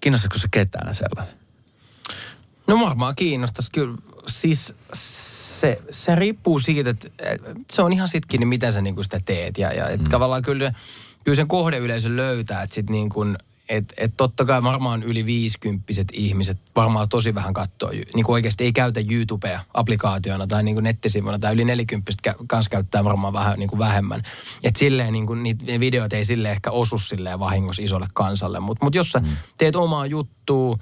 kiinnostaisiko 0.01 0.39
se 0.39 0.49
ketään 0.51 0.95
sellainen? 0.95 1.35
No 2.67 2.81
varmaan 2.81 3.17
kiinnostaisi 3.17 3.71
kyllä. 3.73 3.99
Siis 4.27 4.75
se, 5.61 5.83
se 5.91 6.15
riippuu 6.15 6.59
siitä, 6.59 6.91
että 6.91 7.09
se 7.73 7.83
on 7.83 7.93
ihan 7.93 8.09
sitkin, 8.09 8.41
niin 8.41 8.49
miten 8.49 8.73
sä 8.73 8.81
niin 8.81 9.05
sitä 9.05 9.21
teet. 9.25 9.59
Ja, 9.59 9.73
ja 9.73 9.97
mm. 9.97 10.05
tavallaan 10.05 10.43
kyllä, 10.43 10.73
kyllä 11.25 11.37
sen 11.37 11.49
kohdeyleisön 11.49 12.17
löytää, 12.17 12.63
että 12.63 12.75
sit 12.75 12.91
niin 12.91 13.09
kuin, 13.09 13.37
et, 13.69 13.95
et 13.97 14.13
totta 14.17 14.45
kai 14.45 14.63
varmaan 14.63 15.03
yli 15.03 15.27
viisikymppiset 15.27 16.09
ihmiset 16.13 16.59
varmaan 16.77 17.09
tosi 17.09 17.35
vähän 17.35 17.55
katsoo, 17.55 17.91
niin 17.91 18.25
kuin 18.25 18.35
oikeasti 18.35 18.65
ei 18.65 18.73
käytä 18.73 19.01
YouTubea 19.11 19.61
applikaationa 19.75 20.47
tai 20.47 20.63
niin 20.63 20.75
kuin 20.75 20.85
nettisivuna, 20.85 21.39
tai 21.39 21.55
yli 21.55 21.65
nelikymppiset 21.65 22.21
kanssa 22.47 22.71
käyttää 22.71 23.05
varmaan 23.05 23.33
vähän 23.33 23.59
niin 23.59 23.69
kuin 23.69 23.79
vähemmän. 23.79 24.23
Että 24.65 24.79
silleen 24.79 25.13
niin 25.13 25.27
kuin, 25.27 25.43
niitä 25.43 25.81
videoita 25.81 26.17
ei 26.17 26.25
sille 26.25 26.51
ehkä 26.51 26.71
osu 26.71 26.99
silleen 26.99 27.39
vahingossa 27.39 27.83
isolle 27.83 28.07
kansalle, 28.15 28.61
mutta 28.61 28.85
mut 28.85 28.95
jos 28.95 29.11
sä 29.11 29.19
mm. 29.19 29.37
teet 29.59 29.77
omaa 29.77 30.07
juttua, 30.07 30.79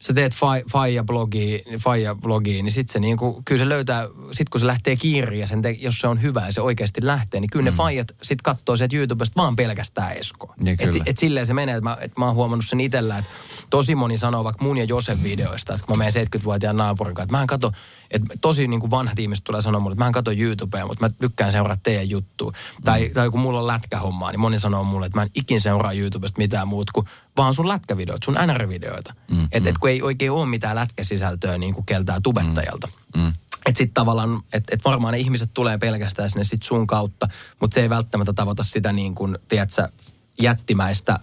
sä 0.00 0.12
teet 0.12 0.32
faija-blogia, 0.72 1.78
faija-blogia, 1.78 2.62
niin 2.62 2.72
sit 2.72 2.88
se 2.88 2.98
niinku, 2.98 3.42
kyllä 3.44 3.58
se 3.58 3.68
löytää, 3.68 4.08
sit 4.32 4.48
kun 4.48 4.60
se 4.60 4.66
lähtee 4.66 4.96
kiiriin 4.96 5.40
ja 5.40 5.46
sen 5.46 5.62
te, 5.62 5.70
jos 5.70 6.00
se 6.00 6.06
on 6.06 6.22
hyvä 6.22 6.46
ja 6.46 6.52
se 6.52 6.60
oikeasti 6.60 7.00
lähtee, 7.06 7.40
niin 7.40 7.50
kyllä 7.50 7.62
mm. 7.62 7.74
ne 7.74 7.76
faijat 7.76 8.08
sit 8.22 8.42
katsoo 8.42 8.76
sieltä 8.76 8.96
YouTubesta 8.96 9.42
vaan 9.42 9.56
pelkästään 9.56 10.16
Esko. 10.16 10.54
Et, 10.78 11.02
et 11.06 11.18
silleen 11.18 11.46
se 11.46 11.54
menee, 11.54 11.74
että 11.74 11.90
mä, 11.90 11.96
et 12.00 12.18
mä 12.18 12.26
oon 12.26 12.34
huomannut 12.34 12.66
sen 12.66 12.80
itsellä, 12.80 13.18
että 13.18 13.30
tosi 13.70 13.94
moni 13.94 14.18
sanoo 14.18 14.44
vaikka 14.44 14.64
mun 14.64 14.78
ja 14.78 14.84
Josen 14.84 15.22
videoista, 15.22 15.74
että 15.74 15.86
kun 15.86 15.98
mä 15.98 16.04
menen 16.04 16.26
70-vuotiaan 16.26 16.76
naapurin 16.76 17.14
kanssa, 17.14 17.24
että 17.24 17.36
mä 17.36 17.40
en 17.40 17.46
katso, 17.46 17.70
että 18.10 18.34
tosi 18.40 18.68
niin 18.68 18.80
kuin 18.80 18.90
vanhat 18.90 19.18
ihmiset 19.18 19.44
tulee 19.44 19.62
sanoa 19.62 19.80
mulle, 19.80 19.92
että 19.92 20.04
mä 20.04 20.06
en 20.06 20.12
katso 20.12 20.30
YouTubea, 20.30 20.86
mutta 20.86 21.04
mä 21.04 21.10
tykkään 21.20 21.52
seurata 21.52 21.80
teidän 21.82 22.10
juttua. 22.10 22.50
Mm. 22.50 22.84
Tai, 22.84 23.10
tai 23.14 23.30
kun 23.30 23.40
mulla 23.40 23.60
on 23.60 23.66
lätkähommaa, 23.66 24.30
niin 24.30 24.40
moni 24.40 24.58
sanoo 24.58 24.84
mulle, 24.84 25.06
että 25.06 25.18
mä 25.18 25.22
en 25.22 25.30
ikin 25.34 25.60
seuraa 25.60 25.92
YouTubesta 25.92 26.38
mitään 26.38 26.68
muut 26.68 26.90
kuin 26.90 27.06
vaan 27.36 27.54
sun 27.54 27.68
lätkävideoita, 27.68 28.24
sun 28.24 28.34
NR-videoita. 28.34 29.14
Mm, 29.30 29.44
että 29.44 29.60
mm. 29.60 29.66
et, 29.66 29.78
kun 29.78 29.90
ei 29.90 30.02
oikein 30.02 30.32
ole 30.32 30.46
mitään 30.46 30.76
lätkäsisältöä 30.76 31.58
niin 31.58 31.74
kuin 31.74 31.86
keltää 31.86 32.20
tubettajalta. 32.22 32.88
Mm. 33.16 33.22
Mm. 33.22 33.32
Että 33.66 33.78
sitten 33.78 33.94
tavallaan, 33.94 34.42
että 34.52 34.74
et 34.74 34.84
varmaan 34.84 35.12
ne 35.12 35.18
ihmiset 35.18 35.50
tulee 35.54 35.78
pelkästään 35.78 36.30
sinne 36.30 36.44
sit 36.44 36.62
sun 36.62 36.86
kautta, 36.86 37.28
mutta 37.60 37.74
se 37.74 37.80
ei 37.80 37.90
välttämättä 37.90 38.32
tavoita 38.32 38.62
sitä 38.62 38.92
niin 38.92 39.14
kuin, 39.14 39.38
tiedätkö, 39.48 39.88
jättimäistä 40.40 41.18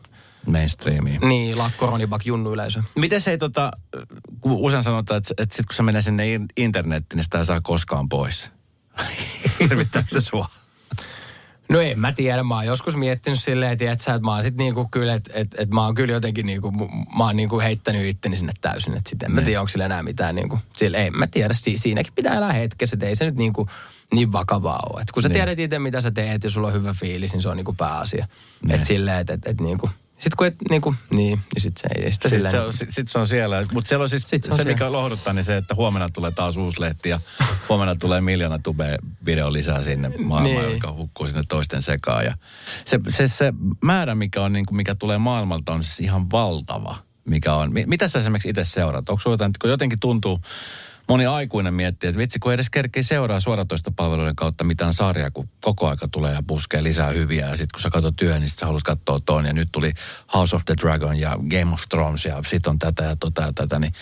mainstreamiin. 0.48 1.22
Niin, 1.22 1.58
lakkoronibak 1.58 2.26
junnu 2.26 2.54
yleisö. 2.54 2.84
Miten 2.96 3.22
se 3.22 3.32
ei 3.32 3.38
tota, 3.38 3.72
kun 4.42 4.52
usein 4.52 4.84
sanotaan, 4.84 5.18
että, 5.18 5.34
että 5.38 5.56
sit 5.56 5.66
kun 5.66 5.76
se 5.76 5.84
menee 5.84 6.02
sinne 6.02 6.24
internettiin, 6.58 7.18
niin 7.18 7.24
sitä 7.24 7.38
ei 7.38 7.46
saa 7.46 7.62
koskaan 7.62 8.10
pois. 8.10 8.52
Hirvittääkö 9.60 10.10
se 10.10 10.22
sua? 10.22 10.50
No 11.70 11.80
en 11.80 12.00
mä 12.00 12.12
tiedä, 12.12 12.44
mä 12.44 12.56
oon 12.56 12.66
joskus 12.66 12.96
miettinyt 12.96 13.40
silleen, 13.40 13.72
että, 13.72 13.92
että 13.92 14.20
mä 14.20 14.34
oon 14.34 14.42
sit 14.42 14.56
niinku 14.58 14.88
kyllä, 14.92 15.14
että, 15.14 15.32
että, 15.34 15.62
että 15.62 15.76
mä 15.76 15.86
oon 15.86 15.96
kyllä 15.96 16.14
jotenkin 16.14 16.46
niinku, 16.46 16.72
mä 17.18 17.24
oon 17.26 17.36
niinku 17.36 17.60
heittänyt 17.60 18.06
itteni 18.06 18.36
sinne 18.36 18.54
täysin, 18.62 18.98
että 18.98 19.10
sitten 19.10 19.28
en 19.28 19.32
mä 19.32 19.42
niin. 19.42 19.46
tiedä, 19.46 19.60
onko 19.60 19.70
sillä 19.70 19.86
enää 19.86 20.04
mitään 20.04 20.36
niinku, 20.36 20.60
sille, 20.74 21.06
en 21.06 21.18
mä 21.18 21.28
tiedä, 21.28 21.54
si, 21.54 21.78
siinäkin 21.78 22.14
pitää 22.14 22.36
elää 22.36 22.54
hetkessä, 22.54 22.96
että 22.96 23.06
ei 23.06 23.16
se 23.16 23.26
nyt 23.26 23.38
niinku 23.38 23.68
niin 24.14 24.32
vakavaa 24.32 24.80
ole. 24.94 25.02
Et 25.02 25.12
kun 25.12 25.24
sä 25.24 25.30
niin. 25.30 25.34
tiedät 25.34 25.60
itse, 25.60 25.80
mitä 25.80 26.02
sä 26.02 26.12
teet 26.12 26.44
ja 26.44 26.50
sulla 26.50 26.68
on 26.68 26.74
hyvä 26.74 26.94
fiilis, 26.94 27.34
niin 27.34 27.42
se 27.42 27.50
on 27.50 27.58
niinku 27.58 27.74
pääasia. 27.74 28.26
Niin. 28.64 28.76
Että 28.76 28.88
silleen, 28.88 29.18
että, 29.18 29.34
että, 29.34 29.50
että 29.50 29.64
niinku, 29.64 29.90
sitten 30.26 30.38
kun 30.38 30.48
et 30.48 30.56
niinku, 30.70 30.96
niin, 31.10 31.40
niin 31.56 31.62
sit 31.62 31.78
se 31.78 31.88
ei 31.96 32.14
sitä 32.14 32.30
sitten 32.30 32.52
se, 32.52 32.60
on, 32.60 32.74
sit, 32.74 32.92
sit 32.92 33.08
se 33.08 33.20
on 33.20 33.28
siellä. 33.28 33.66
Mutta 33.74 33.88
siellä 33.88 34.04
on 34.04 34.10
siis 34.10 34.24
sit 34.28 34.44
se, 34.44 34.52
on 34.52 34.58
se 34.58 34.64
mikä 34.64 34.92
lohduttaa, 34.92 35.34
niin 35.34 35.44
se, 35.44 35.58
että 35.58 35.76
huomenna 35.76 36.10
tulee 36.10 36.32
taas 36.32 36.58
uusi 36.58 36.82
lehti 36.82 37.10
ja 37.10 37.20
huomenna 37.70 37.96
tulee 37.96 38.22
miljoona 38.22 38.60
tube-video 38.60 39.54
lisää 39.54 39.84
sinne 39.84 40.10
maailmaan, 40.10 40.66
niin. 40.66 40.74
joka 40.74 40.94
hukkuu 40.94 41.28
sinne 41.28 41.44
toisten 41.50 41.82
sekaan. 41.82 42.26
Ja 42.26 42.38
se, 42.86 43.00
se, 43.08 43.28
se 43.28 43.54
määrä, 43.82 44.16
mikä, 44.16 44.42
on, 44.42 44.54
niin 44.54 44.66
kuin, 44.66 44.78
mikä 44.78 44.96
tulee 44.96 45.18
maailmalta, 45.18 45.74
on 45.74 45.84
siis 45.84 46.00
ihan 46.00 46.32
valtava. 46.32 46.98
Mikä 47.26 47.54
on. 47.54 47.72
Mitä 47.86 48.08
sä 48.08 48.20
esimerkiksi 48.20 48.50
itse 48.50 48.64
seuraat? 48.64 49.10
Onko 49.10 49.32
jotain, 49.32 49.52
kun 49.62 49.70
jotenkin 49.70 50.00
tuntuu, 50.00 50.40
moni 51.10 51.26
aikuinen 51.26 51.74
miettii, 51.74 52.08
että 52.08 52.20
vitsi 52.20 52.40
kun 52.40 52.54
edes 52.54 52.70
kerkee 52.70 53.04
seuraa 53.04 53.40
suoratoista 53.40 53.92
palveluiden 53.96 54.36
kautta 54.36 54.64
mitään 54.64 54.94
sarjaa, 54.94 55.32
kun 55.32 55.50
koko 55.62 55.90
aika 55.90 56.08
tulee 56.08 56.34
ja 56.34 56.44
puskee 56.48 56.84
lisää 56.84 57.12
hyviä. 57.12 57.50
Ja 57.50 57.58
sitten 57.58 57.74
kun 57.74 57.82
sä 57.82 57.90
katsot 57.90 58.16
työ, 58.16 58.40
niin 58.40 58.50
sit 58.50 58.60
sä 58.60 58.66
haluat 58.66 58.84
katsoa 58.84 59.20
tuon. 59.20 59.46
Ja 59.46 59.54
nyt 59.54 59.70
tuli 59.72 59.94
House 60.34 60.56
of 60.56 60.66
the 60.66 60.76
Dragon 60.82 61.20
ja 61.20 61.38
Game 61.50 61.74
of 61.74 61.82
Thrones 61.90 62.26
ja 62.26 62.42
sit 62.46 62.68
on 62.68 62.80
tätä 62.80 63.04
ja 63.04 63.16
tota 63.16 63.42
ja 63.42 63.54
tätä. 63.54 63.80
Niin 63.80 63.94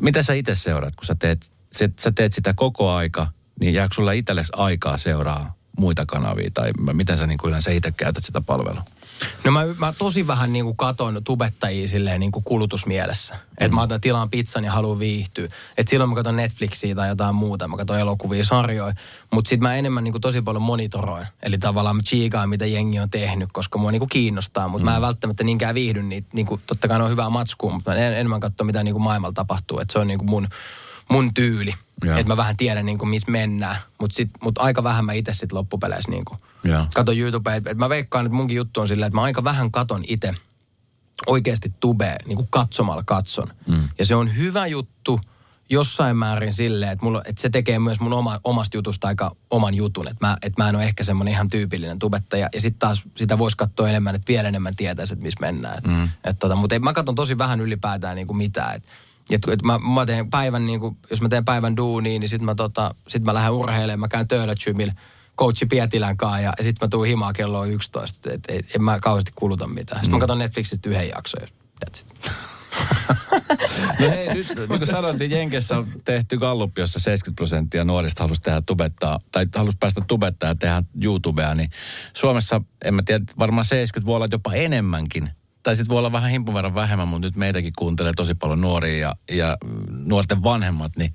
mitä 0.00 0.22
sä 0.22 0.34
itse 0.34 0.54
seuraat, 0.54 0.96
kun 0.96 1.06
sä 1.06 1.14
teet, 1.14 1.52
sä 2.00 2.12
teet 2.14 2.32
sitä 2.32 2.54
koko 2.54 2.92
aika, 2.92 3.26
niin 3.60 3.74
jääkö 3.74 3.94
sulla 3.94 4.12
itsellesi 4.12 4.52
aikaa 4.56 4.98
seuraa 4.98 5.55
muita 5.76 6.06
kanavia? 6.06 6.50
Tai 6.54 6.70
miten 6.92 7.18
sä 7.18 7.26
niin 7.26 7.38
kuin 7.38 7.48
yleensä 7.48 7.70
itse 7.70 7.92
käytät 7.92 8.24
sitä 8.24 8.40
palvelua? 8.40 8.82
No 9.44 9.50
mä, 9.50 9.64
mä 9.78 9.92
tosi 9.98 10.26
vähän 10.26 10.52
niin 10.52 10.64
kuin 10.64 10.76
katon 10.76 11.20
tubettajia 11.24 11.88
silleen 11.88 12.20
niin 12.20 12.32
kuin 12.32 12.44
kulutusmielessä. 12.44 13.34
Mm. 13.34 13.40
Että 13.58 13.74
mä 13.74 13.82
otan 13.82 14.00
tilaan 14.00 14.30
pizzan 14.30 14.64
ja 14.64 14.72
haluan 14.72 14.98
viihtyä. 14.98 15.48
Että 15.78 15.90
silloin 15.90 16.10
mä 16.10 16.16
katon 16.16 16.36
Netflixiä 16.36 16.94
tai 16.94 17.08
jotain 17.08 17.34
muuta. 17.34 17.68
Mä 17.68 17.76
katon 17.76 17.98
elokuvia, 17.98 18.44
sarjoja. 18.44 18.94
Mutta 19.32 19.48
sitten 19.48 19.62
mä 19.62 19.76
enemmän 19.76 20.04
niin 20.04 20.12
kuin 20.12 20.22
tosi 20.22 20.42
paljon 20.42 20.62
monitoroin. 20.62 21.26
Eli 21.42 21.58
tavallaan 21.58 21.96
mä 21.96 22.02
chiikaan, 22.02 22.48
mitä 22.48 22.66
jengi 22.66 22.98
on 22.98 23.10
tehnyt, 23.10 23.48
koska 23.52 23.78
mua 23.78 23.90
niin 23.90 24.00
kuin 24.00 24.08
kiinnostaa. 24.08 24.68
Mutta 24.68 24.84
mm. 24.84 24.90
mä 24.90 24.96
en 24.96 25.02
välttämättä 25.02 25.44
niinkään 25.44 25.74
viihdy 25.74 26.02
niitä. 26.02 26.28
Niin 26.32 26.46
kuin, 26.46 26.60
totta 26.66 26.88
kai 26.88 26.98
ne 26.98 27.04
on 27.04 27.10
hyvää 27.10 27.30
matskua, 27.30 27.72
mutta 27.72 27.90
mä 27.90 27.96
en, 27.96 28.12
enemmän 28.12 28.40
katso, 28.40 28.64
mitä 28.64 28.82
niin 28.82 28.94
kuin 28.94 29.02
maailmalla 29.02 29.34
tapahtuu. 29.34 29.78
Että 29.78 29.92
se 29.92 29.98
on 29.98 30.06
niin 30.06 30.18
kuin 30.18 30.30
mun, 30.30 30.48
mun 31.08 31.34
tyyli. 31.34 31.74
Että 32.02 32.32
mä 32.32 32.36
vähän 32.36 32.56
tiedän, 32.56 32.86
niin 32.86 32.98
kuin, 32.98 33.08
missä 33.08 33.30
mennään. 33.30 33.76
Mutta 34.00 34.22
mut 34.40 34.58
aika 34.58 34.84
vähän 34.84 35.04
mä 35.04 35.12
itse 35.12 35.32
sitten 35.32 35.58
loppupeleissä 35.58 36.10
niin 36.10 36.24
kuin, 36.24 36.40
katon 36.94 37.18
YouTubea. 37.18 37.54
Et, 37.54 37.66
et 37.66 37.78
mä 37.78 37.88
veikkaan, 37.88 38.26
että 38.26 38.36
munkin 38.36 38.56
juttu 38.56 38.80
on 38.80 38.88
silleen, 38.88 39.06
että 39.06 39.16
mä 39.16 39.22
aika 39.22 39.44
vähän 39.44 39.70
katon 39.70 40.02
itse 40.08 40.34
oikeasti 41.26 41.72
tubea, 41.80 42.16
niin 42.26 42.36
kuin 42.36 42.48
katsomalla 42.50 43.02
katson. 43.06 43.48
Mm. 43.66 43.88
Ja 43.98 44.06
se 44.06 44.14
on 44.14 44.36
hyvä 44.36 44.66
juttu, 44.66 45.20
jossain 45.70 46.16
määrin 46.16 46.54
silleen, 46.54 46.92
että, 46.92 47.04
mulla, 47.04 47.22
että 47.24 47.42
se 47.42 47.50
tekee 47.50 47.78
myös 47.78 48.00
mun 48.00 48.12
oma, 48.12 48.40
omasta 48.44 48.76
jutusta 48.76 49.08
aika 49.08 49.36
oman 49.50 49.74
jutun. 49.74 50.08
Että 50.08 50.26
mä, 50.26 50.36
että 50.42 50.62
mä 50.62 50.68
en 50.68 50.76
ole 50.76 50.84
ehkä 50.84 51.04
semmoinen 51.04 51.32
ihan 51.32 51.50
tyypillinen 51.50 51.98
tubettaja. 51.98 52.48
Ja 52.54 52.60
sitten 52.60 52.78
taas 52.78 53.04
sitä 53.16 53.38
voisi 53.38 53.56
katsoa 53.56 53.88
enemmän, 53.88 54.14
että 54.14 54.28
vielä 54.28 54.48
enemmän 54.48 54.76
tietäisi, 54.76 55.12
että 55.12 55.22
missä 55.22 55.40
mennään. 55.40 55.78
Et, 55.78 55.86
mm. 55.86 56.08
et 56.24 56.38
tota, 56.38 56.56
mutta 56.56 56.74
ei, 56.74 56.78
mä 56.78 56.92
katson 56.92 57.14
tosi 57.14 57.38
vähän 57.38 57.60
ylipäätään 57.60 58.16
niin 58.16 58.26
kuin 58.26 58.36
mitään. 58.36 58.76
Et, 58.76 58.82
et, 59.30 59.48
et 59.48 59.62
mä, 59.62 59.78
mä 59.78 60.06
teen 60.06 60.30
päivän, 60.30 60.66
niin 60.66 60.80
kuin, 60.80 60.96
jos 61.10 61.20
mä 61.20 61.28
teen 61.28 61.44
päivän 61.44 61.76
duuniin, 61.76 62.20
niin 62.20 62.28
sitten 62.28 62.44
mä, 62.44 62.54
tota, 62.54 62.94
sit 63.08 63.22
mä 63.22 63.34
lähden 63.34 63.52
urheilemaan. 63.52 64.00
Mä 64.00 64.08
käyn 64.08 64.28
Töölötsymillä 64.28 64.92
coachi 65.38 65.66
Pietilän 65.66 66.16
kanssa 66.16 66.40
ja, 66.40 66.52
ja 66.58 66.64
sitten 66.64 66.86
mä 66.86 66.90
tuun 66.90 67.06
himaa 67.06 67.32
kello 67.32 67.64
11. 67.64 68.30
Et, 68.32 68.44
et, 68.48 68.66
en 68.74 68.82
mä 68.82 68.98
kauheasti 69.00 69.32
kuluta 69.34 69.66
mitään. 69.66 70.00
Sitten 70.00 70.10
mm. 70.10 70.16
mä 70.16 70.20
katson 70.20 70.38
Netflixistä 70.38 70.90
yhden 70.90 71.08
jakson 71.08 71.42
ja 71.42 71.48
that's 71.84 72.00
it. 72.00 72.30
No 74.00 74.10
hei, 74.10 74.34
nyt 74.34 74.46
niin 74.56 74.68
kuin 74.68 74.86
sanoin, 74.86 75.18
niin 75.18 75.30
Jenkessä 75.30 75.78
on 75.78 75.92
tehty 76.04 76.38
gallup, 76.38 76.78
jossa 76.78 76.98
70 76.98 77.36
prosenttia 77.36 77.84
nuorista 77.84 78.24
halusi 78.24 78.40
tehdä 78.40 78.62
tubettaa, 78.66 79.20
tai 79.32 79.46
halusi 79.56 79.76
päästä 79.80 80.00
tubettaa 80.06 80.48
ja 80.48 80.54
tehdä 80.54 80.82
YouTubea, 81.02 81.54
niin 81.54 81.70
Suomessa, 82.12 82.60
en 82.84 82.94
mä 82.94 83.02
tiedä, 83.02 83.24
varmaan 83.38 83.64
70 83.64 84.06
voi 84.06 84.16
olla 84.16 84.28
jopa 84.32 84.54
enemmänkin. 84.54 85.30
Tai 85.66 85.76
sitten 85.76 85.90
voi 85.90 85.98
olla 85.98 86.12
vähän 86.12 86.30
himpun 86.30 86.54
verran 86.54 86.74
vähemmän, 86.74 87.08
mutta 87.08 87.26
nyt 87.26 87.36
meitäkin 87.36 87.72
kuuntelee 87.78 88.12
tosi 88.16 88.34
paljon 88.34 88.60
nuoria 88.60 88.98
ja, 88.98 89.36
ja 89.36 89.56
nuorten 89.88 90.42
vanhemmat, 90.42 90.96
niin 90.96 91.12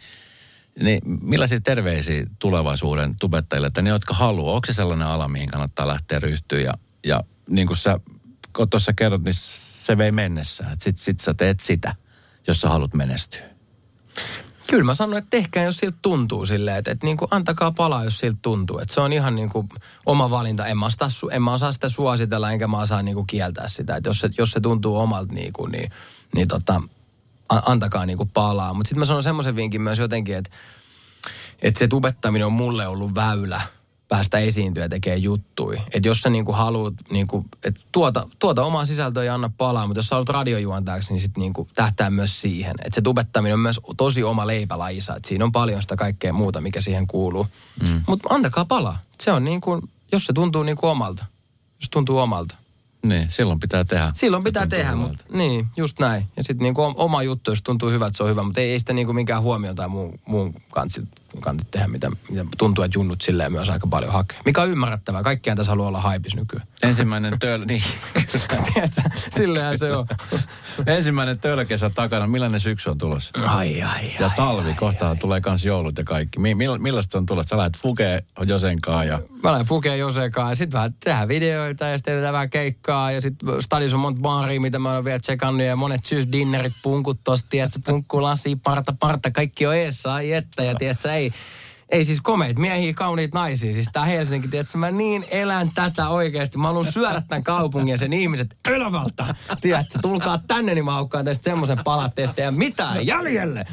niin 0.83 1.01
millaisia 1.21 1.61
terveisiä 1.61 2.25
tulevaisuuden 2.39 3.15
tubettajille, 3.19 3.67
että 3.67 3.81
ne, 3.81 3.89
jotka 3.89 4.13
haluaa, 4.13 4.53
onko 4.55 4.65
se 4.65 4.73
sellainen 4.73 5.07
ala, 5.07 5.27
mihin 5.27 5.49
kannattaa 5.49 5.87
lähteä 5.87 6.19
ryhtyä 6.19 6.59
ja, 6.59 6.73
ja 7.03 7.21
niin 7.49 7.67
kuin 7.67 7.77
sä 7.77 7.99
tuossa 8.69 8.93
kerrot, 8.93 9.23
niin 9.23 9.33
se 9.33 9.97
vei 9.97 10.11
mennessä. 10.11 10.63
Että 10.63 10.83
sit, 10.83 10.97
sit 10.97 11.19
sä 11.19 11.33
teet 11.33 11.59
sitä, 11.59 11.95
jos 12.47 12.61
sä 12.61 12.69
haluat 12.69 12.93
menestyä. 12.93 13.45
Kyllä 14.71 14.83
mä 14.83 14.95
sanon, 14.95 15.17
että 15.17 15.29
tehkää, 15.29 15.63
jos 15.63 15.77
siltä 15.77 15.97
tuntuu 16.01 16.45
silleen, 16.45 16.77
että, 16.77 16.91
että 16.91 17.05
niin 17.05 17.17
kuin 17.17 17.27
antakaa 17.31 17.71
palaa, 17.71 18.03
jos 18.03 18.17
siltä 18.17 18.37
tuntuu. 18.41 18.79
Että 18.79 18.93
se 18.93 19.01
on 19.01 19.13
ihan 19.13 19.35
niin 19.35 19.49
kuin 19.49 19.69
oma 20.05 20.29
valinta. 20.29 20.65
En 20.65 20.77
mä, 20.77 20.89
sitä, 20.89 21.05
en 21.31 21.41
mä 21.41 21.53
osaa 21.53 21.71
sitä 21.71 21.89
suositella, 21.89 22.51
enkä 22.51 22.67
mä 22.67 22.77
osaa 22.77 23.01
niin 23.01 23.15
kuin 23.15 23.27
kieltää 23.27 23.67
sitä. 23.67 23.95
Että 23.95 24.09
jos 24.09 24.19
se, 24.19 24.29
jos 24.37 24.51
se 24.51 24.59
tuntuu 24.59 24.97
omalta 24.97 25.33
niin 25.33 25.53
kuin, 25.53 25.71
niin, 25.71 25.91
niin 26.35 26.47
tota, 26.47 26.81
antakaa 27.49 28.05
niin 28.05 28.17
kuin 28.17 28.29
palaa. 28.29 28.73
Mutta 28.73 28.89
sitten 28.89 28.99
mä 28.99 29.05
sanon 29.05 29.23
semmoisen 29.23 29.55
vinkin 29.55 29.81
myös 29.81 29.99
jotenkin, 29.99 30.37
että, 30.37 30.49
että 31.61 31.79
se 31.79 31.87
tubettaminen 31.87 32.45
on 32.45 32.53
mulle 32.53 32.87
ollut 32.87 33.15
väylä– 33.15 33.61
päästä 34.11 34.39
esiintyä 34.39 34.83
ja 34.83 34.89
tekee 34.89 35.15
juttui. 35.15 35.81
Että 35.93 36.07
jos 36.07 36.21
sä 36.21 36.29
niinku 36.29 36.51
haluat, 36.51 36.93
niinku, 37.11 37.45
että 37.63 37.81
tuota, 37.91 38.27
tuota 38.39 38.63
omaa 38.63 38.85
sisältöä 38.85 39.23
ja 39.23 39.33
anna 39.33 39.51
palaa, 39.57 39.87
mutta 39.87 39.99
jos 39.99 40.07
sä 40.07 40.15
haluat 40.15 40.29
radiojuontajaksi, 40.29 41.13
niin 41.13 41.21
sitten 41.21 41.41
niinku 41.41 41.67
tähtää 41.75 42.09
myös 42.09 42.41
siihen. 42.41 42.75
Että 42.79 42.95
se 42.95 43.01
tubettaminen 43.01 43.53
on 43.53 43.59
myös 43.59 43.79
tosi 43.97 44.23
oma 44.23 44.47
leipälajisa. 44.47 45.15
Että 45.15 45.29
siinä 45.29 45.45
on 45.45 45.51
paljon 45.51 45.81
sitä 45.81 45.95
kaikkea 45.95 46.33
muuta, 46.33 46.61
mikä 46.61 46.81
siihen 46.81 47.07
kuuluu. 47.07 47.47
Mm. 47.81 48.03
Mutta 48.07 48.29
antakaa 48.31 48.65
palaa. 48.65 48.99
Se 49.19 49.31
on 49.31 49.43
niin 49.43 49.61
kuin, 49.61 49.81
jos 50.11 50.25
se 50.25 50.33
tuntuu 50.33 50.63
niin 50.63 50.77
kuin 50.77 50.91
omalta. 50.91 51.25
Jos 51.81 51.89
tuntuu 51.89 52.17
omalta. 52.17 52.55
Niin, 53.05 53.31
silloin 53.31 53.59
pitää 53.59 53.83
tehdä. 53.83 54.11
Silloin 54.15 54.43
pitää 54.43 54.67
tehdä, 54.67 54.95
mutta 54.95 55.25
niin, 55.33 55.67
just 55.77 55.99
näin. 55.99 56.27
Ja 56.37 56.43
sitten 56.43 56.63
niinku 56.63 56.93
oma 56.95 57.23
juttu, 57.23 57.51
jos 57.51 57.61
tuntuu 57.61 57.89
hyvältä, 57.89 58.17
se 58.17 58.23
on 58.23 58.29
hyvä, 58.29 58.43
mutta 58.43 58.61
ei, 58.61 58.71
ei 58.71 58.79
sitä 58.79 58.93
niinku 58.93 59.13
minkään 59.13 59.41
huomioon 59.41 59.75
tai 59.75 59.87
muun, 59.87 60.19
muun 60.25 60.53
kansilta 60.71 61.20
kantit 61.39 61.71
tehdä, 61.71 61.87
mitä, 61.87 62.11
mitä 62.29 62.45
tuntuu, 62.57 62.83
että 62.83 62.97
junnut 62.97 63.21
silleen 63.21 63.51
myös 63.51 63.69
aika 63.69 63.87
paljon 63.87 64.13
hakee. 64.13 64.39
Mikä 64.45 64.61
on 64.61 64.69
ymmärrettävää. 64.69 65.23
Kaikkiaan 65.23 65.57
tässä 65.57 65.71
haluaa 65.71 65.87
olla 65.87 66.01
haipis 66.01 66.35
nykyään. 66.35 66.67
Ensimmäinen 66.83 67.39
töl... 67.39 67.65
niin. 67.65 67.83
Tiedätkö, 68.73 69.01
se 69.75 69.95
on. 69.95 70.07
Ensimmäinen 70.85 71.39
tölkesä 71.39 71.89
takana. 71.89 72.27
Millainen 72.27 72.59
syksy 72.59 72.89
on 72.89 72.97
tulossa? 72.97 73.45
Ai, 73.45 73.81
ai, 73.81 74.11
Ja 74.19 74.27
ai, 74.27 74.35
talvi. 74.35 74.69
ai, 74.69 74.75
Kohta 74.75 75.15
tulee 75.19 75.41
kans 75.41 75.65
joulut 75.65 75.97
ja 75.97 76.03
kaikki. 76.03 76.39
Mill, 76.39 76.77
millaista 76.77 77.17
on 77.17 77.25
tulossa? 77.25 77.49
Sä 77.49 77.57
lähdet 77.57 77.77
Fuke 77.77 78.23
Josenkaan 78.47 79.07
ja... 79.07 79.19
Mä 79.43 79.51
lähden 79.51 79.67
Fuke 79.67 79.97
Josenkaan 79.97 80.49
ja 80.49 80.55
sitten 80.55 80.77
vähän 80.77 80.93
tehdään 81.03 81.27
videoita 81.27 81.85
ja 81.85 81.97
sitten 81.97 82.13
tehdään 82.13 82.33
vähän 82.33 82.49
keikkaa 82.49 83.11
ja 83.11 83.21
sitten 83.21 83.61
stadissa 83.61 83.97
on 83.97 84.01
monta 84.01 84.21
baaria, 84.21 84.61
mitä 84.61 84.79
mä 84.79 84.93
oon 84.93 85.05
vielä 85.05 85.19
tsekannut 85.19 85.65
ja 85.67 85.75
monet 85.75 86.05
syysdinnerit, 86.05 86.73
punkut 86.83 87.19
tosta, 87.23 87.47
tiedätkö, 87.49 87.79
punkku, 87.85 88.23
lasi, 88.23 88.55
parta, 88.55 88.93
parta, 88.99 89.31
kaikki 89.31 89.65
on 89.65 89.75
eessä, 89.75 90.13
ai 90.13 90.33
että 90.33 90.63
ja 90.63 90.75
tiedätkö, 90.75 91.13
ei, 91.13 91.20
ei 91.91 92.05
siis 92.05 92.21
komeit 92.21 92.59
miehiä, 92.59 92.93
kauniit 92.93 93.33
naisia. 93.33 93.73
Siis 93.73 93.89
tää 93.93 94.05
Helsinki, 94.05 94.47
tiedätkö, 94.47 94.77
mä 94.77 94.91
niin 94.91 95.25
elän 95.31 95.69
tätä 95.75 96.09
oikeasti. 96.09 96.57
Mä 96.57 96.67
haluan 96.67 96.91
syödä 96.91 97.21
tämän 97.27 97.43
kaupungin 97.43 97.91
ja 97.91 97.97
sen 97.97 98.13
ihmiset 98.13 98.55
elävältä. 98.69 99.35
Tiedätkö, 99.61 99.99
tulkaa 100.01 100.39
tänne, 100.47 100.75
niin 100.75 100.85
mä 100.85 100.91
haukkaan 100.91 101.25
tästä 101.25 101.43
semmoisen 101.43 101.77
palatteesta 101.83 102.41
ja 102.41 102.51
mitään 102.51 103.07
jäljelle. 103.07 103.65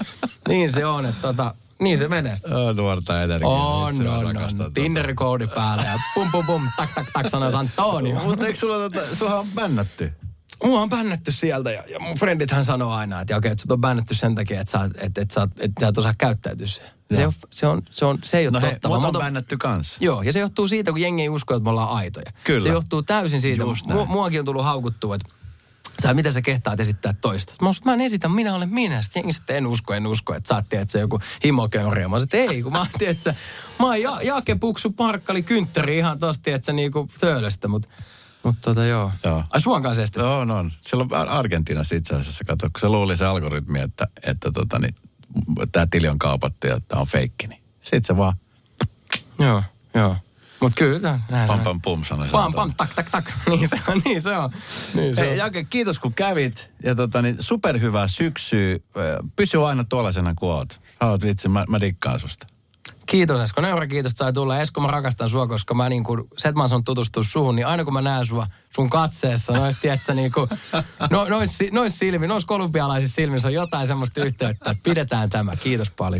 Niin 0.49 0.72
se 0.72 0.86
on, 0.86 1.07
että 1.07 1.22
tota, 1.22 1.55
niin 1.78 1.99
se 1.99 2.09
menee. 2.09 2.38
Oh, 2.51 2.76
nuorta 2.76 3.22
energiaa. 3.22 3.76
On, 3.76 4.09
on, 4.09 4.36
on. 4.36 4.72
Tinder-koodi 4.74 5.46
päällä 5.46 5.84
ja 5.84 5.99
pum 6.14 6.30
pum 6.30 6.46
pum, 6.46 6.62
tak 6.76 6.90
tak 6.94 7.07
tak, 7.12 7.28
sanois 7.28 7.55
Antonio. 7.55 8.20
Mutta 8.24 8.46
eikö 8.46 8.59
sulla, 8.59 8.74
tota, 8.74 9.14
sulla 9.16 9.38
on 9.38 9.46
bännätty? 9.55 10.12
Mua 10.64 10.80
on 10.80 10.88
bännätty 10.88 11.32
sieltä 11.32 11.70
ja, 11.70 11.82
ja 11.88 12.01
mun 12.01 12.16
frendithän 12.16 12.64
sanoo 12.64 12.92
aina, 12.92 13.20
että 13.20 13.36
okei, 13.36 13.51
että 13.51 13.62
sut 13.62 13.70
on 13.70 13.80
bännätty 13.80 14.14
sen 14.14 14.34
takia, 14.34 14.61
että 14.61 14.70
sä, 14.70 14.84
et, 14.84 14.92
et, 14.96 15.18
et, 15.18 15.30
sä, 15.30 15.49
et, 15.61 15.70
sä 15.80 15.88
et 15.88 15.99
osaa 15.99 16.14
käyttäytyä 16.18 16.66
siihen. 16.66 16.97
Se, 17.14 17.26
on, 17.26 17.32
se, 17.50 17.66
on, 17.66 17.82
se, 17.90 18.04
on, 18.04 18.18
se 18.24 18.38
ei 18.38 18.46
ole 18.46 18.52
No 18.52 18.61
hei, 18.61 18.72
totta. 18.72 18.88
mut 18.88 18.96
vaan 18.96 19.06
on 19.06 19.12
mut 19.14 19.22
bännätty 19.22 19.56
kans. 19.56 19.96
Joo, 20.00 20.22
ja 20.22 20.32
se 20.32 20.40
johtuu 20.40 20.68
siitä, 20.68 20.90
kun 20.90 21.00
jengi 21.00 21.22
ei 21.22 21.28
usko, 21.28 21.54
että 21.54 21.64
me 21.64 21.70
ollaan 21.70 21.88
aitoja. 21.90 22.32
Kyllä. 22.44 22.61
Se 22.61 22.68
johtuu 22.68 23.02
täysin 23.02 23.40
siitä. 23.40 23.64
Mu, 23.64 24.06
muakin 24.06 24.38
on 24.40 24.44
tullut 24.44 24.64
haukuttua, 24.64 25.14
että 25.14 25.28
sä, 26.02 26.14
mitä 26.14 26.32
sä 26.32 26.42
kehtaat 26.42 26.80
esittää 26.80 27.14
toista. 27.20 27.54
Mä, 27.62 27.70
että 27.70 27.82
mä 27.84 27.94
en 27.94 28.00
esitä, 28.00 28.28
minä 28.28 28.54
olen 28.54 28.68
minä. 28.68 29.02
Sitten 29.02 29.20
jengi 29.20 29.32
sitten 29.32 29.56
en 29.56 29.66
usko, 29.66 29.94
en 29.94 30.06
usko, 30.06 30.34
että 30.34 30.48
sä 30.48 30.54
oot, 30.54 30.68
tiedät, 30.68 30.90
se 30.90 31.00
joku 31.00 31.20
himokeoria. 31.44 32.09
Mä 32.09 32.16
sanoin, 32.18 32.22
että 32.24 32.36
ei, 32.36 32.62
kun 32.62 32.72
mä 32.72 32.78
oon, 32.78 32.86
tiedät, 32.98 33.24
mä 33.78 33.86
oon 33.86 34.02
ja, 34.02 34.18
Jake 34.22 34.54
Puksu 34.54 34.90
Parkkali 34.90 35.42
Kynttäri 35.42 35.98
ihan 35.98 36.18
tosta, 36.18 36.42
tiedät, 36.42 36.64
sä 36.64 36.72
niinku 36.72 37.09
töölöstä, 37.20 37.68
mutta 37.68 37.88
mutta 38.42 38.61
tota 38.62 38.84
joo. 38.84 39.12
Joo. 39.24 39.44
Ai 39.50 39.61
suon 39.61 39.82
kanssa 39.82 40.02
estetty? 40.02 40.26
Joo, 40.28 40.38
on, 40.38 40.50
on. 40.50 40.72
Silloin 40.80 41.14
Ar- 41.14 41.28
Argentiinassa 41.28 41.96
itse 41.96 42.14
asiassa, 42.14 42.44
kato, 42.44 42.66
kun 42.66 42.80
se 42.80 42.88
luuli 42.88 43.16
se 43.16 43.26
algoritmi, 43.26 43.80
että, 43.80 44.06
että 44.22 44.50
tota, 44.50 44.78
niin, 44.78 44.94
tämä 45.72 45.87
tili 45.91 46.09
on 46.09 46.18
kaupattu 46.18 46.66
ja 46.66 46.81
tämä 46.89 47.01
on 47.01 47.07
feikki, 47.07 47.47
niin 47.47 47.62
sitten 47.81 48.05
se 48.05 48.16
vaan 48.16 48.35
Joo, 49.39 49.62
joo. 49.95 50.16
Mut 50.61 50.72
kyllä, 50.76 51.18
näin, 51.31 51.47
pam 51.47 51.61
pam 51.61 51.81
pum 51.81 52.05
sanoi. 52.05 52.29
Pam, 52.29 52.55
pam, 52.55 52.74
tak, 52.76 52.95
tak, 52.95 53.11
tak. 53.11 53.24
Niin 53.51 53.68
se 53.68 53.76
on, 53.89 54.03
niin 54.05 54.20
se 54.20 54.37
on. 54.37 54.51
Niin 54.95 55.14
se 55.14 55.20
Hei, 55.20 55.31
on. 55.31 55.37
Jake, 55.37 55.64
kiitos 55.64 55.99
kun 55.99 56.14
kävit. 56.14 56.70
Ja 56.83 56.95
tota, 56.95 57.22
niin 57.22 57.37
superhyvää 57.39 58.09
syksyä. 58.09 58.79
Pysy 59.37 59.66
aina 59.66 59.85
tuollaisena 59.85 60.35
kuin 60.35 60.53
oot. 60.53 60.81
Sä 60.99 61.07
oot 61.07 61.22
vitsi, 61.22 61.49
mä, 61.49 61.64
mä 61.68 61.81
dikkaan 61.81 62.20
susta. 62.20 62.47
Kiitos 63.07 63.41
Esko, 63.41 63.61
neura 63.61 63.86
kiitos, 63.86 64.12
että 64.12 64.24
sai 64.24 64.32
tulla. 64.32 64.61
Esko, 64.61 64.80
mä 64.80 64.86
rakastan 64.91 65.28
sua, 65.28 65.47
koska 65.47 65.74
mä 65.74 65.89
niin 65.89 66.05
kuin, 66.05 66.24
se, 66.39 66.49
että 66.49 66.59
mä 66.59 66.66
oon 66.72 66.84
tutustua 66.84 67.22
suhun, 67.22 67.57
niin 67.57 67.66
aina 67.66 67.84
kun 67.84 67.93
mä 67.93 68.01
näen 68.01 68.26
sua 68.26 68.47
sun 68.74 68.91
katseessa, 68.91 69.53
nois, 69.53 69.76
tiedätkö, 69.76 70.14
niin 70.14 70.32
kuin, 70.32 70.51
no, 71.11 71.28
nois, 71.28 71.59
nois 71.72 71.99
silmi, 71.99 72.26
nois 72.26 72.45
kolumbialaisissa 72.45 73.14
silmissä 73.14 73.49
on 73.49 73.55
jotain 73.55 73.86
semmoista 73.86 74.20
yhteyttä, 74.20 74.70
että 74.70 74.82
pidetään 74.84 75.30
tämä. 75.30 75.57
Kiitos 75.57 75.91
paljon. 75.91 76.16